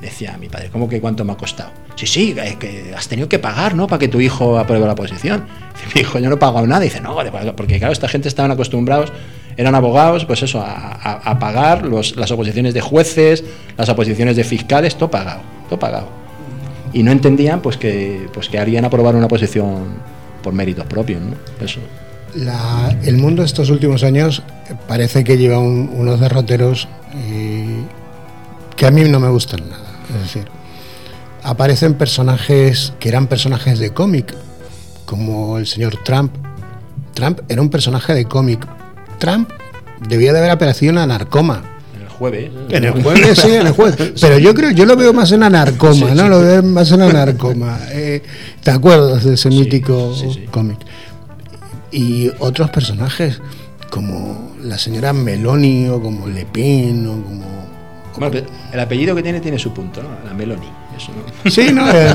Decía 0.00 0.36
mi 0.38 0.48
padre, 0.48 0.70
¿cómo 0.72 0.88
que 0.88 1.00
cuánto 1.00 1.24
me 1.24 1.32
ha 1.32 1.36
costado? 1.36 1.70
Sí, 1.94 2.06
sí, 2.06 2.36
que, 2.58 2.92
has 2.96 3.06
tenido 3.06 3.28
que 3.28 3.38
pagar, 3.38 3.74
¿no? 3.74 3.86
Para 3.86 4.00
que 4.00 4.08
tu 4.08 4.20
hijo 4.20 4.58
apruebe 4.58 4.86
la 4.86 4.94
posición. 4.94 5.44
Dice, 5.74 5.94
mi 5.94 6.00
hijo, 6.00 6.18
yo 6.18 6.28
no 6.28 6.36
he 6.36 6.38
pagado 6.38 6.66
nada. 6.66 6.80
Dice, 6.80 7.00
no, 7.00 7.16
porque 7.54 7.78
claro, 7.78 7.92
esta 7.92 8.08
gente 8.08 8.26
estaban 8.26 8.50
acostumbrados, 8.50 9.12
eran 9.56 9.74
abogados, 9.74 10.24
pues 10.24 10.42
eso, 10.42 10.64
a, 10.64 11.38
pagar 11.38 11.86
las 11.86 12.30
oposiciones 12.30 12.74
de 12.74 12.80
jueces, 12.80 13.44
las 13.76 13.88
oposiciones 13.88 14.36
de 14.36 14.44
fiscales, 14.44 14.96
todo 14.96 15.10
pagado, 15.10 15.42
todo 15.68 15.78
pagado. 15.78 16.08
Y 16.92 17.02
no 17.02 17.12
entendían, 17.12 17.60
pues 17.60 17.76
que, 17.76 18.28
pues 18.32 18.48
que 18.48 18.58
harían 18.58 18.84
aprobar 18.84 19.14
una 19.14 19.28
posición 19.28 19.98
por 20.42 20.52
méritos 20.52 20.86
propios, 20.86 21.20
¿no? 21.22 21.34
Eso. 21.64 21.80
La- 22.34 22.96
el 23.02 23.16
mundo 23.16 23.42
estos 23.42 23.70
últimos 23.70 24.02
años 24.04 24.42
parece 24.86 25.24
que 25.24 25.36
lleva 25.36 25.58
un- 25.58 25.90
unos 25.94 26.20
derroteros 26.20 26.86
eh, 27.14 27.82
que 28.76 28.86
a 28.86 28.90
mí 28.90 29.02
no 29.04 29.18
me 29.20 29.28
gustan 29.28 29.68
nada. 29.68 29.88
Es 30.14 30.20
decir, 30.22 30.44
aparecen 31.42 31.94
personajes 31.94 32.92
que 33.00 33.08
eran 33.08 33.26
personajes 33.26 33.78
de 33.78 33.92
cómic, 33.92 34.34
como 35.06 35.58
el 35.58 35.66
señor 35.66 35.96
Trump. 36.04 36.32
Trump 37.14 37.40
era 37.48 37.60
un 37.60 37.68
personaje 37.70 38.14
de 38.14 38.24
cómic. 38.26 38.64
Trump 39.18 39.50
debía 40.08 40.32
de 40.32 40.38
haber 40.38 40.50
aparecido 40.52 40.92
en 40.92 40.98
Anarcoma. 40.98 41.62
El 42.20 42.50
jueves. 42.50 42.50
En 42.68 42.84
el 42.84 43.02
jueves, 43.02 43.38
sí, 43.38 43.48
en 43.50 43.66
el 43.66 43.72
jueves. 43.72 44.12
Pero 44.20 44.38
yo 44.38 44.54
creo, 44.54 44.70
yo 44.72 44.84
lo 44.84 44.94
veo 44.96 45.12
más 45.14 45.32
en 45.32 45.42
Anarcoma, 45.42 46.10
¿no? 46.14 46.28
Lo 46.28 46.40
veo 46.40 46.62
más 46.62 46.92
en 46.92 47.00
Anarcoma. 47.02 47.78
Eh, 47.92 48.22
¿Te 48.62 48.70
acuerdas 48.70 49.24
de 49.24 49.34
ese 49.34 49.50
Sí, 49.50 49.58
mítico 49.58 50.14
sí, 50.14 50.28
sí. 50.34 50.44
cómic? 50.50 50.78
Y 51.92 52.30
otros 52.38 52.70
personajes, 52.70 53.40
como 53.90 54.52
la 54.62 54.76
señora 54.78 55.12
Meloni 55.12 55.88
o 55.88 56.00
como 56.00 56.26
Le 56.28 56.44
Pen 56.44 57.06
o 57.06 57.12
como... 57.24 57.50
Bueno, 58.18 58.30
pero 58.32 58.46
el 58.72 58.80
apellido 58.80 59.14
que 59.16 59.22
tiene 59.22 59.40
tiene 59.40 59.58
su 59.58 59.72
punto, 59.72 60.02
¿no? 60.02 60.08
La 60.28 60.34
Meloni. 60.34 60.66
Eso, 60.96 61.10
¿no? 61.12 61.50
Sí, 61.50 61.72
no, 61.72 61.90
Eh, 61.90 62.14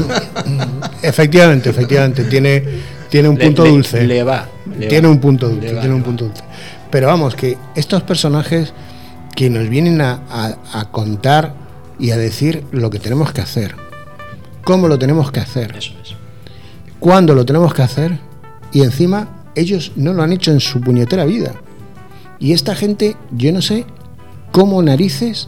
efectivamente, 1.02 1.70
efectivamente, 1.72 2.24
tiene, 2.26 2.64
tiene 3.10 3.28
un 3.30 3.38
Le- 3.38 3.46
punto 3.46 3.64
le- 3.64 3.70
dulce. 3.72 4.04
Le 4.06 4.24
va. 4.24 4.48
le 4.78 4.88
tiene 4.88 5.08
va. 5.08 5.14
un 5.14 5.20
punto 5.20 5.50
dulce, 5.50 5.74
va, 5.74 5.80
tiene 5.82 5.96
un 5.96 6.04
punto 6.04 6.26
dulce. 6.26 6.44
Pero 6.92 7.08
vamos, 7.08 7.36
que 7.36 7.58
estos 7.76 8.04
personajes 8.04 8.72
que 9.36 9.50
nos 9.50 9.68
vienen 9.70 10.02
a, 10.02 10.22
a- 10.30 10.58
a 10.80 10.92
contar 10.92 11.54
y 12.00 12.12
a 12.12 12.18
decir 12.18 12.64
lo 12.72 12.90
que 12.90 13.00
tenemos 13.00 13.32
que 13.34 13.42
hacer, 13.42 13.76
cómo 14.64 14.88
lo 14.88 14.98
tenemos 15.00 15.32
que 15.32 15.40
hacer, 15.40 15.76
Eso 15.78 15.94
es. 16.04 16.16
cuándo 17.00 17.34
lo 17.36 17.46
tenemos 17.46 17.74
que 17.74 17.82
hacer, 17.82 18.20
y 18.72 18.82
encima 18.84 19.30
ellos 19.56 19.92
no 19.96 20.14
lo 20.14 20.24
han 20.24 20.34
hecho 20.34 20.52
en 20.52 20.60
su 20.60 20.82
puñetera 20.82 21.26
vida. 21.26 21.54
Y 22.40 22.52
esta 22.52 22.76
gente, 22.76 23.16
yo 23.32 23.52
no 23.54 23.62
sé 23.62 23.86
cómo 24.52 24.82
narices 24.82 25.48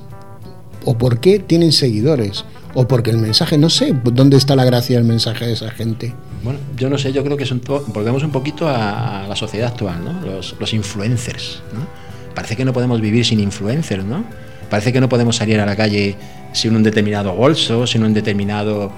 o 0.85 0.97
por 0.97 1.19
qué 1.19 1.39
tienen 1.39 1.71
seguidores, 1.73 2.45
o 2.73 2.87
porque 2.87 3.09
el 3.09 3.17
mensaje, 3.17 3.57
no 3.57 3.69
sé 3.69 3.93
dónde 4.03 4.37
está 4.37 4.55
la 4.55 4.63
gracia 4.63 4.95
del 4.97 5.05
mensaje 5.05 5.45
de 5.47 5.53
esa 5.53 5.69
gente. 5.71 6.13
Bueno, 6.43 6.59
yo 6.77 6.89
no 6.89 6.97
sé, 6.97 7.11
yo 7.11 7.23
creo 7.23 7.35
que 7.35 7.45
po- 7.55 7.83
volvemos 7.87 8.23
un 8.23 8.31
poquito 8.31 8.69
a, 8.69 9.23
a 9.25 9.27
la 9.27 9.35
sociedad 9.35 9.69
actual, 9.69 10.03
¿no? 10.05 10.21
Los, 10.25 10.55
los 10.59 10.73
influencers, 10.73 11.61
¿no? 11.73 12.06
Parece 12.37 12.55
que 12.55 12.63
no 12.65 12.71
podemos 12.73 13.01
vivir 13.01 13.25
sin 13.25 13.39
influencers, 13.39 14.05
¿no? 14.05 14.23
Parece 14.69 14.93
que 14.93 15.01
no 15.01 15.09
podemos 15.09 15.35
salir 15.37 15.59
a 15.59 15.65
la 15.65 15.75
calle 15.75 16.15
sin 16.53 16.75
un 16.75 16.83
determinado 16.83 17.33
bolso, 17.33 17.87
sin 17.87 18.03
un 18.03 18.13
determinado... 18.13 18.91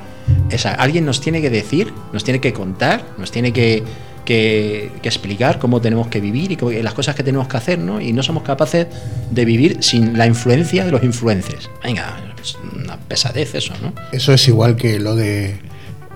Esa, 0.52 0.74
alguien 0.74 1.06
nos 1.06 1.22
tiene 1.22 1.40
que 1.42 1.50
decir, 1.50 1.94
nos 2.12 2.26
tiene 2.26 2.42
que 2.42 2.52
contar, 2.52 3.02
nos 3.18 3.32
tiene 3.32 3.54
que, 3.54 3.82
que- 4.26 4.92
que 5.02 5.08
explicar 5.08 5.58
cómo 5.58 5.80
tenemos 5.80 6.08
que 6.08 6.20
vivir 6.20 6.52
y 6.52 6.58
cómo- 6.58 6.72
las 6.72 6.94
cosas 6.94 7.16
que 7.16 7.24
tenemos 7.24 7.48
que 7.48 7.56
hacer, 7.56 7.80
¿no? 7.80 8.02
Y 8.02 8.12
no 8.12 8.24
somos 8.24 8.44
capaces 8.44 8.88
de 9.32 9.46
vivir 9.46 9.78
sin 9.82 10.18
la 10.18 10.28
influencia 10.28 10.84
de 10.84 10.92
los 10.92 11.02
influencers. 11.04 11.70
Venga, 11.84 12.18
Es 12.44 12.58
una 12.76 12.98
pesadez 12.98 13.56
eso, 13.56 13.74
¿no? 13.82 13.94
Eso 14.12 14.34
es 14.34 14.48
igual 14.50 14.76
que 14.76 15.00
lo 15.00 15.16
de 15.16 15.60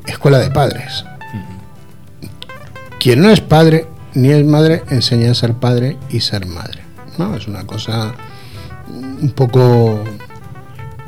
escuela 0.07 0.39
de 0.39 0.51
padres. 0.51 1.05
Quien 2.99 3.21
no 3.21 3.29
es 3.29 3.39
padre 3.41 3.87
ni 4.13 4.29
es 4.29 4.45
madre 4.45 4.83
enseña 4.89 5.31
a 5.31 5.35
ser 5.35 5.53
padre 5.53 5.97
y 6.09 6.19
ser 6.19 6.45
madre. 6.45 6.82
¿No? 7.17 7.35
Es 7.35 7.47
una 7.47 7.65
cosa 7.65 8.13
un 8.89 9.31
poco... 9.35 10.03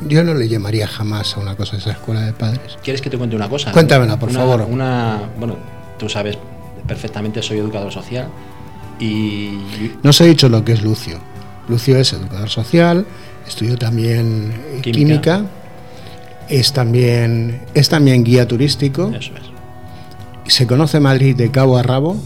Yo 0.07 0.23
no 0.23 0.33
le 0.33 0.47
llamaría 0.49 0.87
jamás 0.87 1.35
a 1.37 1.39
una 1.39 1.55
cosa 1.55 1.77
esa 1.77 1.91
escuela 1.91 2.21
de 2.21 2.33
padres. 2.33 2.77
¿Quieres 2.83 3.01
que 3.01 3.09
te 3.09 3.17
cuente 3.17 3.35
una 3.35 3.47
cosa? 3.49 3.71
Cuéntamela, 3.71 4.19
por 4.19 4.29
Una- 4.29 4.39
favor. 4.39 4.61
Una, 4.69 5.19
bueno, 5.39 5.55
tú 5.97 6.09
sabes 6.09 6.37
perfectamente, 6.87 7.41
soy 7.41 7.59
educador 7.59 7.91
social 7.91 8.27
y 8.99 9.57
No 10.03 10.09
os 10.11 10.21
he 10.21 10.27
dicho 10.27 10.49
lo 10.49 10.63
que 10.63 10.73
es 10.73 10.83
Lucio. 10.83 11.17
Lucio 11.67 11.97
es 11.97 12.13
educador 12.13 12.49
social, 12.49 13.05
estudió 13.47 13.77
también 13.77 14.53
Química. 14.81 14.91
química, 14.91 15.41
es, 16.49 16.73
también, 16.73 17.61
es 17.73 17.89
también 17.89 18.23
guía 18.23 18.47
turístico, 18.47 19.09
eso 19.17 19.31
es. 19.35 20.53
se 20.53 20.67
conoce 20.67 20.99
Madrid 20.99 21.35
de 21.35 21.49
cabo 21.49 21.77
a 21.77 21.83
rabo, 21.83 22.17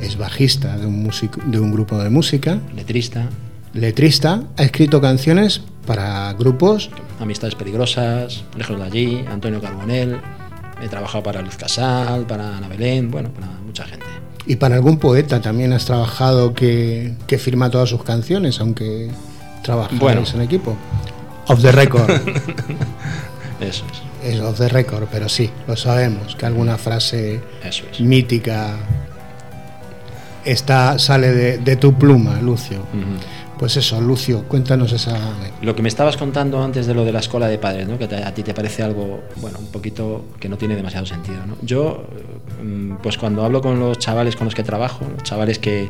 Es 0.00 0.16
bajista 0.18 0.76
de 0.76 0.86
un, 0.86 1.10
de 1.46 1.58
un 1.60 1.72
grupo 1.72 1.98
de 1.98 2.10
música, 2.10 2.58
Letrista, 2.76 3.28
letrista, 3.72 4.42
ha 4.56 4.62
escrito 4.62 5.00
canciones 5.00 5.62
para 5.86 6.32
grupos, 6.34 6.90
Amistades 7.20 7.54
Peligrosas, 7.54 8.44
Lejos 8.56 8.78
de 8.78 8.84
Allí, 8.84 9.24
Antonio 9.30 9.60
Carbonell, 9.60 10.18
he 10.82 10.88
trabajado 10.88 11.22
para 11.24 11.42
Luz 11.42 11.56
Casal, 11.56 12.26
para 12.26 12.56
Ana 12.56 12.68
Belén, 12.68 13.10
bueno, 13.10 13.30
para 13.30 13.46
mucha 13.64 13.84
gente. 13.84 14.04
y 14.46 14.56
para 14.56 14.74
algún 14.76 14.98
poeta 14.98 15.40
también 15.40 15.72
has 15.72 15.84
trabajado 15.86 16.52
que, 16.54 17.14
que 17.26 17.38
firma 17.38 17.70
todas 17.70 17.88
sus 17.88 18.02
canciones, 18.04 18.60
aunque 18.60 19.10
trabajáis 19.62 19.98
Bueno. 20.00 20.22
en 20.34 20.40
equipo. 20.42 20.76
Off 21.46 21.60
the 21.62 21.72
record. 21.72 22.10
Eso 23.60 23.84
es, 24.22 24.34
es 24.34 24.40
off 24.40 24.58
the 24.58 24.68
record, 24.68 25.04
pero 25.10 25.28
sí, 25.28 25.48
lo 25.66 25.76
sabemos, 25.76 26.34
que 26.36 26.44
alguna 26.46 26.76
frase 26.76 27.40
eso 27.62 27.84
es. 27.90 28.00
mítica 28.00 28.76
está, 30.44 30.98
sale 30.98 31.32
de, 31.32 31.58
de 31.58 31.76
tu 31.76 31.94
pluma, 31.94 32.40
Lucio. 32.40 32.78
Ujú. 32.78 33.56
Pues 33.58 33.76
eso, 33.76 34.00
Lucio, 34.00 34.44
cuéntanos 34.48 34.92
esa... 34.92 35.16
Lo 35.62 35.76
que 35.76 35.82
me 35.82 35.88
estabas 35.88 36.16
contando 36.16 36.62
antes 36.62 36.86
de 36.86 36.94
lo 36.94 37.04
de 37.04 37.12
la 37.12 37.20
escuela 37.20 37.46
de 37.46 37.56
padres, 37.58 37.86
¿no? 37.86 37.98
que 37.98 38.08
te- 38.08 38.16
a 38.22 38.34
ti 38.34 38.42
te 38.42 38.52
parece 38.52 38.82
algo, 38.82 39.22
bueno, 39.36 39.58
un 39.60 39.68
poquito 39.68 40.24
que 40.40 40.48
no 40.48 40.56
tiene 40.58 40.74
demasiado 40.74 41.06
sentido. 41.06 41.38
¿no? 41.46 41.56
Yo, 41.62 42.04
mm, 42.62 42.96
pues 43.02 43.16
cuando 43.16 43.44
hablo 43.44 43.60
con 43.62 43.78
los 43.78 43.98
chavales 44.00 44.34
con 44.34 44.46
los 44.46 44.54
que 44.56 44.64
trabajo, 44.64 45.06
los 45.14 45.22
chavales 45.22 45.60
que, 45.60 45.88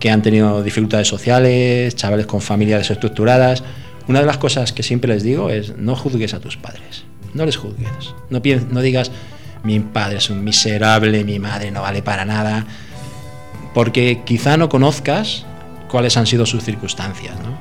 que 0.00 0.10
han 0.10 0.20
tenido 0.22 0.62
dificultades 0.64 1.06
sociales, 1.06 1.94
chavales 1.94 2.26
con 2.26 2.40
familias 2.40 2.80
desestructuradas, 2.80 3.62
una 4.08 4.18
de 4.20 4.26
las 4.26 4.38
cosas 4.38 4.72
que 4.72 4.82
siempre 4.82 5.14
les 5.14 5.22
digo 5.22 5.48
es 5.48 5.76
no 5.76 5.94
juzgues 5.94 6.34
a 6.34 6.40
tus 6.40 6.56
padres, 6.56 7.04
no 7.34 7.46
les 7.46 7.56
juzgues, 7.56 7.88
no, 8.30 8.40
no 8.72 8.80
digas 8.80 9.12
mi 9.62 9.78
padre 9.78 10.16
es 10.18 10.28
un 10.28 10.42
miserable, 10.42 11.22
mi 11.22 11.38
madre 11.38 11.70
no 11.70 11.82
vale 11.82 12.02
para 12.02 12.24
nada, 12.24 12.66
porque 13.74 14.22
quizá 14.24 14.56
no 14.56 14.68
conozcas 14.68 15.44
cuáles 15.88 16.16
han 16.16 16.26
sido 16.26 16.46
sus 16.46 16.64
circunstancias, 16.64 17.36
¿no? 17.40 17.58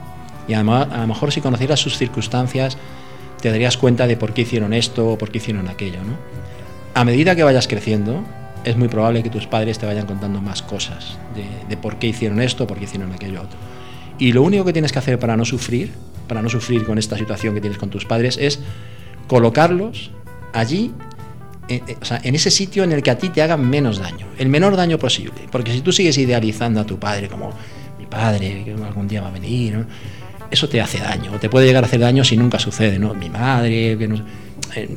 Y 0.47 0.53
a 0.53 0.63
lo 0.63 1.07
mejor 1.07 1.31
si 1.31 1.41
conocieras 1.41 1.79
sus 1.79 1.97
circunstancias, 1.97 2.77
te 3.41 3.51
darías 3.51 3.77
cuenta 3.77 4.07
de 4.07 4.17
por 4.17 4.33
qué 4.33 4.41
hicieron 4.41 4.73
esto 4.73 5.09
o 5.09 5.17
por 5.17 5.31
qué 5.31 5.37
hicieron 5.37 5.67
aquello, 5.67 6.03
¿no? 6.03 6.17
A 6.95 7.05
medida 7.05 7.35
que 7.35 7.43
vayas 7.43 7.67
creciendo, 7.67 8.23
es 8.63 8.75
muy 8.75 8.87
probable 8.87 9.23
que 9.23 9.29
tus 9.29 9.47
padres 9.47 9.77
te 9.77 9.85
vayan 9.85 10.05
contando 10.05 10.41
más 10.41 10.61
cosas 10.61 11.17
de, 11.35 11.45
de 11.69 11.77
por 11.77 11.97
qué 11.97 12.07
hicieron 12.07 12.41
esto 12.41 12.67
por 12.67 12.77
qué 12.77 12.85
hicieron 12.85 13.11
aquello 13.13 13.41
otro. 13.43 13.57
Y 14.17 14.33
lo 14.33 14.41
único 14.41 14.65
que 14.65 14.73
tienes 14.73 14.91
que 14.91 14.99
hacer 14.99 15.19
para 15.19 15.37
no 15.37 15.45
sufrir, 15.45 15.91
para 16.27 16.41
no 16.41 16.49
sufrir 16.49 16.85
con 16.85 16.97
esta 16.97 17.17
situación 17.17 17.53
que 17.53 17.61
tienes 17.61 17.79
con 17.79 17.89
tus 17.89 18.05
padres, 18.05 18.37
es 18.39 18.59
colocarlos 19.27 20.11
allí 20.51 20.91
en, 21.69 21.83
eh, 21.87 21.97
o 22.01 22.05
sea, 22.05 22.19
en 22.23 22.35
ese 22.35 22.51
sitio 22.51 22.83
en 22.83 22.91
el 22.91 23.01
que 23.03 23.11
a 23.11 23.17
ti 23.17 23.29
te 23.29 23.41
hagan 23.41 23.67
menos 23.69 23.99
daño, 23.99 24.27
el 24.37 24.49
menor 24.49 24.75
daño 24.75 24.97
posible. 24.97 25.41
Porque 25.51 25.71
si 25.71 25.81
tú 25.81 25.91
sigues 25.91 26.17
idealizando 26.17 26.79
a 26.81 26.85
tu 26.85 26.97
padre 26.99 27.27
como 27.29 27.51
mi 27.97 28.05
padre, 28.05 28.63
que 28.65 28.71
algún 28.83 29.07
día 29.07 29.21
va 29.21 29.29
a 29.29 29.31
venir, 29.31 29.73
¿no? 29.77 29.85
eso 30.51 30.67
te 30.67 30.81
hace 30.81 30.97
daño, 30.97 31.31
o 31.33 31.37
te 31.39 31.47
puede 31.49 31.67
llegar 31.67 31.83
a 31.83 31.87
hacer 31.87 31.99
daño 31.99 32.23
si 32.23 32.35
nunca 32.35 32.57
sucede, 32.57 32.97
¿no? 32.97 33.13
Mi 33.13 33.29
madre, 33.29 33.95
que 33.97 34.07
no, 34.07 34.15
eh, 34.75 34.89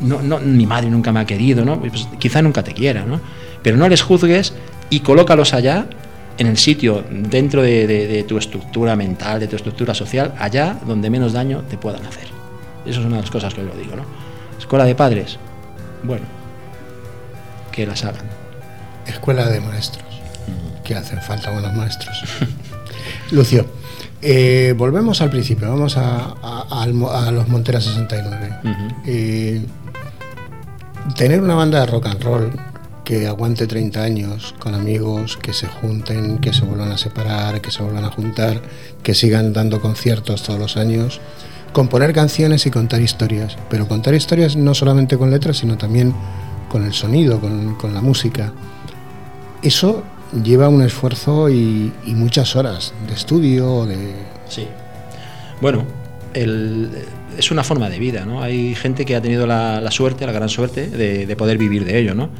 no, 0.00 0.20
no, 0.20 0.38
mi 0.38 0.66
madre 0.66 0.90
nunca 0.90 1.12
me 1.12 1.20
ha 1.20 1.24
querido, 1.24 1.64
¿no? 1.64 1.80
Pues 1.80 2.06
quizá 2.18 2.42
nunca 2.42 2.62
te 2.62 2.72
quiera, 2.74 3.04
¿no? 3.06 3.18
Pero 3.62 3.78
no 3.78 3.88
les 3.88 4.02
juzgues 4.02 4.52
y 4.90 5.00
colócalos 5.00 5.54
allá, 5.54 5.86
en 6.38 6.46
el 6.48 6.58
sitio, 6.58 7.02
dentro 7.10 7.62
de, 7.62 7.86
de- 7.86 8.06
de 8.06 8.22
tu 8.24 8.36
estructura 8.36 8.94
mental, 8.96 9.40
de 9.40 9.46
tu 9.48 9.56
estructura 9.56 9.94
social, 9.94 10.34
allá 10.38 10.78
donde 10.86 11.08
menos 11.08 11.32
daño 11.32 11.62
te 11.70 11.78
puedan 11.78 12.04
hacer. 12.04 12.24
Eso 12.84 13.00
es 13.00 13.06
una 13.06 13.16
de 13.16 13.22
las 13.22 13.30
cosas 13.30 13.54
que 13.54 13.62
yo 13.62 13.70
digo, 13.82 13.96
¿no? 13.96 14.02
Escuela 14.58 14.84
de 14.84 14.94
padres, 14.94 15.38
bueno, 16.06 16.26
que 17.72 17.86
las 17.86 18.04
hagan. 18.04 18.26
Escuela 19.06 19.46
de 19.48 19.60
maestros, 19.60 20.04
que 20.84 20.94
hacen 20.94 21.20
falta 21.22 21.50
buenos 21.50 21.74
maestros. 21.74 22.22
Lucio, 23.30 23.66
eh, 24.22 24.74
volvemos 24.76 25.20
al 25.20 25.30
principio, 25.30 25.68
vamos 25.68 25.96
a, 25.96 26.34
a- 26.42 26.86
los 27.32 27.48
Monteras 27.48 27.84
69. 27.84 28.50
Ujú. 28.64 28.72
Eh, 29.06 29.64
tener 31.16 31.40
una 31.40 31.54
banda 31.54 31.80
de 31.80 31.86
rock 31.86 32.06
and 32.06 32.22
roll 32.22 32.52
que 33.04 33.28
aguante 33.28 33.68
30 33.68 34.02
años 34.02 34.54
con 34.58 34.74
amigos, 34.74 35.36
que 35.36 35.52
se 35.52 35.68
junten, 35.68 36.38
que 36.38 36.52
se 36.52 36.62
vuelvan 36.64 36.90
a 36.90 36.98
separar, 36.98 37.60
que 37.60 37.70
se 37.70 37.82
vuelvan 37.82 38.04
a 38.04 38.10
juntar, 38.10 38.60
que 39.04 39.14
sigan 39.14 39.52
dando 39.52 39.80
conciertos 39.80 40.42
todos 40.42 40.58
los 40.58 40.76
años, 40.76 41.20
componer 41.72 42.12
canciones 42.12 42.66
y 42.66 42.70
contar 42.70 43.00
historias, 43.02 43.56
pero 43.68 43.86
contar 43.86 44.14
historias 44.14 44.56
no 44.56 44.74
solamente 44.74 45.18
con 45.18 45.30
letras, 45.30 45.58
sino 45.58 45.76
también 45.76 46.14
con 46.68 46.84
el 46.84 46.92
sonido, 46.92 47.40
con, 47.40 47.94
la 47.94 48.00
música. 48.00 48.52
Eso 49.62 50.02
lleva 50.42 50.68
un 50.68 50.82
esfuerzo 50.82 51.48
y, 51.48 51.92
muchas 52.06 52.56
horas 52.56 52.92
de 53.06 53.14
estudio, 53.14 53.86
de... 53.86 54.14
Sí. 54.48 54.66
Bueno, 55.60 55.84
el- 56.34 56.90
es 57.38 57.50
una 57.50 57.62
forma 57.62 57.90
de 57.90 57.98
vida, 57.98 58.24
¿no? 58.24 58.42
Hay 58.42 58.74
gente 58.74 59.04
que 59.04 59.14
ha 59.14 59.20
tenido 59.20 59.46
la, 59.46 59.90
suerte, 59.90 60.26
la 60.26 60.32
gran 60.32 60.48
suerte, 60.48 60.88
de, 60.88 61.26
de 61.26 61.36
poder 61.36 61.58
vivir 61.58 61.84
de 61.84 61.98
ello, 61.98 62.14
¿no? 62.14 62.30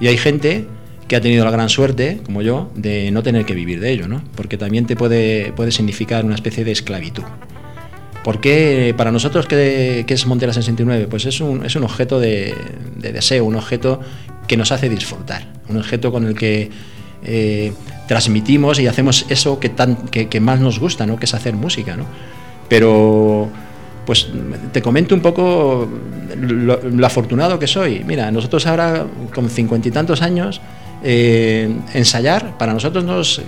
Y 0.00 0.08
hay 0.08 0.18
gente 0.18 0.66
que 1.08 1.16
ha 1.16 1.20
tenido 1.20 1.44
la 1.44 1.50
gran 1.50 1.68
suerte, 1.68 2.20
como 2.24 2.42
yo, 2.42 2.70
de 2.74 3.10
no 3.10 3.22
tener 3.22 3.44
que 3.44 3.54
vivir 3.54 3.80
de 3.80 3.92
ello, 3.92 4.08
¿no? 4.08 4.22
Porque 4.34 4.56
también 4.56 4.86
te 4.86 4.96
puede 4.96 5.70
significar 5.70 6.24
una 6.24 6.34
especie 6.34 6.64
de 6.64 6.72
esclavitud. 6.72 7.24
¿Por 8.24 8.40
qué 8.40 8.94
para 8.96 9.10
nosotros 9.10 9.46
qué, 9.46 10.04
es 10.06 10.26
Montera 10.26 10.52
69? 10.52 11.08
Pues 11.10 11.26
es 11.26 11.40
un, 11.40 11.64
es 11.64 11.74
un 11.74 11.84
objeto 11.84 12.20
de, 12.20 12.54
de 12.96 13.12
deseo, 13.12 13.44
un 13.44 13.56
objeto 13.56 14.00
que 14.46 14.56
nos 14.56 14.70
hace 14.72 14.88
disfrutar, 14.88 15.46
un 15.68 15.78
objeto 15.78 16.12
con 16.12 16.26
el 16.26 16.34
que 16.34 16.70
eh, 17.24 17.72
transmitimos 18.06 18.78
y 18.78 18.86
hacemos 18.86 19.26
eso 19.28 19.58
que, 19.58 20.40
más 20.40 20.60
nos 20.60 20.78
gusta, 20.78 21.06
¿no? 21.06 21.16
que 21.18 21.24
es 21.24 21.34
hacer 21.34 21.54
música. 21.54 21.96
¿no? 21.96 22.04
Pero 22.68 23.48
pues 24.06 24.28
te 24.72 24.82
comento 24.82 25.14
un 25.14 25.20
poco 25.20 25.88
lo, 26.36 26.82
lo 26.82 27.06
afortunado 27.06 27.58
que 27.58 27.66
soy. 27.66 28.02
Mira, 28.04 28.30
nosotros 28.30 28.66
ahora 28.66 29.06
con 29.34 29.48
cincuenta 29.48 29.88
y 29.88 29.90
tantos 29.90 30.22
años, 30.22 30.60
eh, 31.04 31.68
ensayar, 31.94 32.56
para 32.58 32.72
nosotros 32.72 33.04
nos, 33.04 33.40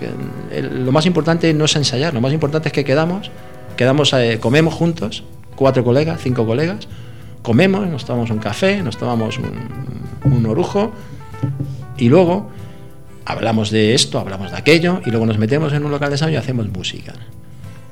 eh, 0.50 0.62
lo 0.62 0.90
más 0.90 1.06
importante 1.06 1.52
no 1.54 1.66
es 1.66 1.76
ensayar, 1.76 2.12
lo 2.12 2.20
más 2.20 2.32
importante 2.32 2.68
es 2.68 2.72
que 2.72 2.84
quedamos, 2.84 3.30
quedamos 3.76 4.12
eh, 4.12 4.38
comemos 4.40 4.74
juntos, 4.74 5.24
cuatro 5.56 5.84
colegas, 5.84 6.20
cinco 6.22 6.46
colegas, 6.46 6.88
comemos, 7.42 7.86
nos 7.88 8.04
tomamos 8.04 8.30
un 8.30 8.38
café, 8.38 8.82
nos 8.82 8.96
tomamos 8.96 9.38
un, 9.38 9.52
un 10.32 10.46
orujo 10.46 10.92
y 11.96 12.08
luego 12.08 12.50
hablamos 13.24 13.70
de 13.70 13.94
esto, 13.94 14.18
hablamos 14.18 14.50
de 14.50 14.56
aquello 14.58 15.00
y 15.04 15.10
luego 15.10 15.26
nos 15.26 15.38
metemos 15.38 15.72
en 15.72 15.84
un 15.84 15.90
local 15.90 16.08
de 16.10 16.14
ensayo 16.14 16.32
y 16.32 16.36
hacemos 16.36 16.68
música. 16.68 17.12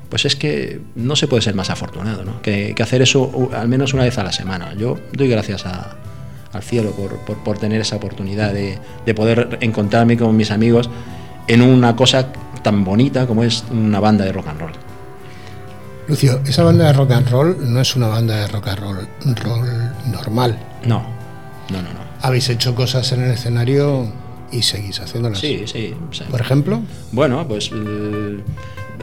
Pues 0.09 0.25
es 0.25 0.35
que 0.35 0.79
no 0.95 1.15
se 1.15 1.27
puede 1.27 1.41
ser 1.41 1.55
más 1.55 1.69
afortunado, 1.71 2.23
¿no? 2.23 2.41
que, 2.43 2.73
que 2.75 2.83
hacer 2.83 3.01
eso 3.01 3.49
al 3.55 3.67
menos 3.67 3.93
una 3.95 4.03
vez 4.03 4.17
a 4.19 4.23
la 4.23 4.31
semana. 4.31 4.73
Yo 4.75 4.99
doy 5.11 5.27
gracias 5.27 5.65
a- 5.65 5.95
al 6.51 6.61
cielo 6.61 6.91
por, 6.91 7.17
por- 7.25 7.37
por 7.43 7.57
tener 7.57 7.81
esa 7.81 7.95
oportunidad 7.95 8.53
de, 8.53 8.77
de 9.07 9.13
poder 9.15 9.57
encontrarme 9.61 10.15
con 10.17 10.35
mis 10.37 10.51
amigos 10.51 10.87
en 11.47 11.63
una 11.63 11.95
cosa 11.95 12.27
tan 12.61 12.83
bonita 12.83 13.25
como 13.25 13.43
es 13.43 13.63
una 13.71 13.99
banda 13.99 14.23
de 14.23 14.31
rock 14.33 14.47
and 14.49 14.59
roll. 14.59 14.71
Lucio, 16.07 16.41
esa 16.45 16.63
banda 16.63 16.87
de 16.87 16.93
rock 16.93 17.11
and 17.11 17.29
roll 17.29 17.55
no 17.73 17.79
es 17.79 17.95
una 17.95 18.07
banda 18.07 18.35
de 18.41 18.47
rock 18.47 18.67
and 18.67 18.79
roll, 18.79 19.07
roll 19.43 19.91
normal. 20.11 20.57
No, 20.85 20.99
no, 21.69 21.81
no, 21.81 21.89
no. 21.93 21.99
Habéis 22.21 22.49
hecho 22.49 22.75
cosas 22.75 23.11
en 23.13 23.23
el 23.23 23.31
escenario 23.31 24.11
y 24.51 24.61
seguís 24.63 24.99
haciéndolas. 24.99 25.39
Sí, 25.39 25.63
sí. 25.65 25.93
Por 26.29 26.41
ejemplo, 26.41 26.81
Bueno, 27.11 27.47
pues 27.47 27.71
eh, 27.73 28.39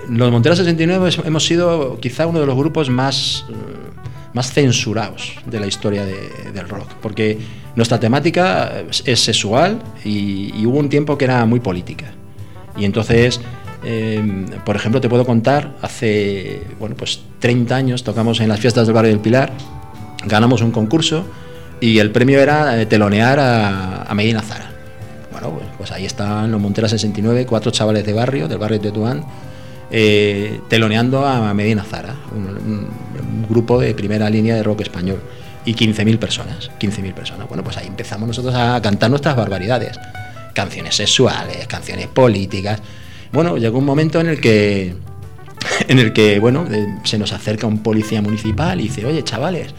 los 0.09 0.31
Monteras 0.31 0.59
69 0.59 1.09
es- 1.09 1.19
hemos 1.25 1.45
sido 1.47 1.99
quizá 2.01 2.27
uno 2.27 2.41
de 2.41 2.47
los 2.47 2.57
grupos 2.57 2.91
más, 2.91 3.45
eh, 3.49 3.55
más 4.35 4.53
censurados 4.53 5.35
de 5.47 5.59
la 5.59 5.67
historia 5.67 6.05
de- 6.05 6.53
del 6.53 6.69
rock, 6.69 6.89
porque 7.01 7.39
nuestra 7.77 7.99
temática 7.99 8.81
es, 8.91 9.03
es 9.07 9.21
sexual 9.25 9.81
y, 10.05 10.53
y 10.55 10.67
hubo 10.67 10.79
un 10.79 10.89
tiempo 10.91 11.17
que 11.17 11.25
era 11.25 11.45
muy 11.47 11.61
política. 11.61 12.13
Y 12.77 12.85
entonces 12.85 13.41
Eh, 13.83 14.47
por 14.65 14.77
ejemplo, 14.77 15.01
te 15.01 15.09
puedo 15.09 15.25
contar, 15.25 15.75
hace 15.81 16.63
bueno, 16.79 16.97
pues 16.97 17.21
30 17.39 17.75
años 17.75 18.05
tocamos 18.05 18.41
en 18.41 18.49
las 18.49 18.61
fiestas 18.61 18.87
del 18.87 18.95
barrio 18.95 19.11
del 19.11 19.21
Pilar, 19.21 19.53
ganamos 20.27 20.61
un 20.63 20.71
concurso 20.71 21.25
y 21.81 21.99
el 21.99 22.11
premio 22.11 22.41
era 22.41 22.81
eh, 22.81 22.87
telonear 22.87 23.39
a, 23.41 24.15
Medina 24.15 24.43
Zara. 24.43 24.71
Bueno, 25.33 25.51
pues, 25.51 25.67
pues, 25.79 25.93
ahí 25.93 26.05
están 26.05 26.51
los 26.51 26.61
Monteras 26.61 26.91
69, 26.91 27.47
cuatro 27.47 27.71
chavales 27.71 28.05
de 28.05 28.13
barrio, 28.13 28.49
del 28.49 28.59
barrio 28.59 28.79
de 28.79 28.91
Tetuán, 28.91 29.25
eh, 29.91 30.61
teloneando 30.69 31.27
a 31.27 31.55
Medina 31.55 31.83
Zara, 31.83 32.15
un, 32.33 32.89
grupo 33.49 33.81
de 33.81 33.95
primera 33.95 34.31
línea 34.31 34.55
de 34.55 34.63
rock 34.63 34.83
español. 34.83 35.21
Y 35.65 35.75
15.000 35.75 36.19
personas, 36.19 36.71
15.000 36.79 37.13
personas. 37.13 37.49
Bueno, 37.49 37.63
pues 37.65 37.77
ahí 37.77 37.87
empezamos 37.87 38.27
nosotros 38.29 38.55
a 38.55 38.81
cantar 38.81 39.11
nuestras 39.11 39.37
barbaridades. 39.37 39.99
Canciones 40.55 40.95
sexuales, 40.95 41.67
canciones 41.67 42.07
políticas. 42.07 42.81
Bueno, 43.33 43.57
llegó 43.57 43.79
un 43.79 43.85
momento 43.85 44.21
en 44.21 44.27
el 44.27 44.41
que, 44.41 44.95
en 45.89 45.99
el 45.99 46.13
que 46.13 46.39
bueno, 46.41 46.67
eh, 46.71 46.87
se 47.05 47.19
nos 47.19 47.33
acerca 47.33 47.67
un 47.67 47.83
policía 47.83 48.21
municipal 48.23 48.81
y 48.81 48.85
dice, 48.85 49.05
oye, 49.07 49.23
chavales, 49.23 49.73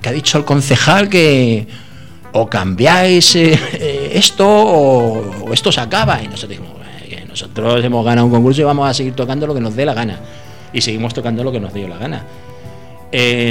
que 0.00 0.08
ha 0.08 0.12
dicho 0.12 0.38
el 0.38 0.44
concejal 0.44 1.08
que 1.08 1.66
o 2.32 2.48
cambiáis 2.48 3.36
eh, 3.36 3.58
eh, 3.74 4.12
esto 4.14 4.46
o, 4.48 5.52
esto 5.52 5.70
se 5.70 5.80
acaba. 5.80 6.22
Y 6.22 6.28
nosotros 6.28 6.50
dijimos, 6.50 6.72
nosotros 7.28 7.84
hemos 7.84 8.04
ganado 8.04 8.26
un 8.26 8.32
concurso 8.32 8.60
y 8.60 8.64
vamos 8.64 8.88
a 8.88 8.94
seguir 8.94 9.14
tocando 9.14 9.46
lo 9.46 9.54
que 9.54 9.60
nos 9.60 9.74
dé 9.76 9.84
la 9.84 9.94
gana. 9.94 10.20
Y 10.72 10.80
seguimos 10.80 11.12
tocando 11.12 11.44
lo 11.44 11.52
que 11.52 11.60
nos 11.60 11.74
dio 11.74 11.88
la 11.88 11.98
gana. 11.98 12.24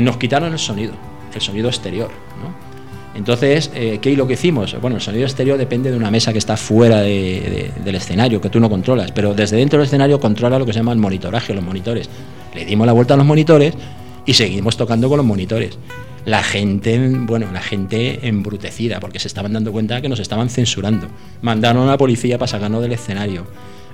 nos 0.01 0.18
quitaron 0.18 0.51
el 0.51 0.60
sonido, 0.60 0.93
el 1.34 1.41
sonido 1.41 1.70
exterior. 1.70 2.10
¿no? 2.41 2.62
Entonces, 3.16 3.70
eh, 3.76 3.99
¿qué 4.01 4.11
es 4.11 4.18
lo 4.18 4.26
que 4.26 4.34
hicimos? 4.34 4.76
Bueno, 4.82 4.95
el 4.95 5.01
sonido 5.01 5.26
exterior 5.26 5.57
depende 5.57 5.91
de 5.91 5.97
una 5.97 6.09
mesa 6.09 6.32
que 6.32 6.39
está 6.39 6.57
fuera 6.57 7.01
del 7.01 7.95
escenario, 7.95 8.41
que 8.41 8.49
tú 8.49 8.59
no 8.59 8.70
controlas, 8.70 9.11
pero 9.11 9.34
desde 9.34 9.57
dentro 9.57 9.80
del 9.80 9.86
escenario 9.86 10.20
controla 10.20 10.57
lo 10.57 10.66
que 10.66 10.74
se 10.74 10.80
llama 10.80 10.93
el 10.93 10.97
monitoraje, 10.97 11.53
los 11.53 11.64
monitores. 11.64 12.09
Le 12.55 12.66
dimos 12.66 12.88
la 12.88 12.93
vuelta 12.93 13.14
a 13.14 13.18
los 13.18 13.26
monitores 13.26 13.74
y 14.26 14.34
seguimos 14.34 14.78
tocando 14.78 15.09
con 15.09 15.18
los 15.18 15.26
monitores. 15.26 15.78
La 16.26 16.41
gente, 16.41 16.97
bueno, 17.20 17.47
la 17.51 17.61
gente 17.61 18.28
embrutecida, 18.28 18.99
porque 18.99 19.20
se 19.20 19.28
estaban 19.28 19.53
dando 19.53 19.72
cuenta 19.72 20.01
que 20.01 20.09
nos 20.09 20.20
estaban 20.20 20.49
censurando. 20.49 21.07
Mandaron 21.41 21.84
a 21.88 21.91
la 21.91 21.97
policía 21.97 22.38
para 22.38 22.47
sacarnos 22.47 22.82
del 22.82 22.93
escenario. 22.93 23.45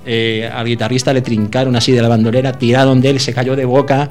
Eh, 0.05 0.49
al 0.51 0.65
guitarrista 0.65 1.11
le 1.11 1.22
trincaron 1.22 1.76
así 1.76 1.91
de 1.91 2.01
la 2.01 2.07
bandolera, 2.07 2.53
tiraron 2.53 3.01
de 3.01 3.09
él, 3.09 3.20
se 3.20 3.34
cayó 3.34 3.55
de 3.55 3.65
boca. 3.65 4.09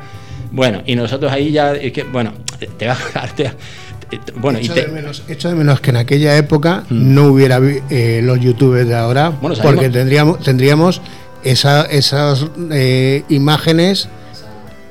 Bueno, 0.50 0.82
y 0.84 0.96
nosotros 0.96 1.30
ahí 1.30 1.52
ya, 1.52 1.74
bueno, 2.12 2.32
te 2.76 2.86
va 2.86 2.94
a 3.14 3.28
bueno, 4.36 4.58
echo, 4.58 4.74
de 4.74 4.88
menos, 4.88 5.22
de 5.26 5.54
menos 5.54 5.80
que 5.80 5.90
en 5.90 5.96
aquella 5.96 6.36
época 6.36 6.84
mm. 6.88 7.14
no 7.14 7.26
hubiera 7.26 7.60
eh, 7.90 8.20
los 8.22 8.40
youtubers 8.40 8.88
de 8.88 8.94
ahora, 8.94 9.32
porque 9.40 9.90
tendríamos, 9.90 10.40
tendríamos 10.40 11.00
esas 11.42 12.46
eh, 12.70 13.24
imágenes. 13.28 14.08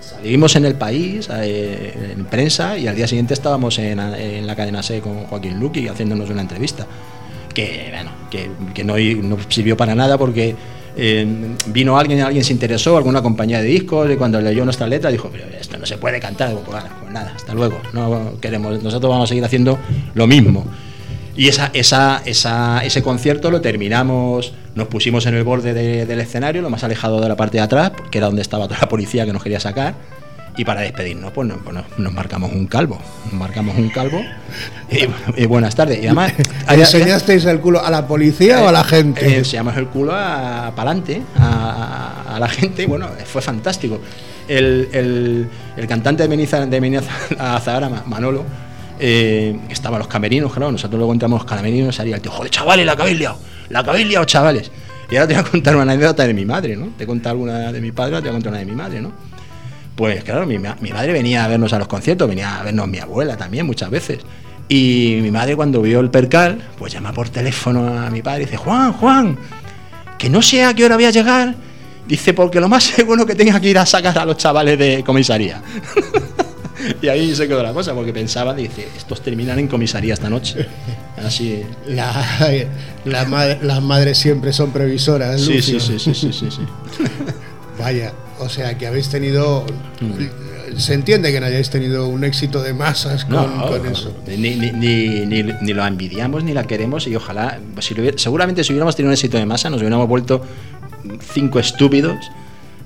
Salimos 0.01 0.55
en 0.55 0.65
el 0.65 0.75
país, 0.75 1.29
eh, 1.31 2.13
en 2.15 2.25
prensa, 2.25 2.77
y 2.77 2.87
al 2.87 2.95
día 2.95 3.07
siguiente 3.07 3.33
estábamos 3.33 3.77
en, 3.79 3.97
la 4.47 4.55
cadena 4.55 4.83
C 4.83 4.99
con 5.01 5.25
Joaquín 5.25 5.59
Luqui 5.59 5.87
haciéndonos 5.87 6.29
una 6.29 6.41
entrevista. 6.41 6.85
Que, 7.53 7.89
bueno, 7.91 8.11
que, 8.29 8.51
que 8.73 8.83
no, 8.83 8.97
no 8.97 9.37
sirvió 9.49 9.75
para 9.75 9.95
nada 9.95 10.17
porque 10.17 10.55
vino 11.67 11.97
alguien, 11.97 12.21
alguien 12.21 12.43
se 12.43 12.53
interesó, 12.53 12.97
alguna 12.97 13.21
compañía 13.21 13.61
de 13.61 13.67
discos, 13.67 14.09
y 14.11 14.15
cuando 14.15 14.41
leyó 14.41 14.63
nuestra 14.63 14.87
letra 14.87 15.11
dijo, 15.11 15.29
pero 15.31 15.45
esto 15.59 15.77
no 15.77 15.85
se 15.85 15.97
puede 15.97 16.19
cantar. 16.19 16.53
Pues, 16.53 16.65
pues, 16.65 17.11
nada, 17.11 17.33
hasta 17.35 17.53
luego, 17.53 17.79
no 17.93 18.39
queremos, 18.41 18.81
nosotros 18.83 19.09
vamos 19.09 19.25
a 19.25 19.27
seguir 19.27 19.45
haciendo 19.45 19.77
lo 20.13 20.27
mismo. 20.27 20.65
Y 21.35 21.47
esa, 21.47 21.69
esa, 21.73 22.23
esa, 22.25 22.83
ese 22.83 23.03
concierto 23.03 23.51
lo 23.51 23.61
terminamos, 23.61 24.53
nos 24.73 24.87
pusimos 24.87 25.27
en 25.27 25.35
el 25.35 25.43
borde 25.43 25.73
del 26.05 26.19
escenario, 26.19 26.63
lo 26.63 26.71
más 26.71 26.83
alejado 26.83 27.21
de 27.21 27.29
la 27.29 27.35
parte 27.35 27.57
de 27.57 27.63
atrás, 27.63 27.91
que 28.09 28.17
era 28.17 28.25
donde 28.25 28.41
estaba 28.41 28.67
toda 28.67 28.79
la 28.81 28.89
policía 28.89 29.25
que 29.25 29.33
nos 29.33 29.43
quería 29.43 29.59
sacar 29.59 29.95
y 30.57 30.65
para 30.65 30.81
despedirnos, 30.81 31.31
pues, 31.31 31.53
pues 31.63 31.77
nos, 31.97 32.13
marcamos 32.13 32.51
un 32.51 32.65
calvo. 32.65 32.99
Nos 33.25 33.33
marcamos 33.33 33.77
un 33.77 33.89
calvo. 33.89 34.23
Y, 35.37 35.45
buenas 35.45 35.75
tardes. 35.75 36.01
Y 36.01 36.07
además. 36.07 36.33
¿Enseñasteis 36.67 37.45
el 37.45 37.59
culo 37.59 37.85
a 37.85 37.91
la 37.91 38.07
policía 38.07 38.63
o 38.63 38.67
a 38.67 38.71
la 38.71 38.83
gente? 38.83 39.27
Eh, 39.27 39.37
enseñamos 39.37 39.77
el 39.77 39.87
culo 39.87 40.13
para 40.13 40.69
adelante 40.69 41.21
a, 41.37 42.23
a, 42.35 42.39
la 42.39 42.49
gente. 42.49 42.83
Y 42.83 42.85
bueno, 42.87 43.07
fue 43.25 43.43
fantástico. 43.43 44.01
El, 44.47 45.47
cantante 45.87 46.23
de 46.23 46.29
Meniza, 46.29 46.65
de 46.65 47.01
Zahara, 47.61 47.89
Manolo, 48.05 48.43
eh, 48.99 49.59
estaba 49.69 49.99
los 49.99 50.07
camerinos, 50.07 50.51
claro. 50.51 50.71
Nosotros 50.71 50.97
luego 50.97 51.13
entramos 51.13 51.41
los 51.41 51.45
camerinos 51.45 51.93
y 51.93 51.97
salía 51.97 52.15
el 52.15 52.21
tío, 52.21 52.31
joder, 52.31 52.49
chavales, 52.49 52.85
la 52.85 52.95
liado, 52.95 53.37
la 53.69 53.79
habéis 53.79 54.07
liado, 54.07 54.25
chavales. 54.25 54.71
Y 55.09 55.15
ahora 55.15 55.27
te 55.27 55.33
voy 55.35 55.43
a 55.43 55.51
contar 55.51 55.75
una 55.75 55.83
anécdota 55.83 56.25
de 56.25 56.33
mi 56.33 56.45
madre, 56.45 56.75
¿no? 56.75 56.87
Te 56.97 57.03
he 57.03 57.07
contado 57.07 57.33
alguna 57.33 57.71
de 57.71 57.79
mi 57.79 57.91
padre, 57.91 58.15
te 58.15 58.21
voy 58.21 58.29
a 58.29 58.33
contar 58.33 58.51
una 58.51 58.59
de 58.59 58.65
mi 58.65 58.75
madre, 58.75 59.01
¿no? 59.01 59.26
Pues 59.97 60.23
claro, 60.23 60.45
mi, 60.45 60.59
madre 60.59 61.11
venía 61.11 61.43
a 61.43 61.47
vernos 61.47 61.73
a 61.73 61.79
los 61.79 61.87
conciertos, 61.87 62.29
venía 62.29 62.59
a 62.59 62.63
vernos 62.63 62.87
mi 62.87 62.99
abuela 62.99 63.35
también 63.35 63.65
muchas 63.65 63.89
veces. 63.89 64.19
Y 64.69 65.17
mi 65.23 65.31
madre 65.31 65.55
cuando 65.55 65.81
vio 65.81 65.99
el 66.01 66.11
percal, 66.11 66.61
pues 66.77 66.93
llama 66.93 67.13
por 67.13 67.29
teléfono 67.29 67.97
a 67.97 68.11
mi 68.11 68.21
padre 68.21 68.43
y 68.43 68.45
dice, 68.45 68.57
Juan, 68.57 68.93
Juan, 68.93 69.39
que 70.19 70.29
no 70.29 70.43
sé 70.43 70.63
a 70.63 70.75
qué 70.75 70.85
hora 70.85 70.97
voy 70.97 71.05
a 71.05 71.09
llegar. 71.09 71.55
Dice, 72.07 72.35
porque 72.35 72.59
lo 72.59 72.69
más 72.69 72.83
seguro 72.83 73.25
que 73.25 73.33
tenga 73.33 73.59
que 73.59 73.69
ir 73.69 73.79
a 73.79 73.87
sacar 73.87 74.15
a 74.19 74.25
los 74.25 74.37
chavales 74.37 74.77
de 74.77 75.03
comisaría. 75.03 75.63
y 77.01 77.07
ahí 77.07 77.33
se 77.33 77.47
quedó 77.47 77.63
la 77.63 77.73
cosa, 77.73 77.95
porque 77.95 78.13
pensaba, 78.13 78.53
dice, 78.53 78.87
estos 78.95 79.23
terminan 79.23 79.57
en 79.57 79.67
comisaría 79.67 80.13
esta 80.13 80.29
noche. 80.29 80.67
Así. 81.25 81.63
las 81.87 83.81
madres 83.81 84.19
siempre 84.19 84.53
son 84.53 84.71
previsoras. 84.71 85.41
sí, 85.41 85.59
sí, 85.59 85.79
sí, 85.79 85.97
sí, 85.97 86.13
sí, 86.13 86.31
sí. 86.31 86.61
Vaya. 87.79 88.13
O 88.39 88.49
sea, 88.49 88.77
que 88.77 88.87
habéis 88.87 89.09
tenido... 89.09 89.65
Se 90.77 90.93
entiende 90.93 91.31
que 91.31 91.39
no 91.39 91.45
hayáis 91.45 91.69
tenido 91.69 92.07
un 92.07 92.23
éxito 92.23 92.61
de 92.61 92.73
masas 92.73 93.25
con, 93.25 93.87
eso. 93.87 94.13
Ni, 94.27 94.55
ni, 94.55 94.71
ni, 94.71 95.25
ni, 95.25 95.73
lo 95.73 95.85
envidiamos 95.85 96.43
ni 96.43 96.53
la 96.53 96.65
queremos 96.65 97.07
y 97.07 97.15
ojalá, 97.15 97.59
si 97.79 97.95
seguramente 98.17 98.63
si 98.63 98.73
hubiéramos 98.73 98.95
tenido 98.95 99.09
un 99.09 99.13
éxito 99.13 99.37
de 99.37 99.45
masa 99.45 99.69
nos 99.69 99.79
hubiéramos 99.79 100.07
vuelto 100.07 100.41
cinco 101.33 101.59
estúpidos, 101.59 102.17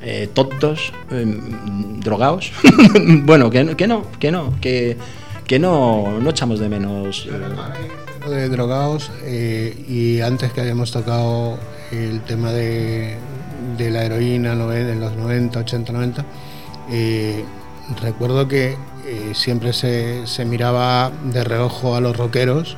eh, 0.01 0.29
tontos, 0.33 0.91
em, 1.11 1.99
drogados. 1.99 2.51
bueno, 3.23 3.49
que, 3.49 3.75
que, 3.75 3.87
no, 3.87 4.03
que 4.19 4.31
no, 4.31 4.59
que, 4.59 4.97
que 5.45 5.59
no, 5.59 6.19
no 6.19 6.29
echamos 6.29 6.59
de 6.59 6.69
menos. 6.69 7.27
De 8.27 8.49
drogados 8.49 9.11
eh, 9.23 9.75
y 9.87 10.21
antes 10.21 10.53
que 10.53 10.61
hayamos 10.61 10.91
tocado 10.91 11.57
el 11.91 12.21
tema 12.21 12.51
de 12.51 13.17
de 13.77 13.89
la 13.89 14.03
heroína 14.05 14.53
en 14.53 14.99
los 14.99 15.15
90, 15.15 15.59
80, 15.59 15.93
90, 15.93 16.25
recuerdo 18.01 18.47
que 18.47 18.77
eh, 19.05 19.31
siempre 19.33 19.73
se, 19.73 20.45
miraba 20.45 21.11
de 21.25 21.43
reojo 21.43 21.95
a 21.95 22.01
los 22.01 22.15
rockeros 22.15 22.77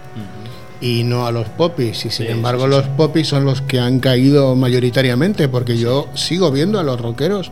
y 0.80 1.04
no 1.04 1.26
a 1.26 1.32
los 1.32 1.50
popis. 1.50 2.06
Y 2.06 2.10
sin 2.10 2.28
embargo, 2.28 2.68
los 2.68 2.86
popis 2.90 3.28
son 3.28 3.46
los 3.46 3.62
que 3.62 3.80
han 3.80 4.00
caído 4.00 4.56
mayoritariamente, 4.56 5.50
porque 5.50 5.78
yo 5.78 6.08
sigo 6.14 6.52
viendo 6.52 6.80
a 6.80 6.84
los 6.84 7.00
rockeros 7.00 7.52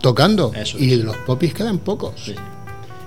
tocando 0.00 0.52
y 0.78 0.96
los 0.96 1.16
popis 1.18 1.54
quedan 1.54 1.78
pocos. 1.78 2.32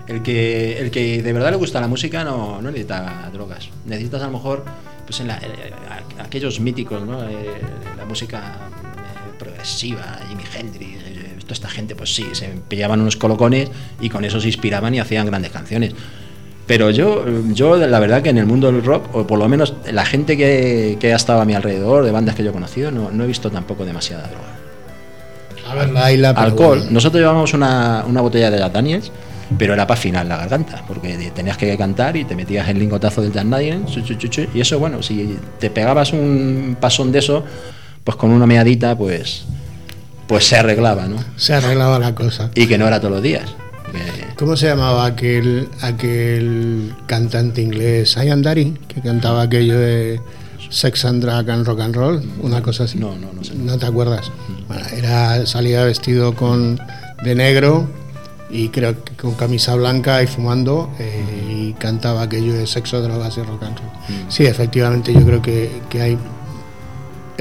El 0.08 0.22
que, 0.24 0.78
el 0.80 0.92
que 0.92 1.22
de 1.22 1.34
verdad 1.34 1.52
le 1.52 1.58
gusta 1.58 1.80
la 1.80 1.88
música 1.88 2.24
no, 2.24 2.62
no 2.62 2.70
necesita 2.70 3.30
drogas. 3.32 3.70
Necesitas 3.86 4.22
a 4.22 4.26
lo 4.26 4.34
mejor 4.34 4.66
pues 5.06 5.22
en 5.22 5.32
aquellos 6.20 6.60
míticos, 6.60 7.06
¿no? 7.06 7.24
Eh, 7.24 7.62
la 7.98 8.06
música 8.06 8.70
progresiva, 9.42 10.20
Jimi 10.30 10.44
Hendrix, 10.56 11.04
eh, 11.06 11.36
toda 11.42 11.54
esta 11.54 11.70
gente, 11.70 11.96
pues 11.96 12.14
sí, 12.14 12.26
se 12.34 12.50
pillaban 12.68 13.02
unos 13.02 13.18
colocones 13.18 13.70
y 14.00 14.10
con 14.10 14.24
eso 14.24 14.40
se 14.40 14.48
inspiraban 14.48 14.94
y 14.94 15.00
hacían 15.00 15.26
grandes 15.26 15.52
canciones. 15.52 15.94
Pero 16.68 16.92
yo, 16.92 17.26
yo 17.54 17.76
la 17.76 18.00
verdad 18.00 18.22
que 18.22 18.30
en 18.30 18.38
el 18.38 18.46
mundo 18.46 18.72
del 18.72 18.84
rock, 18.84 19.14
o 19.14 19.26
por 19.26 19.40
lo 19.40 19.50
menos 19.50 19.74
la 19.92 20.06
gente 20.06 20.38
que, 20.38 20.98
que 21.00 21.12
ha 21.12 21.16
estado 21.16 21.42
a 21.42 21.46
mi 21.46 21.54
alrededor, 21.56 22.06
de 22.06 22.12
bandas 22.12 22.36
que 22.36 22.44
yo 22.44 22.52
he 22.52 22.54
conocido, 22.54 22.92
no, 22.92 23.12
no 23.12 23.24
he 23.24 23.28
visto 23.28 23.50
tampoco 23.50 23.84
demasiada 23.84 24.28
droga. 24.28 24.52
A 25.70 25.76
ver, 25.76 25.90
la, 25.90 26.12
la 26.12 26.30
Alcohol. 26.30 26.88
Nosotros 26.92 27.20
llevábamos 27.20 27.54
una, 27.54 28.06
una 28.08 28.22
botella 28.22 28.52
de 28.52 28.60
Jack 28.60 28.72
Daniels, 28.72 29.12
pero 29.58 29.74
era 29.74 29.86
para 29.86 30.00
afinar 30.00 30.26
la 30.26 30.38
garganta, 30.38 30.84
porque 30.88 31.32
tenías 31.36 31.58
que 31.58 31.76
cantar 31.78 32.16
y 32.16 32.24
te 32.24 32.36
metías 32.36 32.70
el 32.70 32.80
lingotazo 32.80 33.22
del 33.22 33.34
Jack 33.34 33.48
Daniels, 33.48 33.98
y 34.54 34.62
eso, 34.62 34.80
bueno, 34.80 35.04
si 35.04 35.38
te 35.60 35.70
pegabas 35.70 36.14
un 36.14 36.78
pasón 36.80 37.12
de 37.12 37.20
eso, 37.20 37.44
pues 38.04 38.18
con 38.18 38.32
una 38.32 38.46
meadita, 38.46 38.98
pues, 38.98 39.44
pues 40.28 40.46
se 40.46 40.58
arreglaba, 40.58 41.08
¿no? 41.08 41.18
Se 41.36 41.54
arreglaba 41.54 42.00
la 42.00 42.16
cosa. 42.16 42.52
Y 42.56 42.68
que 42.68 42.78
no 42.78 42.88
era 42.88 43.00
todos 43.00 43.14
los 43.14 43.24
días. 43.24 43.46
¿Cómo 44.38 44.56
se 44.56 44.68
llamaba 44.68 45.06
aquel, 45.06 45.70
aquel 45.82 46.94
cantante 47.06 47.62
inglés, 47.62 48.16
Ian 48.16 48.42
Dari, 48.42 48.78
que 48.88 49.02
cantaba 49.02 49.44
aquello 49.44 49.78
de 49.78 50.20
Sex 50.70 51.06
and 51.06 51.22
Drag 51.22 51.50
and 51.50 51.68
Rock 51.68 51.82
and 51.82 51.96
Roll? 51.96 52.24
Una 52.42 52.62
cosa 52.62 52.86
así. 52.86 52.98
No, 52.98 53.16
no, 53.18 53.34
no 53.34 53.44
sé. 53.44 53.54
¿No 53.56 53.78
te 53.78 53.86
acuerdas? 53.86 54.32
Bueno, 54.68 54.84
era, 54.96 55.46
salía 55.46 55.84
vestido 55.84 56.34
con, 56.34 56.80
de 57.24 57.36
negro 57.36 57.88
y 58.50 58.70
creo 58.70 59.04
que 59.04 59.14
con 59.14 59.36
camisa 59.36 59.76
blanca 59.76 60.24
y 60.24 60.28
fumando 60.28 60.90
eh, 60.98 61.24
y 61.50 61.74
cantaba 61.74 62.24
aquello 62.24 62.54
de 62.54 62.66
sexo, 62.68 63.02
drogas 63.02 63.38
y 63.38 63.42
rock 63.42 63.64
and 63.64 63.78
roll. 63.78 63.90
Sí, 64.30 64.46
efectivamente 64.46 65.14
yo 65.14 65.24
creo 65.26 65.42
que, 65.42 65.82
que 65.90 66.02
hay 66.02 66.18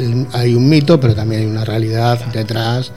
el- 0.01 0.27
hay 0.33 0.55
un 0.55 0.69
mito, 0.69 0.99
pero 1.01 1.15
también 1.15 1.43
hay 1.43 1.47
una 1.47 1.65
realidad 1.65 2.19
detrás. 2.33 2.93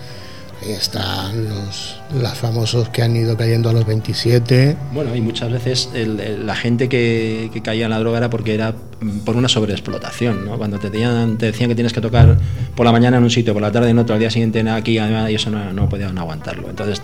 Ahí 0.61 0.71
están 0.71 1.43
los, 1.49 1.99
los 2.21 2.33
famosos 2.37 2.87
que 2.87 3.01
han 3.01 3.13
ido 3.17 3.35
cayendo 3.35 3.69
a 3.69 3.73
los 3.73 3.85
27. 3.85 4.77
Bueno, 4.93 5.13
y 5.13 5.19
muchas 5.19 5.51
veces 5.51 5.89
el- 5.93 6.19
el- 6.21 6.47
la 6.47 6.55
gente 6.55 6.87
que, 6.87 7.49
que 7.53 7.61
caía 7.61 7.83
en 7.85 7.91
la 7.91 7.99
droga 7.99 8.19
era 8.19 8.29
porque 8.29 8.53
era 8.53 8.73
mm, 9.01 9.19
por 9.25 9.35
una 9.35 9.49
sobreexplotación, 9.49 10.45
¿no? 10.45 10.57
Cuando 10.57 10.79
te, 10.79 10.89
tenían- 10.89 11.37
te 11.37 11.47
decían 11.47 11.67
que 11.69 11.75
tienes 11.75 11.91
que 11.91 11.99
tocar 11.99 12.37
por 12.75 12.85
la 12.85 12.93
mañana 12.93 13.17
en 13.17 13.23
un 13.23 13.29
sitio, 13.29 13.51
por 13.53 13.61
la 13.61 13.71
tarde 13.73 13.89
en 13.89 13.99
otro, 13.99 14.13
al 14.15 14.19
día 14.21 14.31
siguiente 14.31 14.59
en 14.59 14.69
aquí, 14.69 14.93
y 14.99 15.35
eso 15.35 15.49
no, 15.49 15.73
no 15.73 15.89
podían 15.89 16.17
aguantarlo. 16.17 16.69
Entonces, 16.69 17.01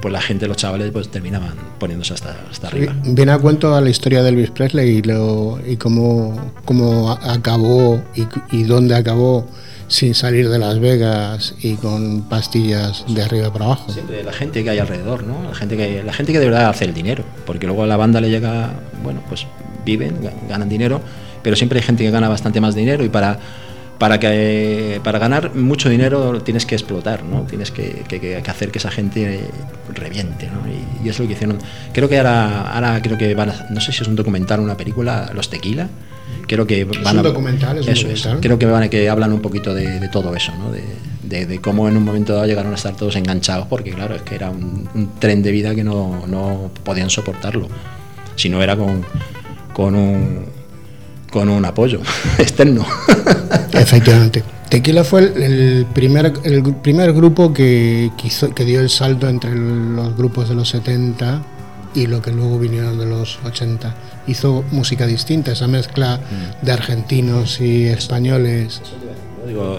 pues 0.00 0.12
la 0.12 0.20
gente, 0.20 0.46
los 0.46 0.56
chavales, 0.56 0.90
pues 0.92 1.08
terminaban 1.08 1.54
poniéndose 1.78 2.14
hasta, 2.14 2.36
hasta 2.50 2.68
arriba. 2.68 2.94
Viene 3.04 3.32
a 3.32 3.38
cuento 3.38 3.74
a 3.74 3.80
la 3.80 3.90
historia 3.90 4.22
de 4.22 4.28
Elvis 4.30 4.50
Presley 4.50 4.98
y, 4.98 5.02
lo, 5.02 5.58
y 5.66 5.76
cómo, 5.76 6.36
cómo 6.64 7.10
acabó 7.12 8.02
y, 8.14 8.26
y 8.56 8.64
dónde 8.64 8.94
acabó 8.94 9.46
sin 9.88 10.14
salir 10.14 10.48
de 10.48 10.58
Las 10.58 10.78
Vegas 10.80 11.54
y 11.60 11.74
con 11.74 12.22
pastillas 12.22 13.04
de 13.08 13.22
arriba 13.22 13.52
para 13.52 13.66
abajo. 13.66 13.92
Siempre 13.92 14.22
la 14.24 14.32
gente 14.32 14.64
que 14.64 14.70
hay 14.70 14.78
alrededor, 14.78 15.24
¿no? 15.24 15.42
La 15.48 15.54
gente 15.54 15.76
que, 15.76 16.02
la 16.02 16.12
gente 16.12 16.32
que 16.32 16.38
de 16.38 16.46
verdad 16.46 16.68
hace 16.70 16.84
el 16.86 16.94
dinero, 16.94 17.22
porque 17.46 17.66
luego 17.66 17.82
a 17.84 17.86
la 17.86 17.96
banda 17.96 18.20
le 18.20 18.30
llega, 18.30 18.72
bueno, 19.02 19.20
pues 19.28 19.46
viven, 19.84 20.22
ga- 20.22 20.32
ganan 20.48 20.68
dinero, 20.68 21.00
pero 21.42 21.54
siempre 21.56 21.78
hay 21.78 21.84
gente 21.84 22.02
que 22.02 22.10
gana 22.10 22.28
bastante 22.28 22.60
más 22.60 22.74
dinero 22.74 23.04
y 23.04 23.10
para 23.10 23.38
para 23.98 24.18
que 24.18 25.00
para 25.04 25.18
ganar 25.18 25.54
mucho 25.54 25.88
dinero 25.88 26.40
tienes 26.42 26.66
que 26.66 26.74
explotar, 26.74 27.22
¿no? 27.24 27.42
Tienes 27.42 27.70
que, 27.70 28.02
que- 28.08 28.36
hacer 28.46 28.70
que 28.70 28.78
esa 28.78 28.90
gente 28.90 29.40
reviente, 29.94 30.48
¿no? 30.48 30.60
Y, 30.68 31.06
y 31.06 31.10
es 31.10 31.18
lo 31.18 31.26
que 31.26 31.34
hicieron. 31.34 31.58
Creo 31.92 32.08
que 32.08 32.18
ahora, 32.18 32.62
ahora 32.72 33.00
creo 33.02 33.16
que 33.16 33.34
van 33.34 33.50
a, 33.50 33.66
no 33.70 33.80
sé 33.80 33.92
si 33.92 34.02
es 34.02 34.08
un 34.08 34.16
documental 34.16 34.60
o 34.60 34.62
una 34.64 34.76
película, 34.76 35.30
Los 35.34 35.48
Tequila. 35.48 35.88
Creo 36.46 36.66
que 36.66 36.84
van 36.84 37.14
un 37.14 37.18
a, 37.20 37.22
documental, 37.22 37.78
es 37.78 37.86
un 37.86 37.92
eso 37.92 38.02
documental. 38.08 38.40
Creo 38.40 38.58
que 38.58 38.66
van 38.66 38.82
a, 38.82 38.88
que 38.90 39.08
hablan 39.08 39.32
un 39.32 39.40
poquito 39.40 39.72
de, 39.74 40.00
de 40.00 40.08
todo 40.08 40.34
eso, 40.34 40.52
¿no? 40.58 40.70
De, 40.72 40.82
de- 41.22 41.46
de 41.46 41.60
cómo 41.60 41.88
en 41.88 41.96
un 41.96 42.04
momento 42.04 42.34
dado 42.34 42.46
llegaron 42.46 42.72
a 42.72 42.74
estar 42.74 42.94
todos 42.96 43.16
enganchados, 43.16 43.66
porque 43.66 43.92
claro, 43.92 44.14
es 44.14 44.22
que 44.22 44.34
era 44.34 44.50
un, 44.50 44.88
un 44.94 45.14
tren 45.18 45.42
de 45.42 45.50
vida 45.52 45.74
que 45.74 45.82
no, 45.84 46.26
no 46.26 46.70
podían 46.84 47.08
soportarlo. 47.10 47.68
Si 48.36 48.48
no 48.50 48.62
era 48.62 48.76
con, 48.76 49.04
con 49.72 49.94
un 49.94 50.44
con 51.34 51.48
un 51.48 51.64
apoyo 51.64 51.98
externo. 52.38 52.86
Efectivamente. 53.72 54.44
Tequila 54.68 55.02
fue 55.02 55.20
el, 55.24 55.42
el 55.42 55.86
primer, 55.92 56.32
el 56.44 56.62
primer 56.76 57.12
grupo 57.12 57.52
que, 57.52 58.12
hizo- 58.22 58.54
que 58.54 58.64
dio 58.64 58.80
el 58.80 58.88
salto 58.88 59.28
entre 59.28 59.52
los 59.56 60.16
grupos 60.16 60.48
de 60.48 60.54
los 60.54 60.68
70 60.68 61.42
y 61.96 62.06
lo 62.06 62.22
que 62.22 62.30
luego 62.30 62.60
vinieron 62.60 62.98
de 63.00 63.06
los 63.06 63.40
80. 63.44 63.94
Hizo 64.28 64.64
música 64.70 65.06
distinta, 65.06 65.50
esa 65.52 65.66
mezcla 65.66 66.20
de 66.62 66.70
argentinos 66.72 67.60
y 67.60 67.84
españoles. 67.86 68.80
Digo, 69.46 69.78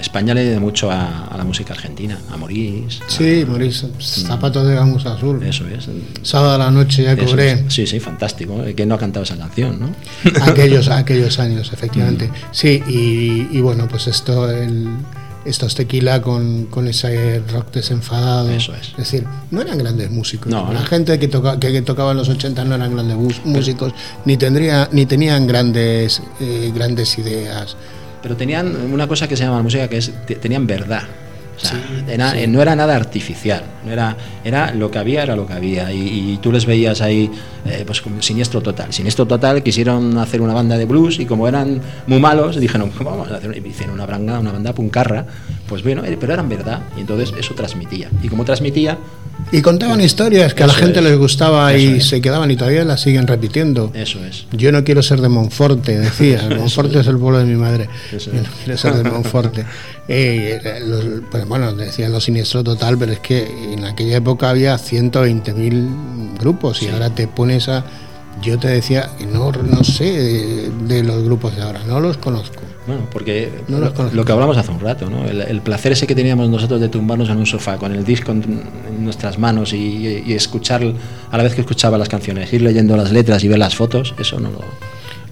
España 0.00 0.34
le 0.34 0.44
debe 0.44 0.60
mucho 0.60 0.90
a, 0.90 1.26
a 1.26 1.36
la 1.36 1.44
música 1.44 1.72
argentina, 1.72 2.18
a 2.30 2.36
Morís. 2.36 3.00
Sí, 3.08 3.44
Maurice, 3.48 3.88
zapatos 3.98 4.66
de 4.66 4.74
gamuza 4.74 5.14
azul. 5.14 5.42
Eso 5.42 5.66
es. 5.68 5.88
Sábado 6.22 6.54
a 6.54 6.58
la 6.58 6.70
noche 6.70 7.02
ya 7.02 7.16
cobré. 7.16 7.52
es. 7.52 7.72
Sí, 7.72 7.86
sí, 7.86 7.98
fantástico. 8.00 8.62
¿eh? 8.64 8.74
¿Quién 8.74 8.88
no 8.88 8.94
ha 8.96 8.98
cantado 8.98 9.24
esa 9.24 9.36
canción, 9.36 9.78
no? 9.80 9.90
aquellos, 10.42 10.88
aquellos 10.88 11.38
años, 11.38 11.70
efectivamente. 11.72 12.28
Mm. 12.28 12.32
Sí, 12.52 12.82
y, 12.88 13.48
y 13.56 13.60
bueno, 13.60 13.88
pues 13.88 14.06
esto, 14.06 14.50
el, 14.50 14.88
esto 15.46 15.66
es 15.66 15.74
tequila 15.74 16.20
con, 16.20 16.66
con 16.66 16.88
ese 16.88 17.40
rock 17.52 17.72
desenfadado. 17.72 18.50
Eso 18.50 18.74
es. 18.74 18.94
decir, 18.96 19.24
no 19.50 19.62
eran 19.62 19.78
grandes 19.78 20.10
músicos. 20.10 20.50
No, 20.52 20.72
la 20.72 20.80
no. 20.80 20.86
gente 20.86 21.18
que, 21.18 21.28
toca, 21.28 21.58
que, 21.58 21.72
que 21.72 21.82
tocaba 21.82 22.10
en 22.10 22.18
los 22.18 22.28
80 22.28 22.64
no 22.64 22.74
eran 22.74 22.92
grandes 22.92 23.16
músicos, 23.44 23.92
ni, 24.24 24.36
tendría, 24.36 24.88
ni 24.92 25.06
tenían 25.06 25.46
grandes, 25.46 26.20
eh, 26.40 26.70
grandes 26.74 27.16
ideas. 27.18 27.76
Pero 28.22 28.36
tenían 28.36 28.74
una 28.92 29.06
cosa 29.06 29.28
que 29.28 29.36
se 29.36 29.44
llama 29.44 29.62
música 29.62 29.88
que 29.88 29.98
es 29.98 30.12
te- 30.26 30.36
tenían 30.36 30.66
verdad. 30.66 31.02
O 31.56 31.58
sea, 31.58 31.72
era- 32.06 32.38
eh, 32.38 32.46
no 32.46 32.60
era 32.60 32.76
nada 32.76 32.94
artificial, 32.96 33.62
no 33.86 33.90
era, 33.90 34.14
era 34.44 34.74
lo 34.74 34.90
que 34.90 34.98
había, 34.98 35.22
era 35.22 35.34
lo 35.34 35.46
que 35.46 35.54
había. 35.54 35.90
Y, 35.90 36.32
y 36.32 36.36
tú 36.36 36.52
les 36.52 36.66
veías 36.66 37.00
ahí, 37.00 37.30
eh, 37.64 37.82
pues 37.86 38.02
como 38.02 38.20
siniestro 38.20 38.60
total. 38.60 38.92
Siniestro 38.92 39.24
total 39.26 39.62
quisieron 39.62 40.18
hacer 40.18 40.42
una 40.42 40.52
banda 40.52 40.76
de 40.76 40.84
blues 40.84 41.18
y 41.18 41.24
como 41.24 41.48
eran 41.48 41.80
muy 42.06 42.20
malos, 42.20 42.56
dijeron, 42.60 42.92
vamos 43.02 43.30
a 43.30 43.36
hacer 43.36 43.56
hicieron 43.66 43.94
una 43.94 44.04
banda, 44.04 44.38
una 44.38 44.52
banda 44.52 44.74
puncarra. 44.74 45.24
Pues 45.66 45.82
bueno, 45.82 46.04
eh, 46.04 46.18
pero 46.20 46.34
eran 46.34 46.46
verdad. 46.46 46.80
Y 46.94 47.00
entonces 47.00 47.32
eso 47.38 47.54
transmitía. 47.54 48.10
Y 48.22 48.28
como 48.28 48.44
transmitía, 48.44 48.98
Y 49.52 49.62
contaban 49.62 50.00
historias 50.00 50.54
que 50.54 50.64
a 50.64 50.66
la 50.66 50.72
gente 50.74 50.98
es. 50.98 51.04
les 51.04 51.16
gustaba 51.18 51.76
y 51.76 51.98
es. 51.98 52.08
se 52.08 52.20
quedaban 52.20 52.50
y 52.50 52.56
todavía 52.56 52.84
las 52.84 53.00
siguen 53.00 53.26
repitiendo. 53.26 53.92
eso 53.94 54.24
es. 54.24 54.46
Yo 54.52 54.72
no 54.72 54.82
quiero 54.84 55.02
ser 55.02 55.20
de 55.20 55.28
Monforte, 55.28 55.98
decía. 55.98 56.48
Monforte 56.58 56.98
es 57.00 57.06
el 57.06 57.16
pueblo 57.18 57.38
de 57.38 57.44
mi 57.44 57.54
madre. 57.56 57.88
Eso 58.12 58.32
Yo 58.32 58.42
no 58.42 58.48
quiero 58.64 58.78
ser 58.78 58.94
de 58.94 59.04
Monforte. 59.10 59.64
Eh, 60.08 60.60
los- 60.86 61.04
pues 61.32 61.48
bueno, 61.48 61.74
decían 61.74 62.12
lo 62.12 62.20
siniestro 62.20 62.62
total, 62.62 62.96
pero 62.96 63.10
es 63.10 63.18
que 63.18 63.72
en 63.72 63.84
aquella 63.84 64.18
época 64.18 64.50
había 64.50 64.76
120.000 64.76 66.38
grupos 66.38 66.80
y 66.82 66.88
ahora 66.88 67.10
te 67.10 67.26
pones 67.26 67.68
a. 67.68 67.84
Yo 68.40 68.56
te 68.58 68.68
decía, 68.68 69.10
no, 69.32 69.50
no 69.50 69.82
sé 69.82 70.04
de, 70.04 70.70
de 70.86 71.02
los 71.02 71.24
grupos 71.24 71.56
de 71.56 71.62
ahora, 71.62 71.80
no 71.88 71.98
los 72.00 72.18
conozco. 72.18 72.60
Bueno, 72.86 73.02
porque 73.10 73.50
No 73.68 73.78
lo, 73.78 74.24
que 74.24 74.32
hablamos 74.32 74.56
hace 74.56 74.70
un 74.70 74.80
rato, 74.80 75.10
¿no? 75.10 75.24
El, 75.26 75.40
el 75.40 75.60
placer 75.60 75.92
ese 75.92 76.06
que 76.06 76.14
teníamos 76.14 76.48
nosotros 76.48 76.80
de 76.80 76.88
tumbarnos 76.88 77.28
en 77.30 77.38
un 77.38 77.46
sofá 77.46 77.76
con 77.78 77.92
el 77.92 78.04
disco 78.04 78.32
en, 78.32 78.42
en 78.88 79.04
nuestras 79.04 79.38
manos 79.38 79.72
y, 79.72 80.22
y 80.26 80.32
escuchar, 80.34 80.82
a 81.30 81.36
la 81.36 81.42
vez 81.42 81.54
que 81.54 81.62
escuchaba 81.62 81.98
las 81.98 82.08
canciones, 82.08 82.52
ir 82.52 82.62
leyendo 82.62 82.96
las 82.96 83.10
letras 83.12 83.42
y 83.44 83.48
ver 83.48 83.58
las 83.58 83.74
fotos, 83.74 84.14
eso 84.18 84.38
no 84.38 84.50
lo, 84.50 84.60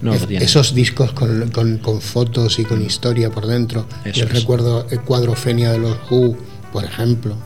no 0.01 0.13
lo 0.19 0.27
tiene. 0.27 0.43
Esos 0.43 0.73
discos 0.75 1.11
con, 1.13 1.49
con- 1.51 1.77
con 1.77 2.01
fotos 2.01 2.59
y 2.59 2.65
con 2.65 2.81
historia 2.85 3.29
por 3.29 3.47
dentro. 3.47 3.85
Eso 4.03 4.21
Yo 4.21 4.25
recuerdo 4.27 4.85
el 4.91 5.01
cuadrofenia 5.01 5.71
de 5.71 5.79
los 5.79 5.97
Who, 6.11 6.35
por 6.75 6.83
ejemplo, 6.83 7.37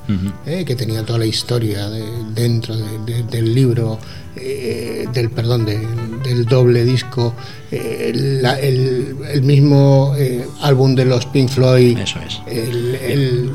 eh, 0.48 0.66
que 0.66 0.76
tenía 0.76 1.06
toda 1.06 1.20
la 1.20 1.28
historia 1.28 1.88
de- 1.88 2.04
dentro 2.34 2.76
de- 2.76 2.98
de- 3.06 3.24
del 3.24 3.54
libro, 3.54 4.00
eh, 4.36 5.06
del 5.14 5.30
perdón, 5.30 5.66
de- 5.66 5.86
del 6.24 6.46
doble 6.46 6.84
disco, 6.84 7.36
eh, 7.72 8.12
la- 8.42 8.60
el, 8.60 9.16
el 9.32 9.42
mismo 9.44 10.16
álbum 10.62 10.96
de 10.96 11.06
los 11.06 11.28
Pink 11.28 11.48
Floyd. 11.50 11.96
Eso 12.00 12.18
es. 12.28 12.42
el- 12.48 12.96
el- 12.96 13.50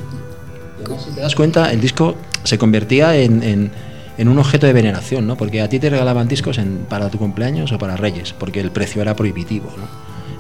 Si 1.05 1.11
te 1.17 1.21
das 1.23 1.35
cuenta, 1.35 1.73
el 1.73 1.81
disco 1.81 2.15
se 2.45 2.57
convertía 2.57 3.17
en, 3.17 3.43
en- 3.43 3.71
en 4.17 4.29
un 4.29 4.39
objeto 4.39 4.67
de 4.69 4.73
veneración, 4.73 5.27
¿no? 5.27 5.37
Porque 5.37 5.61
a 5.61 5.69
ti 5.69 5.81
te 5.81 5.91
regalaban 5.91 6.29
discos 6.29 6.59
en- 6.59 6.87
para 6.89 7.11
tu 7.11 7.19
cumpleaños 7.19 7.73
o 7.73 7.79
para 7.79 7.97
Reyes, 7.97 8.33
porque 8.39 8.61
el 8.61 8.71
precio 8.71 9.03
era 9.03 9.17
prohibitivo, 9.17 9.71
¿no? 9.77 9.89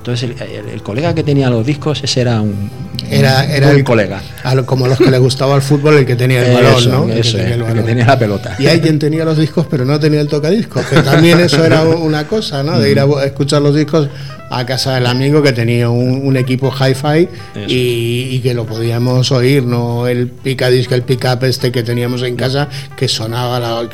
Entonces 0.06 0.28
el, 0.38 0.48
el- 0.50 0.68
el 0.68 0.82
colega 0.82 1.14
que 1.14 1.22
tenía 1.22 1.48
los 1.48 1.64
discos, 1.64 2.02
ese 2.04 2.20
era 2.20 2.42
un, 2.42 2.70
era, 3.08 3.46
era 3.50 3.70
un 3.70 3.76
el 3.76 3.84
colega. 3.84 4.20
lo- 4.54 4.66
como 4.66 4.86
los 4.86 4.98
que 4.98 5.10
le 5.10 5.16
gustaba 5.18 5.56
el 5.56 5.62
fútbol, 5.62 5.96
el 5.96 6.04
que 6.04 6.14
tenía 6.14 6.46
el 6.46 6.52
balón, 6.52 6.74
Eso, 6.78 6.90
¿no? 6.90 7.04
El 7.10 7.22
que 7.22 7.30
tenía 7.30 7.54
el 7.54 7.84
que 7.86 8.04
la 8.04 8.18
pelota. 8.18 8.54
Y 8.58 8.66
hay 8.66 8.80
quien 8.82 8.98
tenía 8.98 9.24
los 9.24 9.38
discos 9.38 9.66
pero 9.70 9.86
no 9.86 9.98
tenía 9.98 10.20
el 10.20 10.28
tocadiscos, 10.28 10.84
que 10.84 10.96
también 11.00 11.40
eso 11.40 11.64
era 11.64 11.80
una 11.84 12.26
cosa, 12.28 12.62
¿no? 12.62 12.78
De 12.78 12.90
ir 12.90 13.00
a 13.00 13.06
escuchar 13.24 13.62
los 13.62 13.74
discos 13.74 14.08
a 14.58 14.66
casa 14.66 14.94
del 14.94 15.06
amigo 15.06 15.42
que 15.42 15.52
tenía 15.52 15.88
un, 15.90 16.26
un 16.26 16.36
equipo 16.36 16.72
hi-fi 16.72 17.28
y, 17.66 18.28
y 18.36 18.40
que 18.40 18.54
lo 18.54 18.64
podíamos 18.66 19.30
oír, 19.32 19.64
no 19.64 20.06
el 20.06 20.28
picadisco, 20.28 20.94
el 20.94 21.02
pick-up 21.02 21.44
este 21.44 21.70
que 21.72 21.82
teníamos 21.82 22.22
en 22.22 22.36
casa 22.36 22.68
que 22.96 23.08
sonaba 23.08 23.58
la... 23.60 23.88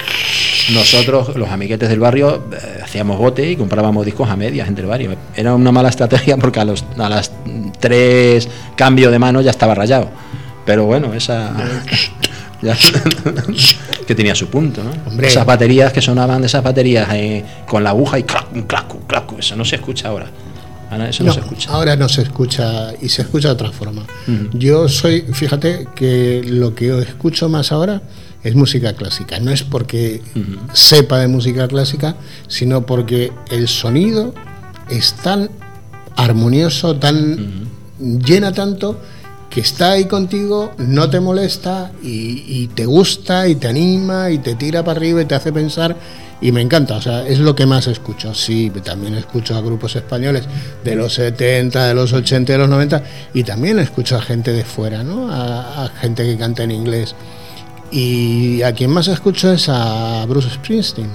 Nosotros, 0.72 1.34
los 1.36 1.48
amiguetes 1.50 1.88
del 1.88 1.98
barrio, 1.98 2.44
eh, 2.52 2.80
hacíamos 2.84 3.18
bote 3.18 3.50
y 3.50 3.56
comprábamos 3.56 4.04
discos 4.06 4.28
a 4.30 4.36
medias 4.36 4.68
entre 4.68 4.84
el 4.84 4.88
barrio. 4.90 5.16
Era 5.34 5.54
una 5.54 5.72
mala 5.72 5.88
estrategia 5.88 6.36
porque 6.36 6.61
a, 6.61 6.64
los, 6.64 6.84
a 6.98 7.08
las 7.08 7.32
tres 7.80 8.48
cambios 8.76 9.11
de 9.11 9.18
mano 9.18 9.40
ya 9.40 9.50
estaba 9.50 9.74
rayado. 9.74 10.08
Pero 10.64 10.84
bueno, 10.84 11.12
esa. 11.14 11.52
ya- 12.62 12.76
que 14.06 14.14
tenía 14.14 14.34
su 14.34 14.48
punto, 14.48 14.82
¿no? 14.84 14.90
Hombre. 15.08 15.26
Esas 15.28 15.46
baterías 15.46 15.92
que 15.92 16.00
sonaban 16.00 16.40
de 16.40 16.46
esas 16.46 16.62
baterías 16.62 17.08
eh, 17.14 17.44
con 17.66 17.82
la 17.82 17.90
aguja 17.90 18.18
y 18.18 18.24
clac, 18.24 18.46
clac, 18.66 18.86
clac, 19.06 19.24
eso 19.38 19.56
no 19.56 19.64
se 19.64 19.76
escucha 19.76 20.08
ahora. 20.08 20.26
Ahora 20.91 21.09
eso 21.09 21.22
no, 21.24 21.28
No, 21.28 21.34
se 21.34 21.41
escucha. 21.41 21.70
ahora 21.70 21.97
no 21.97 22.09
se 22.09 22.22
escucha 22.22 22.93
y 23.01 23.09
se 23.09 23.22
escucha 23.22 23.49
de 23.49 23.55
otra 23.55 23.70
forma. 23.70 24.05
Yo 24.53 24.88
soy, 24.88 25.22
fíjate 25.32 25.86
que 25.95 26.43
lo 26.45 26.74
que 26.74 26.99
escucho 27.01 27.49
más 27.49 27.70
ahora 27.72 28.03
es 28.43 28.55
música 28.57 28.93
clásica. 28.95 29.38
No 29.38 29.51
es 29.53 29.62
porque 29.62 30.20
sepa 30.72 31.18
de 31.18 31.28
música 31.28 31.68
clásica, 31.68 32.16
sino 32.49 32.84
porque 32.86 33.32
el 33.51 33.68
sonido 33.68 34.34
es 34.88 35.12
tan 35.14 35.49
armonioso, 36.16 36.97
tan 36.97 37.68
llena 37.99 38.53
tanto 38.53 38.99
que 39.49 39.61
está 39.61 39.93
ahí 39.93 40.05
contigo, 40.05 40.72
no 40.78 41.11
te 41.11 41.18
molesta 41.20 41.91
y, 42.03 42.45
y 42.47 42.68
te 42.68 42.86
gusta 42.86 43.49
y 43.49 43.57
te 43.57 43.66
anima 43.68 44.30
y 44.30 44.38
te 44.38 44.55
tira 44.55 44.84
para 44.84 44.97
arriba 44.99 45.22
y 45.22 45.24
te 45.24 45.34
hace 45.34 45.53
pensar 45.53 45.97
y 46.41 46.53
me 46.53 46.61
encanta, 46.61 46.97
o 46.97 47.03
sea, 47.03 47.26
es 47.26 47.38
lo 47.38 47.55
que 47.55 47.66
más 47.66 47.86
escucho. 47.86 48.34
Sí, 48.34 48.70
también 48.82 49.14
escucho 49.14 49.57
a 49.57 49.61
grupos 49.61 49.97
españoles 49.97 50.45
de 50.82 50.97
los 50.97 51.14
70, 51.14 51.86
de 51.88 51.95
los 51.95 52.12
80, 52.12 52.53
de 52.53 52.59
los 52.59 52.68
90 52.68 53.03
y 53.34 53.45
también 53.45 53.78
escucho 53.78 54.16
a 54.16 54.22
gente 54.22 54.53
de 54.53 54.64
fuera, 54.64 55.03
¿no? 55.03 55.30
A, 55.30 55.84
a 55.84 55.88
gente 55.88 56.24
que 56.24 56.38
canta 56.38 56.62
en 56.62 56.70
inglés. 56.70 57.14
Y 57.91 58.62
a 58.62 58.72
quien 58.72 58.91
más 58.91 59.09
escucho 59.09 59.53
es 59.53 59.68
a 59.68 60.24
Bruce 60.26 60.49
Springsteen, 60.51 61.11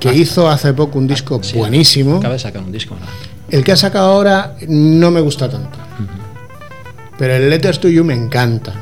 que 0.00 0.14
hizo 0.14 0.48
hace 0.48 0.72
poco 0.72 0.98
un 0.98 1.06
disco 1.06 1.38
Sí, 1.42 1.58
buenísimo. 1.58 2.16
Acaba 2.16 2.34
de 2.34 2.40
sacar 2.40 2.62
un 2.62 2.72
disco, 2.72 2.96
¿no? 2.98 3.06
El 3.48 3.62
que 3.62 3.72
ha 3.72 3.76
sacado 3.76 4.10
ahora 4.10 4.56
no 4.66 5.10
me 5.10 5.20
gusta 5.20 5.48
tanto. 5.48 5.78
Pero 7.18 7.34
el 7.34 7.48
Letters 7.48 7.78
to 7.80 7.88
You 7.88 8.04
me 8.04 8.14
encanta. 8.14 8.74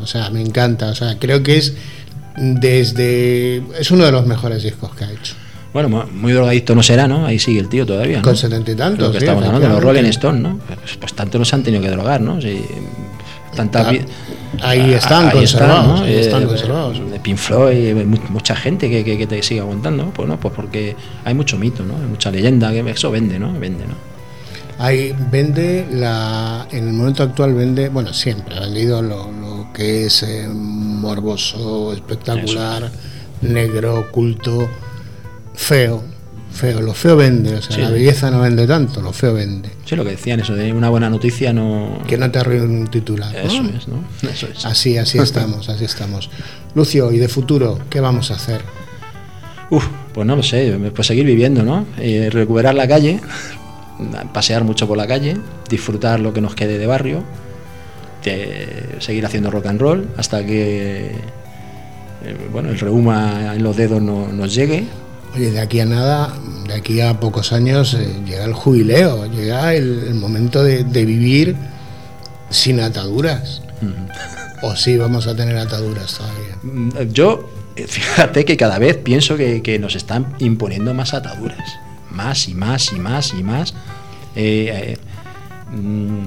O 0.00 0.06
sea, 0.06 0.30
me 0.30 0.40
encanta. 0.40 0.88
O 0.88 0.94
sea, 0.94 1.18
creo 1.18 1.42
que 1.42 1.56
es 1.56 1.74
desde. 2.36 3.62
Es 3.78 3.90
uno 3.90 4.04
de 4.04 4.12
los 4.12 4.26
mejores 4.26 4.62
discos 4.62 4.94
que 4.94 5.04
ha 5.04 5.10
hecho. 5.10 5.34
Bueno, 5.72 5.88
mu- 5.88 6.04
muy 6.12 6.32
drogadicto 6.32 6.74
no 6.74 6.82
será, 6.82 7.06
¿no? 7.06 7.26
Ahí 7.26 7.38
sigue 7.38 7.60
el 7.60 7.68
tío 7.68 7.84
todavía, 7.84 8.18
¿no? 8.18 8.22
Con 8.22 8.36
setenta 8.36 8.70
y 8.70 8.74
tantos, 8.74 9.06
Lo 9.08 9.12
que 9.12 9.18
sí, 9.20 9.24
estamos 9.26 9.44
hablando, 9.44 9.68
los 9.68 9.82
Rolling 9.82 10.04
efectivamente. 10.06 10.48
Stone, 10.48 10.70
¿no? 10.70 10.76
Pues, 10.82 10.96
pues 10.96 11.12
tanto 11.14 11.38
nos 11.38 11.52
han 11.52 11.62
tenido 11.62 11.82
que 11.82 11.90
drogar, 11.90 12.20
¿no? 12.20 12.38
Tanta 13.54 13.80
Ah, 13.88 13.90
ahí 14.62 14.92
Ah, 14.92 14.96
están 14.96 15.26
ahí 15.26 15.32
conservados, 15.32 15.86
¿no? 16.00 16.04
ahí 16.06 16.14
están 16.14 16.42
Eh, 16.42 16.46
conservados. 16.46 17.10
De 17.10 17.20
Pink 17.20 17.36
Floyd, 17.38 17.76
eh, 17.76 18.04
mu- 18.06 18.18
mucha 18.30 18.54
gente 18.56 18.88
que, 18.90 19.04
que- 19.04 19.16
que 19.18 19.26
te 19.26 19.42
sigue 19.42 19.60
aguantando, 19.60 20.10
pues 20.14 20.28
no, 20.28 20.38
pues 20.38 20.52
porque 20.54 20.94
hay 21.24 21.34
mucho 21.34 21.58
mito, 21.58 21.82
¿no? 21.84 21.94
Hay 21.96 22.06
mucha 22.08 22.30
leyenda, 22.30 22.70
que 22.72 22.80
eso 22.90 23.10
vende, 23.10 23.38
¿no? 23.38 23.52
Vende, 23.58 23.86
¿no? 23.86 23.94
Ahí 24.78 25.14
vende 25.30 25.86
la. 25.90 26.66
En 26.70 26.86
el 26.88 26.92
momento 26.92 27.22
actual 27.22 27.54
vende. 27.54 27.88
Bueno, 27.88 28.12
siempre 28.12 28.56
ha 28.56 28.60
vendido 28.60 29.00
lo, 29.00 29.30
lo 29.32 29.55
que 29.76 30.06
es 30.06 30.22
eh, 30.22 30.48
morboso, 30.50 31.92
espectacular, 31.92 32.90
negro, 33.42 34.10
culto, 34.10 34.66
feo. 35.54 36.02
Feo. 36.50 36.80
Lo 36.80 36.94
feo 36.94 37.14
vende. 37.16 37.56
O 37.56 37.60
sea, 37.60 37.76
Sí. 37.76 37.82
la 37.82 37.90
belleza 37.90 38.30
no 38.30 38.40
vende 38.40 38.66
tanto, 38.66 39.02
lo 39.02 39.12
feo 39.12 39.34
vende. 39.34 39.68
Sí, 39.84 39.94
lo 39.94 40.02
que 40.04 40.12
decían, 40.12 40.40
eso 40.40 40.54
de 40.54 40.72
una 40.72 40.88
buena 40.88 41.10
noticia 41.10 41.52
no... 41.52 41.98
Que 42.06 42.16
no 42.16 42.30
te 42.30 42.38
arruine 42.38 42.64
un 42.64 42.86
titular. 42.86 43.30
¿no? 43.30 43.38
Eso 43.40 43.62
es, 43.76 43.88
¿no? 43.88 44.02
Eso 44.30 44.46
es. 44.46 44.64
Así, 44.64 44.96
así 44.96 45.18
estamos, 45.18 45.68
así 45.68 45.84
estamos. 45.84 46.30
Lucio, 46.74 47.12
¿y 47.12 47.18
de 47.18 47.28
futuro 47.28 47.78
qué 47.90 48.00
vamos 48.00 48.30
a 48.30 48.36
hacer? 48.36 48.62
Uf, 49.68 49.86
pues 50.14 50.26
no 50.26 50.34
lo 50.36 50.42
sé, 50.42 50.74
pues 50.94 51.06
seguir 51.06 51.26
viviendo, 51.26 51.62
¿no? 51.62 51.84
Eh, 51.98 52.30
recuperar 52.32 52.74
la 52.74 52.88
calle, 52.88 53.20
pasear 54.32 54.64
mucho 54.64 54.88
por 54.88 54.96
la 54.96 55.06
calle, 55.06 55.36
disfrutar 55.68 56.20
lo 56.20 56.32
que 56.32 56.40
nos 56.40 56.54
quede 56.54 56.78
de 56.78 56.86
barrio, 56.86 57.22
de 58.30 58.96
seguir 59.00 59.24
haciendo 59.26 59.50
rock 59.50 59.66
and 59.66 59.80
roll 59.80 60.08
hasta 60.16 60.44
que 60.44 61.06
eh, 62.24 62.36
bueno, 62.52 62.70
el 62.70 62.78
reuma 62.78 63.54
en 63.54 63.62
los 63.62 63.76
dedos 63.76 64.02
no- 64.02 64.28
nos 64.28 64.54
llegue. 64.54 64.84
Oye, 65.34 65.50
de 65.50 65.60
aquí 65.60 65.80
a 65.80 65.84
nada, 65.86 66.32
de 66.66 66.74
aquí 66.74 67.00
a 67.00 67.20
pocos 67.20 67.52
años, 67.52 67.94
eh, 67.94 68.08
llega 68.24 68.44
el 68.44 68.54
jubileo, 68.54 69.26
llega 69.30 69.74
el, 69.74 70.04
el 70.08 70.14
momento 70.14 70.62
de, 70.64 70.82
de 70.84 71.04
vivir 71.04 71.56
sin 72.50 72.80
ataduras. 72.80 73.62
O 74.62 74.74
sí 74.74 74.96
vamos 74.96 75.26
a 75.26 75.36
tener 75.36 75.56
ataduras 75.58 76.14
todavía. 76.16 76.56
Mm, 76.62 77.12
Yo, 77.12 77.50
eh, 77.76 77.86
fíjate 77.88 78.44
que 78.46 78.56
cada 78.56 78.78
vez 78.78 78.96
pienso 78.96 79.36
que, 79.36 79.60
que 79.62 79.78
nos 79.78 79.94
están 79.94 80.34
imponiendo 80.38 80.94
más 80.94 81.12
ataduras. 81.12 81.74
Más 82.10 82.48
y 82.48 82.54
más 82.54 82.92
y 82.92 82.96
más 82.98 83.34
y 83.38 83.42
más. 83.42 83.74
Eh, 84.34 84.96
eh, 84.96 85.76
mm, 85.76 86.24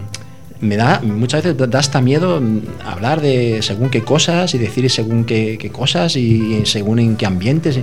me 0.62 0.76
da, 0.76 1.00
muchas 1.02 1.44
veces 1.44 1.70
da 1.70 1.80
hasta 1.80 2.02
miedo 2.02 2.42
hablar 2.86 3.22
de 3.22 3.62
según 3.62 3.90
qué 3.90 4.04
cosas 4.04 4.54
y 4.54 4.58
decir 4.58 4.90
según 4.90 5.24
qué, 5.24 5.70
cosas 5.72 6.16
y 6.16 6.66
según 6.66 7.00
en 7.00 7.16
qué 7.16 7.26
ambientes. 7.26 7.80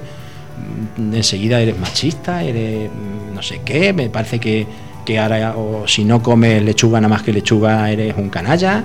Enseguida 0.98 1.60
eres 1.60 1.78
machista, 1.78 2.42
eres 2.42 2.90
no 3.34 3.42
sé 3.42 3.60
qué, 3.64 3.92
me 3.92 4.10
parece 4.10 4.38
que, 4.38 4.66
que 5.04 5.18
ahora, 5.18 5.54
o 5.56 5.86
si 5.86 6.04
no 6.04 6.22
comes 6.22 6.62
lechuga 6.62 7.00
nada 7.00 7.14
más 7.14 7.22
que 7.22 7.32
lechuga, 7.32 7.90
eres 7.90 8.14
un 8.16 8.28
canalla. 8.28 8.84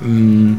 Mm, 0.00 0.54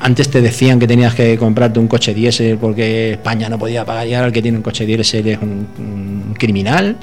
antes 0.00 0.28
te 0.30 0.40
decían 0.40 0.78
que 0.78 0.86
tenías 0.86 1.14
que 1.14 1.38
comprarte 1.38 1.78
un 1.78 1.88
coche 1.88 2.12
diésel 2.14 2.58
porque 2.58 3.12
España 3.12 3.48
no 3.48 3.58
podía 3.58 3.84
pagar 3.84 4.06
y 4.06 4.14
ahora 4.14 4.28
el 4.28 4.32
que 4.32 4.42
tiene 4.42 4.58
un 4.58 4.62
coche 4.62 4.86
diésel 4.86 5.28
es 5.28 5.38
un, 5.40 5.66
un 5.78 6.34
criminal. 6.38 6.96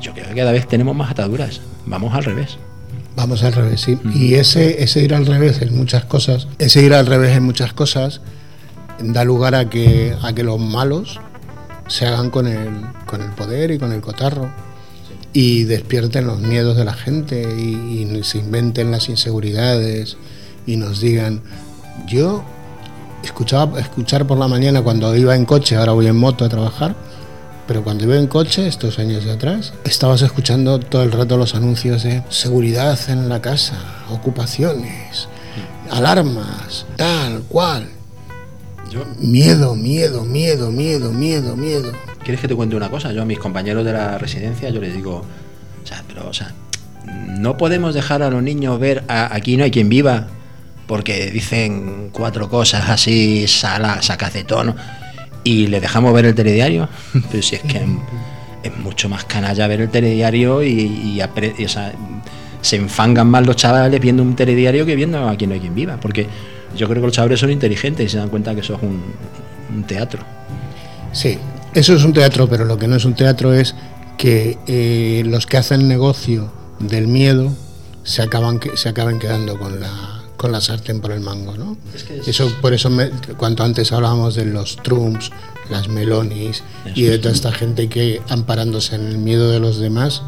Yo 0.00 0.12
creo 0.12 0.28
que 0.28 0.34
cada 0.34 0.52
vez 0.52 0.66
tenemos 0.66 0.94
más 0.94 1.10
ataduras. 1.10 1.60
Vamos 1.86 2.12
al 2.14 2.24
revés. 2.24 2.58
Vamos 3.14 3.42
al 3.42 3.52
revés, 3.52 3.80
sí. 3.80 3.98
Y 4.14 4.34
ese, 4.34 4.82
ese 4.82 5.02
ir 5.02 5.14
al 5.14 5.26
revés 5.26 5.60
en 5.60 5.76
muchas 5.76 6.04
cosas, 6.04 6.48
ese 6.58 6.82
ir 6.82 6.94
al 6.94 7.06
revés 7.06 7.36
en 7.36 7.42
muchas 7.42 7.72
cosas, 7.72 8.20
da 9.00 9.24
lugar 9.24 9.54
a 9.54 9.68
que, 9.68 10.16
a 10.22 10.32
que 10.32 10.42
los 10.42 10.58
malos 10.58 11.20
se 11.88 12.06
hagan 12.06 12.30
con 12.30 12.46
el, 12.46 12.70
con 13.06 13.20
el 13.20 13.30
poder 13.30 13.70
y 13.70 13.78
con 13.78 13.92
el 13.92 14.00
cotarro 14.00 14.50
y 15.32 15.64
despierten 15.64 16.26
los 16.26 16.40
miedos 16.40 16.76
de 16.76 16.84
la 16.84 16.94
gente 16.94 17.42
y, 17.58 18.02
y 18.02 18.24
se 18.24 18.38
inventen 18.38 18.90
las 18.90 19.08
inseguridades 19.08 20.16
y 20.66 20.76
nos 20.76 21.00
digan, 21.00 21.42
yo 22.06 22.44
escuchaba 23.22 23.80
escuchar 23.80 24.26
por 24.26 24.38
la 24.38 24.48
mañana 24.48 24.82
cuando 24.82 25.14
iba 25.16 25.34
en 25.34 25.44
coche, 25.44 25.76
ahora 25.76 25.92
voy 25.92 26.06
en 26.06 26.16
moto 26.16 26.44
a 26.44 26.48
trabajar, 26.48 26.94
pero 27.66 27.82
cuando 27.84 28.04
iba 28.04 28.16
en 28.16 28.26
coche, 28.26 28.66
estos 28.66 28.98
años 28.98 29.24
de 29.24 29.32
atrás, 29.32 29.72
estabas 29.84 30.22
escuchando 30.22 30.78
todo 30.80 31.02
el 31.02 31.12
rato 31.12 31.36
los 31.36 31.54
anuncios 31.54 32.02
de 32.02 32.22
seguridad 32.28 32.98
en 33.08 33.28
la 33.28 33.40
casa, 33.40 33.74
ocupaciones, 34.10 35.28
alarmas, 35.90 36.86
tal, 36.96 37.42
cual. 37.48 37.88
Yo, 38.90 39.04
Miedo, 39.18 39.74
miedo, 39.74 40.24
miedo, 40.24 40.70
miedo, 40.70 41.12
miedo, 41.12 41.56
miedo. 41.56 41.92
¿Quieres 42.24 42.40
que 42.40 42.48
te 42.48 42.54
cuente 42.54 42.76
una 42.76 42.90
cosa? 42.90 43.12
Yo 43.12 43.22
a 43.22 43.24
mis 43.24 43.38
compañeros 43.38 43.84
de 43.84 43.92
la 43.92 44.18
residencia 44.18 44.68
yo 44.70 44.80
les 44.80 44.94
digo, 44.94 45.24
o 45.82 45.86
sea, 45.86 46.04
pero, 46.06 46.28
o 46.28 46.32
sea, 46.34 46.52
no 47.28 47.56
podemos 47.56 47.94
dejar 47.94 48.22
a 48.22 48.30
los 48.30 48.42
niños 48.42 48.78
ver 48.78 49.02
a- 49.08 49.34
aquí 49.34 49.56
no 49.56 49.64
hay 49.64 49.70
quien 49.70 49.88
viva 49.88 50.28
porque 50.86 51.30
dicen 51.30 52.10
cuatro 52.12 52.48
cosas 52.50 52.90
así, 52.90 53.46
sala, 53.48 54.02
sacas 54.02 54.34
de 54.34 54.44
tono 54.44 54.76
y 55.44 55.66
le 55.66 55.80
dejamos 55.80 56.12
ver 56.12 56.26
el 56.26 56.34
telediario. 56.34 56.88
Pero 57.30 57.42
si 57.42 57.56
es 57.56 57.62
que 57.62 57.84
es, 58.62 58.76
mucho 58.78 59.08
más 59.08 59.24
canalla 59.24 59.66
ver 59.66 59.82
el 59.82 59.90
telediario 59.90 60.62
y, 60.62 61.20
se 62.60 62.76
enfangan 62.76 63.26
más 63.28 63.44
los 63.44 63.56
chavales 63.56 64.00
viendo 64.00 64.22
un 64.22 64.36
telediario 64.36 64.86
que 64.86 64.94
viendo 64.94 65.28
aquí 65.28 65.48
no 65.48 65.54
hay 65.54 65.60
quien 65.60 65.74
viva. 65.74 65.98
Porque 66.00 66.26
yo 66.76 66.88
creo 66.88 67.02
que 67.02 67.06
los 67.06 67.14
chavales 67.14 67.40
son 67.40 67.50
inteligentes 67.50 68.06
y 68.06 68.08
se 68.08 68.18
dan 68.18 68.28
cuenta 68.28 68.54
que 68.54 68.60
eso 68.60 68.74
es 68.74 68.82
un, 68.82 69.84
teatro. 69.84 70.22
Sí, 71.12 71.38
eso 71.74 71.94
es 71.94 72.04
un 72.04 72.12
teatro, 72.12 72.48
pero 72.48 72.64
lo 72.64 72.78
que 72.78 72.86
no 72.86 72.96
es 72.96 73.04
un 73.04 73.14
teatro 73.14 73.52
es 73.52 73.74
que 74.16 74.58
eh, 74.66 75.22
los 75.26 75.46
que 75.46 75.56
hacen 75.56 75.88
negocio 75.88 76.52
del 76.78 77.08
miedo 77.08 77.52
se 78.04 78.22
acaban 78.22 78.60
se 78.74 78.88
acaban 78.88 79.18
quedando 79.18 79.58
con 79.58 79.80
la 79.80 80.21
con 80.42 80.50
la 80.52 80.60
sartén 80.60 81.00
por 81.00 81.12
el 81.12 81.20
mango, 81.20 81.56
¿no? 81.56 81.76
Eso 82.26 82.52
por 82.60 82.74
eso 82.74 82.90
me- 82.90 83.10
cuanto 83.38 83.62
antes 83.64 83.92
hablábamos 83.92 84.34
de 84.34 84.44
los 84.44 84.76
Trumps, 84.82 85.30
las 85.70 85.88
Melonis 85.88 86.62
y 86.96 87.02
de 87.04 87.18
toda 87.18 87.32
esta 87.32 87.52
gente 87.52 87.88
que 87.88 88.20
amparándose 88.28 88.96
en 88.96 89.06
el 89.06 89.18
miedo 89.18 89.48
de 89.50 89.60
los 89.60 89.78
demás 89.78 90.22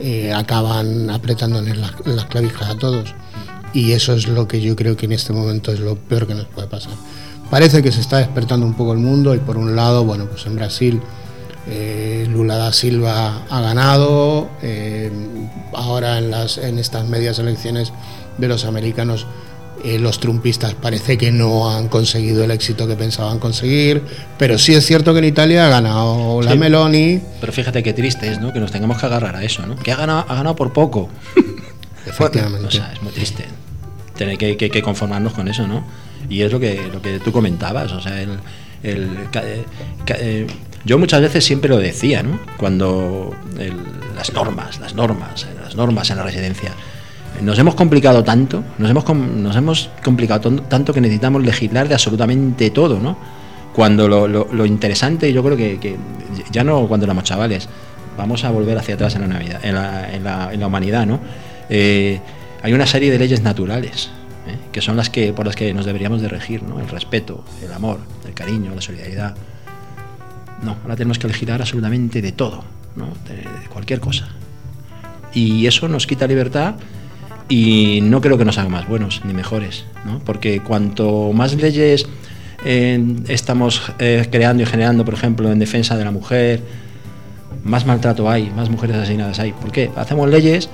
eh, 0.00 0.32
acaban 0.32 1.10
apretándoles 1.10 1.76
las, 1.76 1.92
las 2.06 2.24
clavijas 2.24 2.70
a 2.70 2.76
todos. 2.78 3.14
Y 3.74 3.92
eso 3.92 4.14
es 4.14 4.26
lo 4.28 4.48
que 4.48 4.60
yo 4.62 4.74
creo 4.74 4.96
que 4.96 5.04
en 5.06 5.12
este 5.12 5.32
momento 5.34 5.72
es 5.72 5.78
lo 5.80 5.94
peor 5.96 6.26
que 6.26 6.34
nos 6.34 6.46
puede 6.46 6.66
pasar. 6.66 6.92
Parece 7.50 7.82
que 7.82 7.92
se 7.92 8.00
está 8.00 8.16
despertando 8.16 8.64
un 8.64 8.74
poco 8.74 8.92
el 8.94 8.98
mundo 8.98 9.34
y 9.34 9.38
por 9.38 9.56
un 9.58 9.76
lado, 9.76 10.04
bueno, 10.04 10.24
pues 10.26 10.46
en 10.46 10.56
Brasil 10.56 11.00
eh, 11.68 12.26
Lula 12.30 12.56
da 12.56 12.72
Silva 12.72 13.42
ha 13.50 13.60
ganado, 13.60 14.48
eh, 14.62 15.10
ahora 15.74 16.16
en, 16.18 16.30
las, 16.30 16.56
en 16.58 16.78
estas 16.78 17.06
medias 17.06 17.38
elecciones 17.38 17.92
de 18.38 18.48
los 18.48 18.64
americanos 18.64 19.26
eh, 19.84 19.98
los 19.98 20.20
trumpistas 20.20 20.74
parece 20.74 21.16
que 21.18 21.30
no 21.32 21.70
han 21.70 21.88
conseguido 21.88 22.44
el 22.44 22.50
éxito 22.50 22.86
que 22.86 22.96
pensaban 22.96 23.38
conseguir, 23.38 24.02
pero 24.38 24.58
sí 24.58 24.74
es 24.74 24.84
cierto 24.86 25.12
que 25.12 25.18
en 25.20 25.24
Italia 25.26 25.66
ha 25.66 25.70
ganado 25.70 26.42
la 26.42 26.52
Sí. 26.52 26.58
Meloni, 26.58 27.20
Pero 27.40 27.52
fíjate 27.52 27.82
qué 27.82 27.92
triste 27.92 28.30
es, 28.30 28.40
¿no? 28.40 28.52
Que 28.52 28.60
nos 28.60 28.70
tengamos 28.70 28.98
que 28.98 29.06
agarrar 29.06 29.36
a 29.36 29.42
eso, 29.44 29.66
¿no? 29.66 29.76
Que 29.76 29.92
ha 29.92 29.96
ganado, 29.96 30.24
ha 30.28 30.34
ganado 30.34 30.56
por 30.56 30.72
poco. 30.72 31.08
efectivamente. 32.06 32.66
O 32.66 32.70
sea, 32.70 32.92
es 32.92 33.02
muy 33.02 33.12
triste. 33.12 33.44
Tener 34.16 34.36
que, 34.38 34.56
que- 34.56 34.70
que 34.70 34.82
conformarnos 34.82 35.32
con 35.32 35.48
eso, 35.48 35.66
¿no? 35.66 35.84
Y 36.28 36.42
es 36.42 36.52
lo 36.52 36.60
que, 36.60 36.88
lo 36.92 37.00
que 37.02 37.18
tú 37.20 37.32
comentabas, 37.32 37.90
o 37.92 38.00
sea, 38.00 38.20
el, 38.20 38.38
el 38.82 39.08
eh, 39.34 39.64
eh, 40.08 40.46
yo 40.84 40.98
muchas 40.98 41.20
veces 41.22 41.44
siempre 41.44 41.68
lo 41.70 41.78
decía, 41.78 42.22
¿no? 42.22 42.38
Cuando 42.56 43.34
el- 43.58 43.76
las 44.14 44.32
normas, 44.32 44.78
las 44.80 44.94
normas, 44.94 45.44
eh, 45.44 45.54
las 45.62 45.74
normas 45.76 46.10
en 46.10 46.16
la 46.18 46.22
residencia. 46.24 46.72
Nos 47.42 47.58
hemos 47.58 47.74
complicado 47.74 48.22
tanto, 48.22 48.62
nos 48.78 48.90
hemos, 48.90 49.04
nos 49.14 49.56
hemos 49.56 49.90
complicado 50.04 50.60
tanto 50.62 50.92
que 50.92 51.00
necesitamos 51.00 51.42
legislar 51.42 51.88
de 51.88 51.94
absolutamente 51.94 52.70
todo, 52.70 52.98
¿no? 53.00 53.16
Cuando 53.72 54.08
lo, 54.08 54.28
lo- 54.28 54.48
lo 54.52 54.66
interesante, 54.66 55.32
yo 55.32 55.42
creo 55.42 55.56
que, 55.56 55.96
ya 56.50 56.64
no 56.64 56.86
cuando 56.86 57.04
éramos 57.06 57.24
chavales, 57.24 57.68
vamos 58.18 58.44
a 58.44 58.50
volver 58.50 58.76
hacia 58.76 58.94
atrás 58.94 59.14
en 59.14 59.22
la, 59.22 59.28
Navidad, 59.28 59.60
en 59.64 60.24
la, 60.24 60.66
humanidad, 60.66 61.06
¿no? 61.06 61.20
Eh, 61.70 62.20
hay 62.62 62.72
una 62.74 62.86
serie 62.86 63.10
de 63.10 63.18
leyes 63.18 63.40
naturales, 63.42 64.10
¿eh? 64.46 64.56
que 64.70 64.82
son 64.82 64.96
las 64.96 65.08
que 65.08 65.32
por 65.32 65.46
las 65.46 65.56
que 65.56 65.72
nos 65.72 65.86
deberíamos 65.86 66.20
de 66.20 66.28
regir, 66.28 66.62
¿no? 66.62 66.78
El 66.78 66.88
respeto, 66.88 67.42
el 67.64 67.72
amor, 67.72 68.00
el 68.26 68.34
cariño, 68.34 68.74
la 68.74 68.82
solidaridad. 68.82 69.34
No, 70.62 70.76
ahora 70.82 70.96
tenemos 70.96 71.18
que 71.18 71.26
legislar 71.28 71.62
absolutamente 71.62 72.20
de 72.20 72.32
todo, 72.32 72.62
¿no? 72.96 73.06
de 73.26 73.68
cualquier 73.70 73.98
cosa. 74.00 74.28
Y 75.32 75.66
eso 75.66 75.88
nos 75.88 76.06
quita 76.06 76.26
libertad 76.26 76.74
y 77.50 77.98
no 78.02 78.20
creo 78.20 78.38
que 78.38 78.44
nos 78.46 78.56
haga 78.58 78.68
más 78.70 78.88
buenos 78.88 79.22
ni 79.24 79.34
mejores, 79.34 79.84
¿no? 80.06 80.20
Porque 80.20 80.60
cuanto 80.60 81.32
más 81.34 81.54
leyes 81.54 82.06
eh, 82.64 83.16
estamos 83.26 83.92
eh, 83.98 84.28
creando 84.30 84.62
y 84.62 84.66
generando, 84.66 85.04
por 85.04 85.14
ejemplo, 85.14 85.50
en 85.50 85.58
defensa 85.58 85.96
de 85.96 86.04
la 86.04 86.12
mujer, 86.12 86.62
más 87.64 87.84
maltrato 87.84 88.30
hay, 88.30 88.50
más 88.50 88.70
mujeres 88.70 88.96
asesinadas 88.96 89.40
hay. 89.40 89.52
¿Por 89.52 89.72
qué? 89.72 89.90
Hacemos 89.96 90.30
leyes 90.30 90.70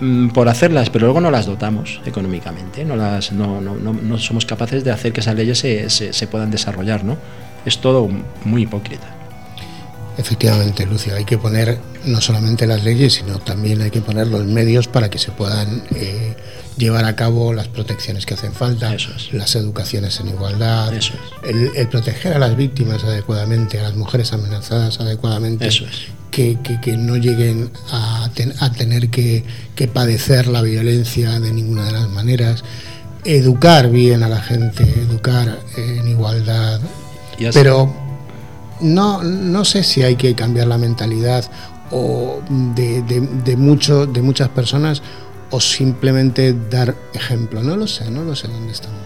mm, 0.00 0.30
por 0.30 0.48
hacerlas, 0.48 0.90
pero 0.90 1.06
luego 1.06 1.20
no 1.20 1.30
las 1.30 1.46
dotamos 1.46 2.00
económicamente, 2.04 2.84
no, 2.84 2.96
las, 2.96 3.30
no, 3.30 3.60
no, 3.60 3.76
no, 3.76 3.92
no 3.92 4.18
somos 4.18 4.44
capaces 4.44 4.82
de 4.82 4.90
hacer 4.90 5.12
que 5.12 5.20
esas 5.20 5.36
leyes 5.36 5.58
se, 5.58 5.88
se, 5.88 6.12
se 6.12 6.26
puedan 6.26 6.50
desarrollar. 6.50 7.04
¿no? 7.04 7.16
Es 7.64 7.78
todo 7.78 8.08
muy 8.44 8.62
hipócrita. 8.62 9.17
Efectivamente, 10.18 10.84
Lucio, 10.84 11.14
hay 11.14 11.24
que 11.24 11.38
poner 11.38 11.78
no 12.04 12.20
solamente 12.20 12.66
las 12.66 12.82
leyes, 12.84 13.14
sino 13.14 13.38
también 13.38 13.80
hay 13.82 13.90
que 13.90 14.00
poner 14.00 14.26
los 14.26 14.44
medios 14.44 14.88
para 14.88 15.08
que 15.08 15.18
se 15.18 15.30
puedan 15.30 15.82
eh, 15.94 16.34
llevar 16.76 17.04
a 17.04 17.14
cabo 17.14 17.52
las 17.54 17.68
protecciones 17.68 18.26
que 18.26 18.34
hacen 18.34 18.52
falta, 18.52 18.94
es. 18.94 19.08
las 19.32 19.54
educaciones 19.54 20.18
en 20.18 20.28
igualdad, 20.28 20.92
es. 20.92 21.12
el, 21.44 21.70
el 21.76 21.88
proteger 21.88 22.34
a 22.34 22.38
las 22.40 22.56
víctimas 22.56 23.04
adecuadamente, 23.04 23.78
a 23.78 23.84
las 23.84 23.94
mujeres 23.96 24.32
amenazadas 24.32 24.98
adecuadamente, 25.00 25.68
es. 25.68 25.82
que, 26.32 26.58
que- 26.64 26.80
que 26.80 26.96
no 26.96 27.16
lleguen 27.16 27.70
a, 27.92 28.28
ten- 28.34 28.54
a 28.58 28.72
tener 28.72 29.10
que, 29.10 29.44
que 29.76 29.86
padecer 29.86 30.48
la 30.48 30.62
violencia 30.62 31.38
de 31.38 31.52
ninguna 31.52 31.84
de 31.86 31.92
las 31.92 32.08
maneras, 32.10 32.64
educar 33.24 33.88
bien 33.88 34.22
a 34.24 34.28
la 34.28 34.40
gente, 34.40 34.82
educar 34.82 35.58
en 35.76 36.08
igualdad, 36.08 36.80
pero 37.54 38.07
no, 38.80 39.22
no 39.22 39.64
sé 39.64 39.82
si 39.84 40.02
hay 40.02 40.16
que 40.16 40.34
cambiar 40.34 40.66
la 40.66 40.78
mentalidad 40.78 41.50
o 41.90 42.40
de, 42.48 43.02
de, 43.02 43.20
de 43.20 43.56
muchas 43.56 44.48
personas 44.50 45.02
o 45.50 45.60
simplemente 45.60 46.54
dar 46.70 46.94
ejemplo. 47.14 47.62
No 47.62 47.76
lo 47.76 47.86
sé, 47.86 48.10
no 48.10 48.22
lo 48.24 48.36
sé 48.36 48.48
dónde 48.48 48.72
estamos. 48.72 48.98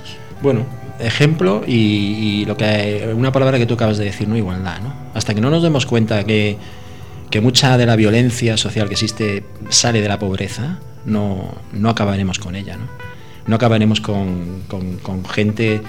Bueno, 0.43 0.67
ejemplo 0.99 1.63
y, 1.67 1.73
y 1.73 2.45
lo 2.45 2.57
que 2.57 3.13
una 3.17 3.31
palabra 3.33 3.59
que 3.59 3.67
tú 3.67 3.75
acabas 3.75 3.99
de 3.99 4.05
decir, 4.07 4.27
no 4.29 4.37
igualdad, 4.37 4.81
¿no? 4.81 4.93
Hasta 5.15 5.35
que 5.35 5.41
no 5.41 5.51
nos 5.51 5.63
demos 5.63 5.87
cuenta 5.87 6.25
que, 6.25 6.59
que 7.31 7.41
mucha 7.41 7.79
de 7.79 7.87
la 7.87 7.95
violencia 7.97 8.57
social 8.57 8.89
que 8.89 8.95
existe 8.95 9.45
sale 9.69 10.01
de 10.01 10.09
la 10.09 10.19
pobreza, 10.19 10.79
no, 11.07 11.55
no 11.73 11.89
acabaremos 11.91 12.39
con 12.41 12.57
ella, 12.57 12.77
¿no? 12.77 12.89
No 13.47 13.57
acabaremos 13.57 14.01
con- 14.01 14.63
con 15.03 15.25
gente 15.25 15.81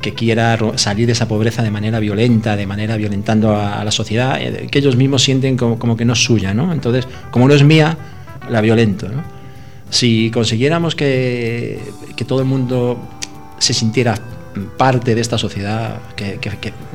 que 0.00 0.14
quiera 0.14 0.58
salir 0.76 1.06
de 1.06 1.12
esa 1.12 1.28
pobreza 1.28 1.62
de 1.62 1.70
manera 1.70 2.00
violenta, 2.00 2.56
de 2.56 2.66
manera 2.66 2.96
violentando 2.96 3.54
a, 3.56 3.84
la 3.84 3.90
sociedad, 3.90 4.40
eh, 4.40 4.68
que 4.70 4.78
ellos 4.78 4.96
mismos 4.96 5.22
sienten 5.22 5.56
como, 5.56 5.78
como 5.78 5.96
que 5.96 6.04
no 6.04 6.14
es 6.14 6.22
suya, 6.24 6.54
¿no? 6.54 6.72
Entonces, 6.72 7.06
como 7.30 7.48
no 7.48 7.54
es 7.54 7.62
mía, 7.62 7.96
la 8.48 8.60
violento. 8.60 9.08
Si 9.90 10.30
consiguiéramos 10.30 10.94
que, 10.94 11.80
que 12.16 12.24
todo 12.24 12.40
el 12.40 12.46
mundo 12.46 12.98
se 13.58 13.74
sintiera 13.74 14.14
parte 14.76 15.14
de 15.14 15.20
esta 15.20 15.38
sociedad, 15.38 15.98
que, 16.16 16.38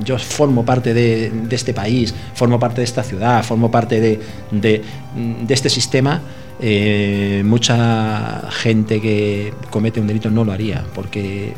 yo 0.04 0.18
formo 0.18 0.66
parte 0.66 0.94
de, 0.94 1.32
este 1.52 1.74
país, 1.74 2.14
formo 2.34 2.60
parte 2.60 2.82
de 2.82 2.86
esta 2.86 3.04
ciudad, 3.04 3.44
formo 3.44 3.72
parte 3.72 4.02
de, 4.02 4.20
de- 4.52 4.82
de 5.16 5.54
este 5.54 5.70
sistema, 5.70 6.22
eh, 6.60 7.44
mucha 7.46 8.44
gente 8.52 9.02
que 9.02 9.54
comete 9.70 10.00
un 10.00 10.08
delito 10.08 10.30
no 10.30 10.44
lo 10.44 10.52
haría, 10.52 10.86
porque 10.94 11.54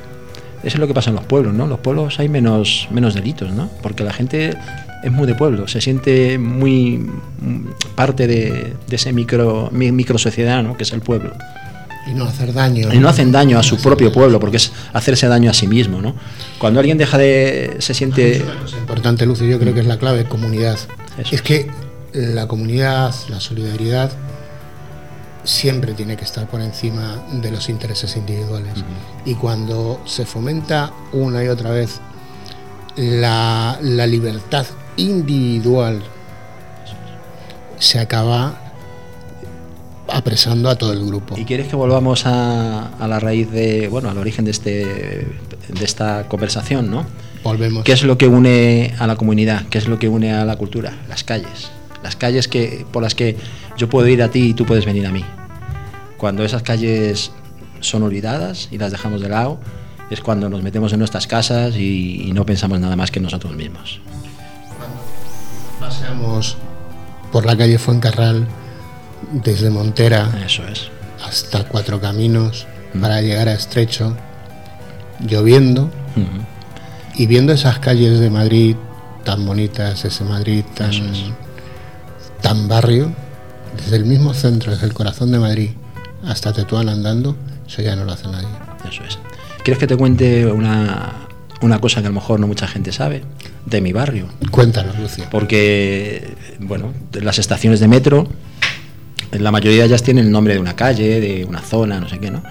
eso 0.68 0.76
es 0.78 0.80
lo 0.80 0.88
que 0.88 0.94
pasa 0.94 1.10
en 1.10 1.16
los 1.16 1.26
pueblos, 1.26 1.54
¿no? 1.54 1.64
En 1.64 1.70
los 1.70 1.80
pueblos 1.80 2.20
hay 2.20 2.30
menos, 2.30 2.88
menos 2.92 3.14
delitos, 3.14 3.52
¿no? 3.54 3.70
Porque 3.82 4.04
la 4.04 4.14
gente 4.14 4.56
es 5.04 5.12
muy 5.12 5.26
de 5.28 5.36
pueblo, 5.36 5.68
se 5.68 5.80
siente 5.82 6.38
muy 6.38 6.98
mm, 6.98 7.68
parte 7.96 8.28
de, 8.28 8.74
de 8.88 8.96
ese 8.96 9.14
micro, 9.14 9.70
mi- 9.72 9.92
micro 9.92 10.18
sociedad, 10.18 10.62
¿no? 10.64 10.76
Que 10.78 10.84
es 10.84 10.92
el 10.92 11.02
pueblo. 11.02 11.32
Y 12.10 12.14
no 12.14 12.24
hacer 12.26 12.54
daño. 12.54 12.94
Y 12.94 13.00
no 13.00 13.10
hacen 13.10 13.32
daño 13.34 13.60
a 13.60 13.64
su 13.64 13.78
propio 13.82 14.12
pueblo, 14.14 14.40
porque 14.40 14.58
es 14.58 14.72
hacerse 14.94 15.28
daño 15.28 15.52
a 15.52 15.54
sí 15.54 15.68
mismo, 15.68 16.02
¿no? 16.02 16.16
Cuando 16.58 16.80
alguien 16.80 16.98
deja 16.98 17.18
de... 17.18 17.76
se 17.80 17.94
siente... 17.94 18.38
Es 18.38 18.74
importante, 18.80 19.26
Lucio, 19.26 19.46
yo 19.46 19.60
creo 19.60 19.74
que 19.74 19.82
es 19.82 19.88
la 19.88 19.98
clave, 19.98 20.24
comunidad. 20.24 20.78
Eso. 21.18 21.36
Es 21.36 21.42
que 21.42 21.70
la 22.14 22.48
comunidad, 22.48 23.14
la 23.30 23.40
solidaridad, 23.42 24.12
siempre 25.48 25.94
tiene 25.94 26.18
que 26.18 26.26
estar 26.26 26.46
por 26.48 26.60
encima 26.60 27.24
de 27.32 27.52
los 27.52 27.70
intereses 27.70 28.18
individuales. 28.18 28.74
Y 29.26 29.36
cuando 29.36 30.02
se 30.06 30.26
fomenta 30.26 30.92
una 31.14 31.42
y 31.42 31.48
otra 31.48 31.72
vez 31.72 32.02
la, 32.98 33.80
la 33.82 34.06
libertad 34.06 34.66
individual, 34.98 36.04
se 37.80 38.00
acaba 38.00 38.62
apresando 40.10 40.70
a 40.70 40.76
todo 40.76 40.92
el 40.92 41.06
grupo. 41.06 41.38
¿Y 41.38 41.46
quieres 41.46 41.68
que 41.68 41.78
volvamos 41.78 42.26
a, 42.26 42.88
a 42.98 43.08
la 43.08 43.20
raíz 43.20 43.50
de... 43.50 43.88
bueno, 43.88 44.10
al 44.10 44.18
origen 44.18 44.44
de, 44.44 44.52
este, 44.52 44.74
de 44.76 45.86
esta 45.86 46.28
conversación, 46.28 46.92
¿no? 46.92 47.06
Volvemos. 47.44 47.86
¿Qué 47.86 47.94
es 47.94 48.04
lo 48.04 48.18
que 48.18 48.28
une 48.28 48.96
a 49.00 49.08
la 49.08 49.16
comunidad? 49.16 49.66
¿Qué 49.70 49.78
es 49.78 49.88
lo 49.88 49.98
que 49.98 50.10
une 50.10 50.34
a 50.34 50.44
la 50.44 50.58
cultura? 50.58 50.98
Las 51.08 51.24
calles. 51.24 51.70
Las 52.04 52.18
calles 52.18 52.50
que, 52.50 52.86
por 52.92 53.02
las 53.04 53.16
que 53.16 53.38
yo 53.78 53.90
puedo 53.90 54.08
ir 54.08 54.22
a 54.24 54.30
ti 54.30 54.50
y 54.50 54.54
tú 54.54 54.66
puedes 54.66 54.86
venir 54.86 55.06
a 55.06 55.12
mí. 55.12 55.24
Cuando 56.18 56.44
esas 56.44 56.64
calles 56.64 57.32
son 57.80 58.04
olvidadas 58.04 58.70
y 58.72 58.78
las 58.78 58.92
dejamos 58.92 59.22
de 59.22 59.30
lado, 59.30 59.60
es 60.10 60.22
cuando 60.22 60.50
nos 60.50 60.64
metemos 60.64 60.94
en 60.94 61.00
nuestras 61.00 61.28
casas 61.28 61.76
y, 61.76 62.24
y 62.28 62.32
no 62.32 62.46
pensamos 62.46 62.80
nada 62.80 62.96
más 62.96 63.12
que 63.12 63.20
nosotros 63.20 63.54
mismos. 63.56 64.00
Paseamos 65.80 66.58
por 67.32 67.46
la 67.46 67.58
calle 67.58 67.78
Fuencarral 67.78 68.48
desde 69.32 69.70
Montera 69.70 70.30
Eso 70.46 70.64
es. 70.68 70.90
hasta 71.24 71.66
Cuatro 71.66 72.00
Caminos 72.00 72.68
para 73.00 73.22
llegar 73.22 73.48
a 73.48 73.54
Estrecho, 73.54 74.16
lloviendo 75.20 75.90
y 77.16 77.28
viendo 77.28 77.54
esas 77.54 77.80
calles 77.80 78.20
de 78.20 78.30
Madrid 78.30 78.76
tan 79.24 79.46
bonitas, 79.46 80.06
ese 80.06 80.24
Madrid 80.24 80.64
tan, 80.74 80.92
es. 80.92 81.26
tan 82.42 82.68
barrio, 82.68 83.12
desde 83.76 83.98
el 83.98 84.06
mismo 84.06 84.34
centro, 84.34 84.72
desde 84.72 84.88
el 84.88 84.94
corazón 84.94 85.32
de 85.32 85.40
Madrid 85.40 85.72
hasta 86.28 86.54
Tetuán 86.54 86.90
andando, 86.90 87.36
eso 87.68 87.82
ya 87.82 87.96
no 87.96 88.06
lo 88.06 88.12
hace 88.12 88.28
nadie. 88.28 88.48
Eso 88.90 89.04
es. 89.04 89.18
¿Quieres 89.64 89.80
que 89.80 89.88
te 89.88 89.98
cuente 89.98 90.46
una, 90.46 91.28
una 91.62 91.80
cosa 91.80 92.02
que 92.02 92.08
a 92.08 92.10
lo 92.10 92.16
mejor 92.16 92.40
no 92.40 92.48
mucha 92.48 92.68
gente 92.68 92.92
sabe? 92.92 93.24
De 93.66 93.82
mi 93.82 93.92
barrio. 93.92 94.28
Cuéntanos, 94.52 94.98
Lucio. 95.00 95.26
Porque, 95.30 96.36
bueno, 96.60 96.94
las 97.14 97.40
estaciones 97.40 97.80
de 97.80 97.88
metro, 97.88 98.28
la 99.32 99.52
mayoría 99.52 99.80
de 99.82 99.88
ellas 99.88 100.04
tienen 100.04 100.26
el 100.26 100.32
nombre 100.32 100.54
de 100.54 100.60
una 100.60 100.76
calle, 100.76 101.20
de 101.20 101.46
una 101.46 101.62
zona, 101.62 102.00
no 102.00 102.08
sé 102.08 102.20
qué, 102.20 102.32
¿no? 102.32 102.44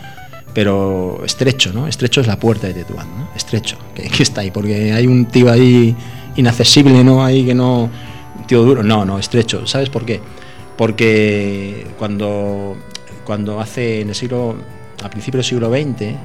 Pero 0.52 1.22
estrecho, 1.24 1.72
¿no? 1.72 1.86
Estrecho 1.86 2.20
es 2.20 2.26
la 2.26 2.38
puerta 2.38 2.66
de 2.66 2.74
Tetuán, 2.74 3.06
¿no? 3.16 3.30
Estrecho, 3.36 3.76
que, 3.94 4.04
que 4.04 4.22
está 4.22 4.40
ahí, 4.40 4.50
porque 4.50 4.92
hay 4.92 5.06
un 5.06 5.26
tío 5.26 5.50
ahí 5.50 5.94
inaccesible, 6.36 7.02
¿no? 7.02 7.24
Ahí 7.24 7.44
que 7.44 7.54
no. 7.54 7.90
un 8.38 8.46
tío 8.46 8.62
duro. 8.62 8.82
No, 8.82 9.04
no, 9.04 9.18
estrecho. 9.18 9.66
¿Sabes 9.66 9.90
por 9.90 10.04
qué? 10.04 10.20
Porque 10.76 11.86
cuando, 11.98 12.76
cuando 13.26 13.60
hace 13.60 14.00
en 14.00 14.08
el 14.08 14.14
siglo. 14.14 14.56
a 15.02 15.10
principios 15.10 15.44
del 15.44 15.58
siglo 15.58 15.70
XX, 15.70 16.16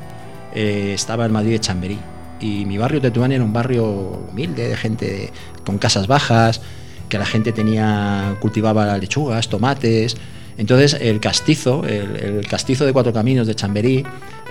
eh, 0.53 0.93
estaba 0.93 1.25
el 1.25 1.31
Madrid 1.31 1.53
de 1.53 1.59
Chamberí. 1.59 1.99
Y 2.39 2.65
mi 2.65 2.77
barrio 2.77 3.01
Tetuán 3.01 3.31
era 3.31 3.43
un 3.43 3.53
barrio 3.53 3.85
humilde, 4.31 4.69
de 4.69 4.77
gente 4.77 5.31
con 5.65 5.77
casas 5.77 6.07
bajas, 6.07 6.61
que 7.09 7.17
la 7.17 7.25
gente 7.25 7.51
tenía 7.51 8.37
cultivaba 8.39 8.97
lechugas, 8.97 9.49
tomates. 9.49 10.15
Entonces 10.57 10.97
el 10.99 11.19
castizo, 11.19 11.83
el, 11.85 12.15
el 12.15 12.47
castizo 12.47 12.85
de 12.85 12.93
Cuatro 12.93 13.13
Caminos 13.13 13.47
de 13.47 13.55
Chamberí, 13.55 14.03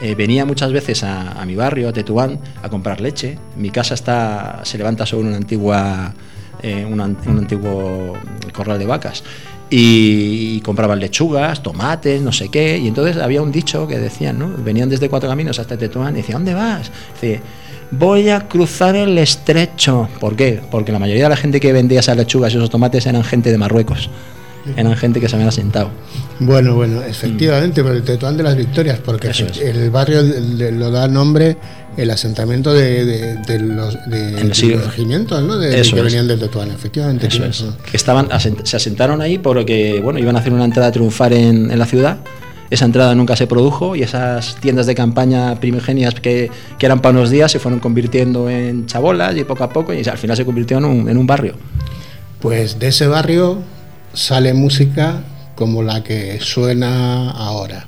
eh, 0.02 0.14
venía 0.14 0.44
muchas 0.44 0.72
veces 0.72 1.04
a, 1.04 1.32
a 1.32 1.44
mi 1.46 1.56
barrio, 1.56 1.88
a 1.88 1.92
Tetuán, 1.92 2.38
a 2.62 2.68
comprar 2.68 3.00
leche. 3.00 3.38
Mi 3.56 3.70
casa 3.70 3.94
está, 3.94 4.60
se 4.64 4.78
levanta 4.78 5.04
sobre 5.04 5.28
una 5.28 5.36
antigua, 5.36 6.14
eh, 6.62 6.84
un, 6.90 7.00
an- 7.00 7.16
un 7.26 7.38
antiguo 7.38 8.14
corral 8.52 8.78
de 8.78 8.86
vacas. 8.86 9.22
Y, 9.72 10.56
y 10.56 10.60
compraban 10.62 10.98
lechugas, 10.98 11.62
tomates, 11.62 12.20
no 12.22 12.32
sé 12.32 12.48
qué. 12.48 12.76
Y 12.78 12.88
entonces 12.88 13.16
había 13.18 13.40
un 13.40 13.52
dicho 13.52 13.86
que 13.86 13.98
decían, 13.98 14.38
¿no? 14.38 14.48
Venían 14.58 14.88
desde 14.88 15.08
Cuatro 15.08 15.28
Caminos 15.28 15.58
hasta 15.60 15.76
Tetuán 15.76 16.14
y 16.14 16.22
decían, 16.22 16.38
¿dónde 16.44 16.54
vas? 16.54 16.90
Dice, 17.14 17.40
voy 17.92 18.30
a 18.30 18.48
cruzar 18.48 18.96
el 18.96 19.16
estrecho. 19.18 20.08
¿Por 20.18 20.34
qué? 20.34 20.60
Porque 20.72 20.90
la 20.90 20.98
mayoría 20.98 21.22
de 21.24 21.28
la 21.28 21.36
gente 21.36 21.60
que 21.60 21.72
vendía 21.72 22.00
esas 22.00 22.16
lechugas 22.16 22.52
y 22.52 22.56
esos 22.56 22.68
tomates 22.68 23.06
eran 23.06 23.22
gente 23.22 23.52
de 23.52 23.58
Marruecos. 23.58 24.10
Eran 24.76 24.94
gente 24.96 25.20
que 25.20 25.28
se 25.28 25.36
habían 25.36 25.48
asentado. 25.48 25.90
Bueno, 26.38 26.74
bueno, 26.74 27.02
efectivamente, 27.02 27.82
por 27.82 27.92
el 27.92 28.02
Tetuán 28.02 28.36
de 28.36 28.42
las 28.42 28.56
Victorias, 28.56 28.98
porque 29.04 29.28
Mm. 29.28 29.30
Es. 29.30 29.58
el 29.60 29.90
barrio 29.90 30.22
lo 30.22 30.90
da 30.90 31.08
nombre 31.08 31.56
el 31.96 32.10
asentamiento 32.10 32.72
de, 32.72 33.04
de- 33.04 33.36
de 33.36 33.58
los, 33.58 33.94
de, 34.06 34.32
regimientos, 34.84 35.42
¿no? 35.42 35.56
De, 35.58 35.80
que 35.82 36.02
venían 36.02 36.28
del 36.28 36.38
Tetuán, 36.38 36.70
efectivamente. 36.70 37.26
Eso 37.26 37.44
es. 37.44 37.64
Que 37.90 37.96
estaban, 37.96 38.28
se 38.64 38.76
asentaron 38.76 39.20
ahí 39.20 39.38
porque 39.38 40.00
bueno, 40.02 40.18
iban 40.18 40.36
a 40.36 40.40
hacer 40.40 40.52
una 40.52 40.64
entrada 40.64 40.92
triunfal 40.92 41.32
en, 41.32 41.70
en 41.70 41.78
la 41.78 41.86
ciudad. 41.86 42.18
Esa 42.70 42.84
entrada 42.84 43.14
nunca 43.16 43.34
se 43.34 43.48
produjo 43.48 43.96
y 43.96 44.02
esas 44.04 44.54
tiendas 44.60 44.86
de 44.86 44.94
campaña 44.94 45.58
primigenias 45.58 46.14
que, 46.14 46.50
que 46.78 46.86
eran 46.86 47.00
para 47.00 47.18
unos 47.18 47.28
días 47.30 47.50
se 47.50 47.58
fueron 47.58 47.80
convirtiendo 47.80 48.48
en 48.48 48.86
chabolas 48.86 49.36
y 49.36 49.42
poco 49.42 49.64
a 49.64 49.70
poco 49.70 49.92
y 49.92 50.04
al 50.08 50.18
final 50.18 50.36
se 50.36 50.44
convirtió 50.44 50.78
en 50.78 50.84
un, 50.84 51.08
en 51.08 51.18
un 51.18 51.26
barrio. 51.26 51.54
Pues 52.40 52.78
de 52.78 52.88
ese 52.88 53.08
barrio 53.08 53.58
sale 54.12 54.54
música 54.54 55.22
como 55.54 55.82
la 55.82 56.02
que 56.02 56.40
suena 56.40 57.30
ahora. 57.30 57.86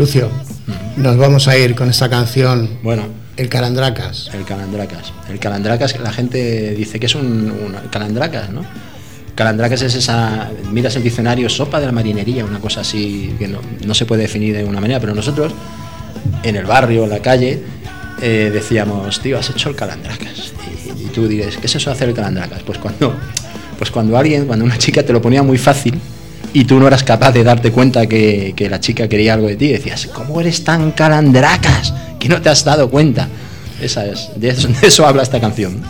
Lucio, 0.00 0.30
nos 0.96 1.18
vamos 1.18 1.46
a 1.46 1.58
ir 1.58 1.74
con 1.74 1.90
esta 1.90 2.08
canción. 2.08 2.78
Bueno, 2.82 3.02
El 3.36 3.50
Calandracas. 3.50 4.30
el 4.32 4.46
calandracas. 4.46 5.12
El 5.28 5.38
calandracas, 5.38 6.00
la 6.00 6.10
gente 6.10 6.74
dice 6.74 6.98
que 6.98 7.04
es 7.04 7.14
un, 7.14 7.50
un 7.50 7.76
calandracas, 7.90 8.48
¿no? 8.48 8.64
Calandracas 9.34 9.82
es 9.82 9.94
esa, 9.94 10.50
miras 10.72 10.96
el 10.96 11.02
diccionario, 11.02 11.50
sopa 11.50 11.80
de 11.80 11.84
la 11.84 11.92
marinería, 11.92 12.46
una 12.46 12.60
cosa 12.60 12.80
así 12.80 13.34
que 13.38 13.46
no, 13.46 13.58
no 13.84 13.92
se 13.92 14.06
puede 14.06 14.22
definir 14.22 14.56
de 14.56 14.64
una 14.64 14.80
manera, 14.80 15.00
pero 15.00 15.14
nosotros 15.14 15.52
en 16.44 16.56
el 16.56 16.64
barrio, 16.64 17.04
en 17.04 17.10
la 17.10 17.18
calle, 17.18 17.62
eh, 18.22 18.50
decíamos, 18.50 19.20
tío, 19.20 19.38
has 19.38 19.50
hecho 19.50 19.68
el 19.68 19.76
calandracas. 19.76 20.54
Y, 20.96 21.02
y 21.02 21.06
tú 21.08 21.28
dices, 21.28 21.58
¿qué 21.58 21.66
es 21.66 21.74
eso 21.74 21.90
de 21.90 21.96
hacer 21.96 22.08
el 22.08 22.14
calandracas? 22.14 22.62
Pues 22.62 22.78
cuando, 22.78 23.14
pues 23.76 23.90
cuando 23.90 24.16
alguien, 24.16 24.46
cuando 24.46 24.64
una 24.64 24.78
chica 24.78 25.02
te 25.02 25.12
lo 25.12 25.20
ponía 25.20 25.42
muy 25.42 25.58
fácil 25.58 26.00
y 26.52 26.64
tú 26.64 26.78
no 26.80 26.86
eras 26.86 27.04
capaz 27.04 27.32
de 27.32 27.44
darte 27.44 27.70
cuenta 27.72 28.06
que, 28.06 28.52
que 28.56 28.68
la 28.68 28.80
chica 28.80 29.08
quería 29.08 29.34
algo 29.34 29.46
de 29.48 29.56
ti, 29.56 29.68
decías, 29.68 30.06
¿cómo 30.06 30.40
eres 30.40 30.64
tan 30.64 30.90
calandracas 30.92 31.92
que 32.18 32.28
no 32.28 32.40
te 32.42 32.48
has 32.48 32.64
dado 32.64 32.90
cuenta? 32.90 33.28
Esa 33.80 34.04
es, 34.06 34.30
de 34.36 34.48
eso, 34.50 34.68
de 34.68 34.86
eso 34.88 35.06
habla 35.06 35.22
esta 35.22 35.40
canción. 35.40 35.80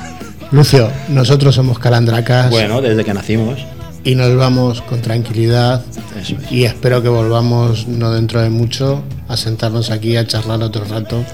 Lucio, 0.52 0.90
nosotros 1.08 1.54
somos 1.54 1.78
Calandracas 1.78 2.50
Bueno, 2.50 2.80
desde 2.82 3.04
que 3.04 3.14
nacimos. 3.14 3.60
y 4.02 4.16
nos 4.16 4.34
vamos 4.36 4.82
con 4.82 5.00
tranquilidad 5.00 5.82
Eso 6.20 6.34
es. 6.42 6.50
y 6.50 6.64
espero 6.64 7.02
que 7.02 7.08
volvamos 7.08 7.86
no 7.86 8.10
dentro 8.12 8.40
de 8.42 8.50
mucho 8.50 9.02
a 9.28 9.36
sentarnos 9.36 9.90
aquí 9.90 10.16
a 10.16 10.26
charlar 10.26 10.60
otro 10.62 10.84
rato, 10.84 11.24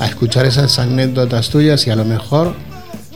a 0.00 0.06
escuchar 0.06 0.44
esas 0.46 0.78
anécdotas 0.80 1.50
tuyas 1.50 1.86
y 1.86 1.90
a 1.90 1.96
lo 1.96 2.04
mejor, 2.04 2.54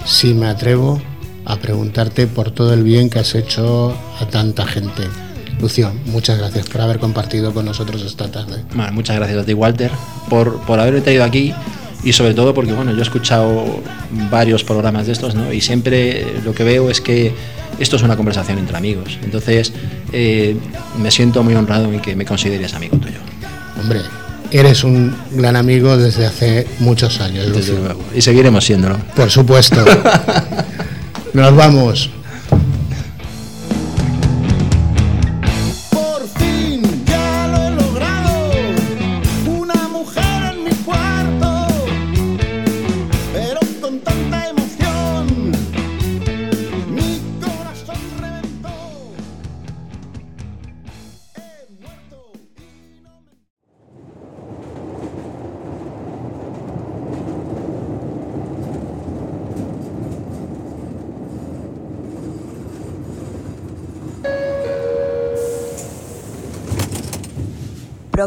si 0.04 0.32
me 0.32 0.46
atrevo, 0.46 1.02
a 1.44 1.56
preguntarte 1.56 2.26
por 2.28 2.52
todo 2.52 2.72
el 2.72 2.84
bien 2.84 3.10
que 3.10 3.18
has 3.18 3.34
hecho 3.34 3.96
a 4.20 4.26
tanta 4.26 4.64
gente. 4.64 5.02
Lucio, 5.60 5.92
muchas 6.06 6.38
gracias 6.38 6.66
por 6.68 6.80
haber 6.80 6.98
compartido 6.98 7.52
con 7.52 7.64
nosotros 7.64 8.02
esta 8.02 8.30
tarde. 8.30 8.62
Bueno, 8.74 8.92
muchas 8.92 9.16
gracias 9.16 9.38
a 9.42 9.44
ti, 9.44 9.54
Walter, 9.54 9.90
por, 10.28 10.60
por 10.62 10.78
haberme 10.78 11.00
traído 11.00 11.24
aquí 11.24 11.52
y 12.04 12.12
sobre 12.12 12.34
todo 12.34 12.54
porque, 12.54 12.72
bueno, 12.72 12.92
yo 12.92 12.98
he 12.98 13.02
escuchado 13.02 13.64
varios 14.30 14.62
programas 14.62 15.06
de 15.06 15.12
estos, 15.12 15.34
¿no? 15.34 15.52
Y 15.52 15.60
siempre 15.60 16.24
lo 16.44 16.54
que 16.54 16.62
veo 16.62 16.90
es 16.90 17.00
que 17.00 17.32
esto 17.80 17.96
es 17.96 18.02
una 18.02 18.16
conversación 18.16 18.58
entre 18.58 18.76
amigos. 18.76 19.18
Entonces, 19.22 19.72
eh, 20.12 20.56
me 21.00 21.10
siento 21.10 21.42
muy 21.42 21.54
honrado 21.54 21.92
en 21.92 22.00
que 22.00 22.14
me 22.14 22.24
consideres 22.24 22.74
amigo 22.74 22.96
tuyo. 22.98 23.18
Hombre, 23.80 24.00
eres 24.52 24.84
un 24.84 25.14
gran 25.32 25.56
amigo 25.56 25.96
desde 25.96 26.26
hace 26.26 26.66
muchos 26.78 27.20
años, 27.20 27.46
Desde 27.46 27.58
Lucio. 27.72 27.78
luego. 27.84 28.04
Y 28.14 28.20
seguiremos 28.20 28.64
siéndolo. 28.64 28.96
Por 29.16 29.30
supuesto. 29.30 29.84
Nos 31.34 31.54
vamos. 31.54 32.10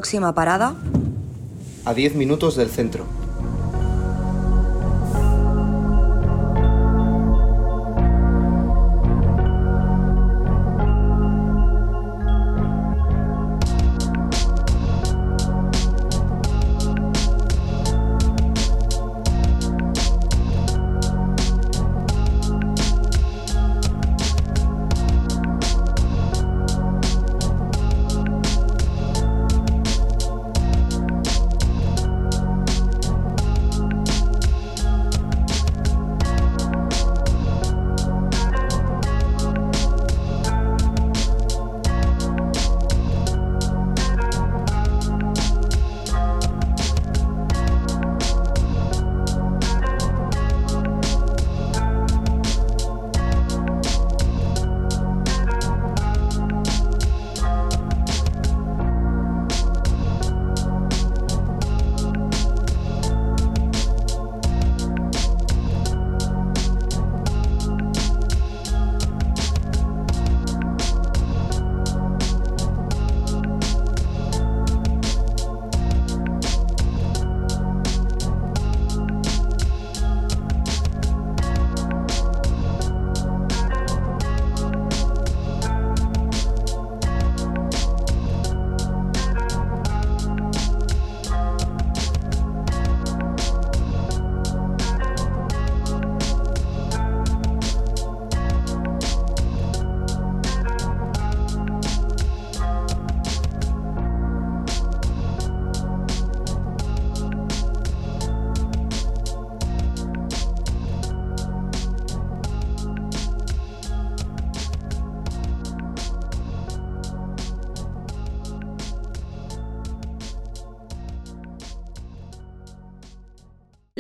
Próxima 0.02 0.34
parada, 0.34 0.74
A 1.86 1.94
10 1.94 2.16
minutos 2.16 2.56
del 2.56 2.72
centro. 2.72 3.06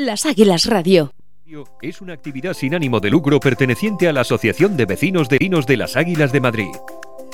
Las 0.05 0.25
Águilas 0.25 0.65
Radio. 0.65 1.13
Es 1.79 2.01
una 2.01 2.13
actividad 2.13 2.55
sin 2.55 2.73
ánimo 2.73 2.99
de 2.99 3.11
lucro 3.11 3.39
perteneciente 3.39 4.07
a 4.07 4.13
la 4.13 4.21
Asociación 4.21 4.75
de 4.75 4.87
Vecinos 4.87 5.29
de 5.29 5.37
Vinos 5.37 5.67
de 5.67 5.77
las 5.77 5.95
Águilas 5.95 6.31
de 6.31 6.41
Madrid. 6.41 6.71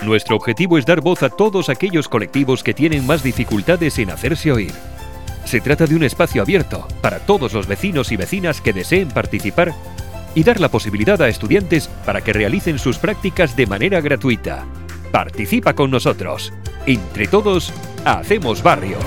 Nuestro 0.03 0.36
objetivo 0.36 0.78
es 0.78 0.86
dar 0.86 0.99
voz 0.99 1.24
a 1.24 1.30
todos 1.30 1.70
aquellos 1.70 2.09
colectivos 2.09 2.63
que 2.63 2.74
tienen 2.74 3.07
más 3.07 3.24
dificultades 3.24 3.97
en 3.99 4.09
hacerse 4.09 4.51
oír. 4.51 4.74
Se 5.45 5.61
trata 5.61 5.86
de 5.86 5.95
un 5.95 6.03
espacio 6.03 6.41
abierto 6.41 6.86
para 6.99 7.20
todos 7.20 7.53
los 7.53 7.68
vecinos 7.68 8.11
y 8.11 8.18
vecinas 8.18 8.59
que 8.59 8.74
deseen 8.74 9.07
participar 9.11 9.74
y 10.36 10.43
dar 10.43 10.59
la 10.59 10.68
posibilidad 10.68 11.22
a 11.22 11.30
estudiantes 11.30 11.88
para 12.05 12.20
que 12.20 12.34
realicen 12.34 12.80
sus 12.80 12.97
prácticas 12.97 13.55
de 13.55 13.65
manera 13.65 14.01
gratuita. 14.01 14.65
Participa 15.13 15.74
con 15.74 15.89
nosotros. 15.89 16.51
Entre 16.86 17.28
todos, 17.28 17.72
hacemos 18.03 18.61
barrio. 18.61 18.97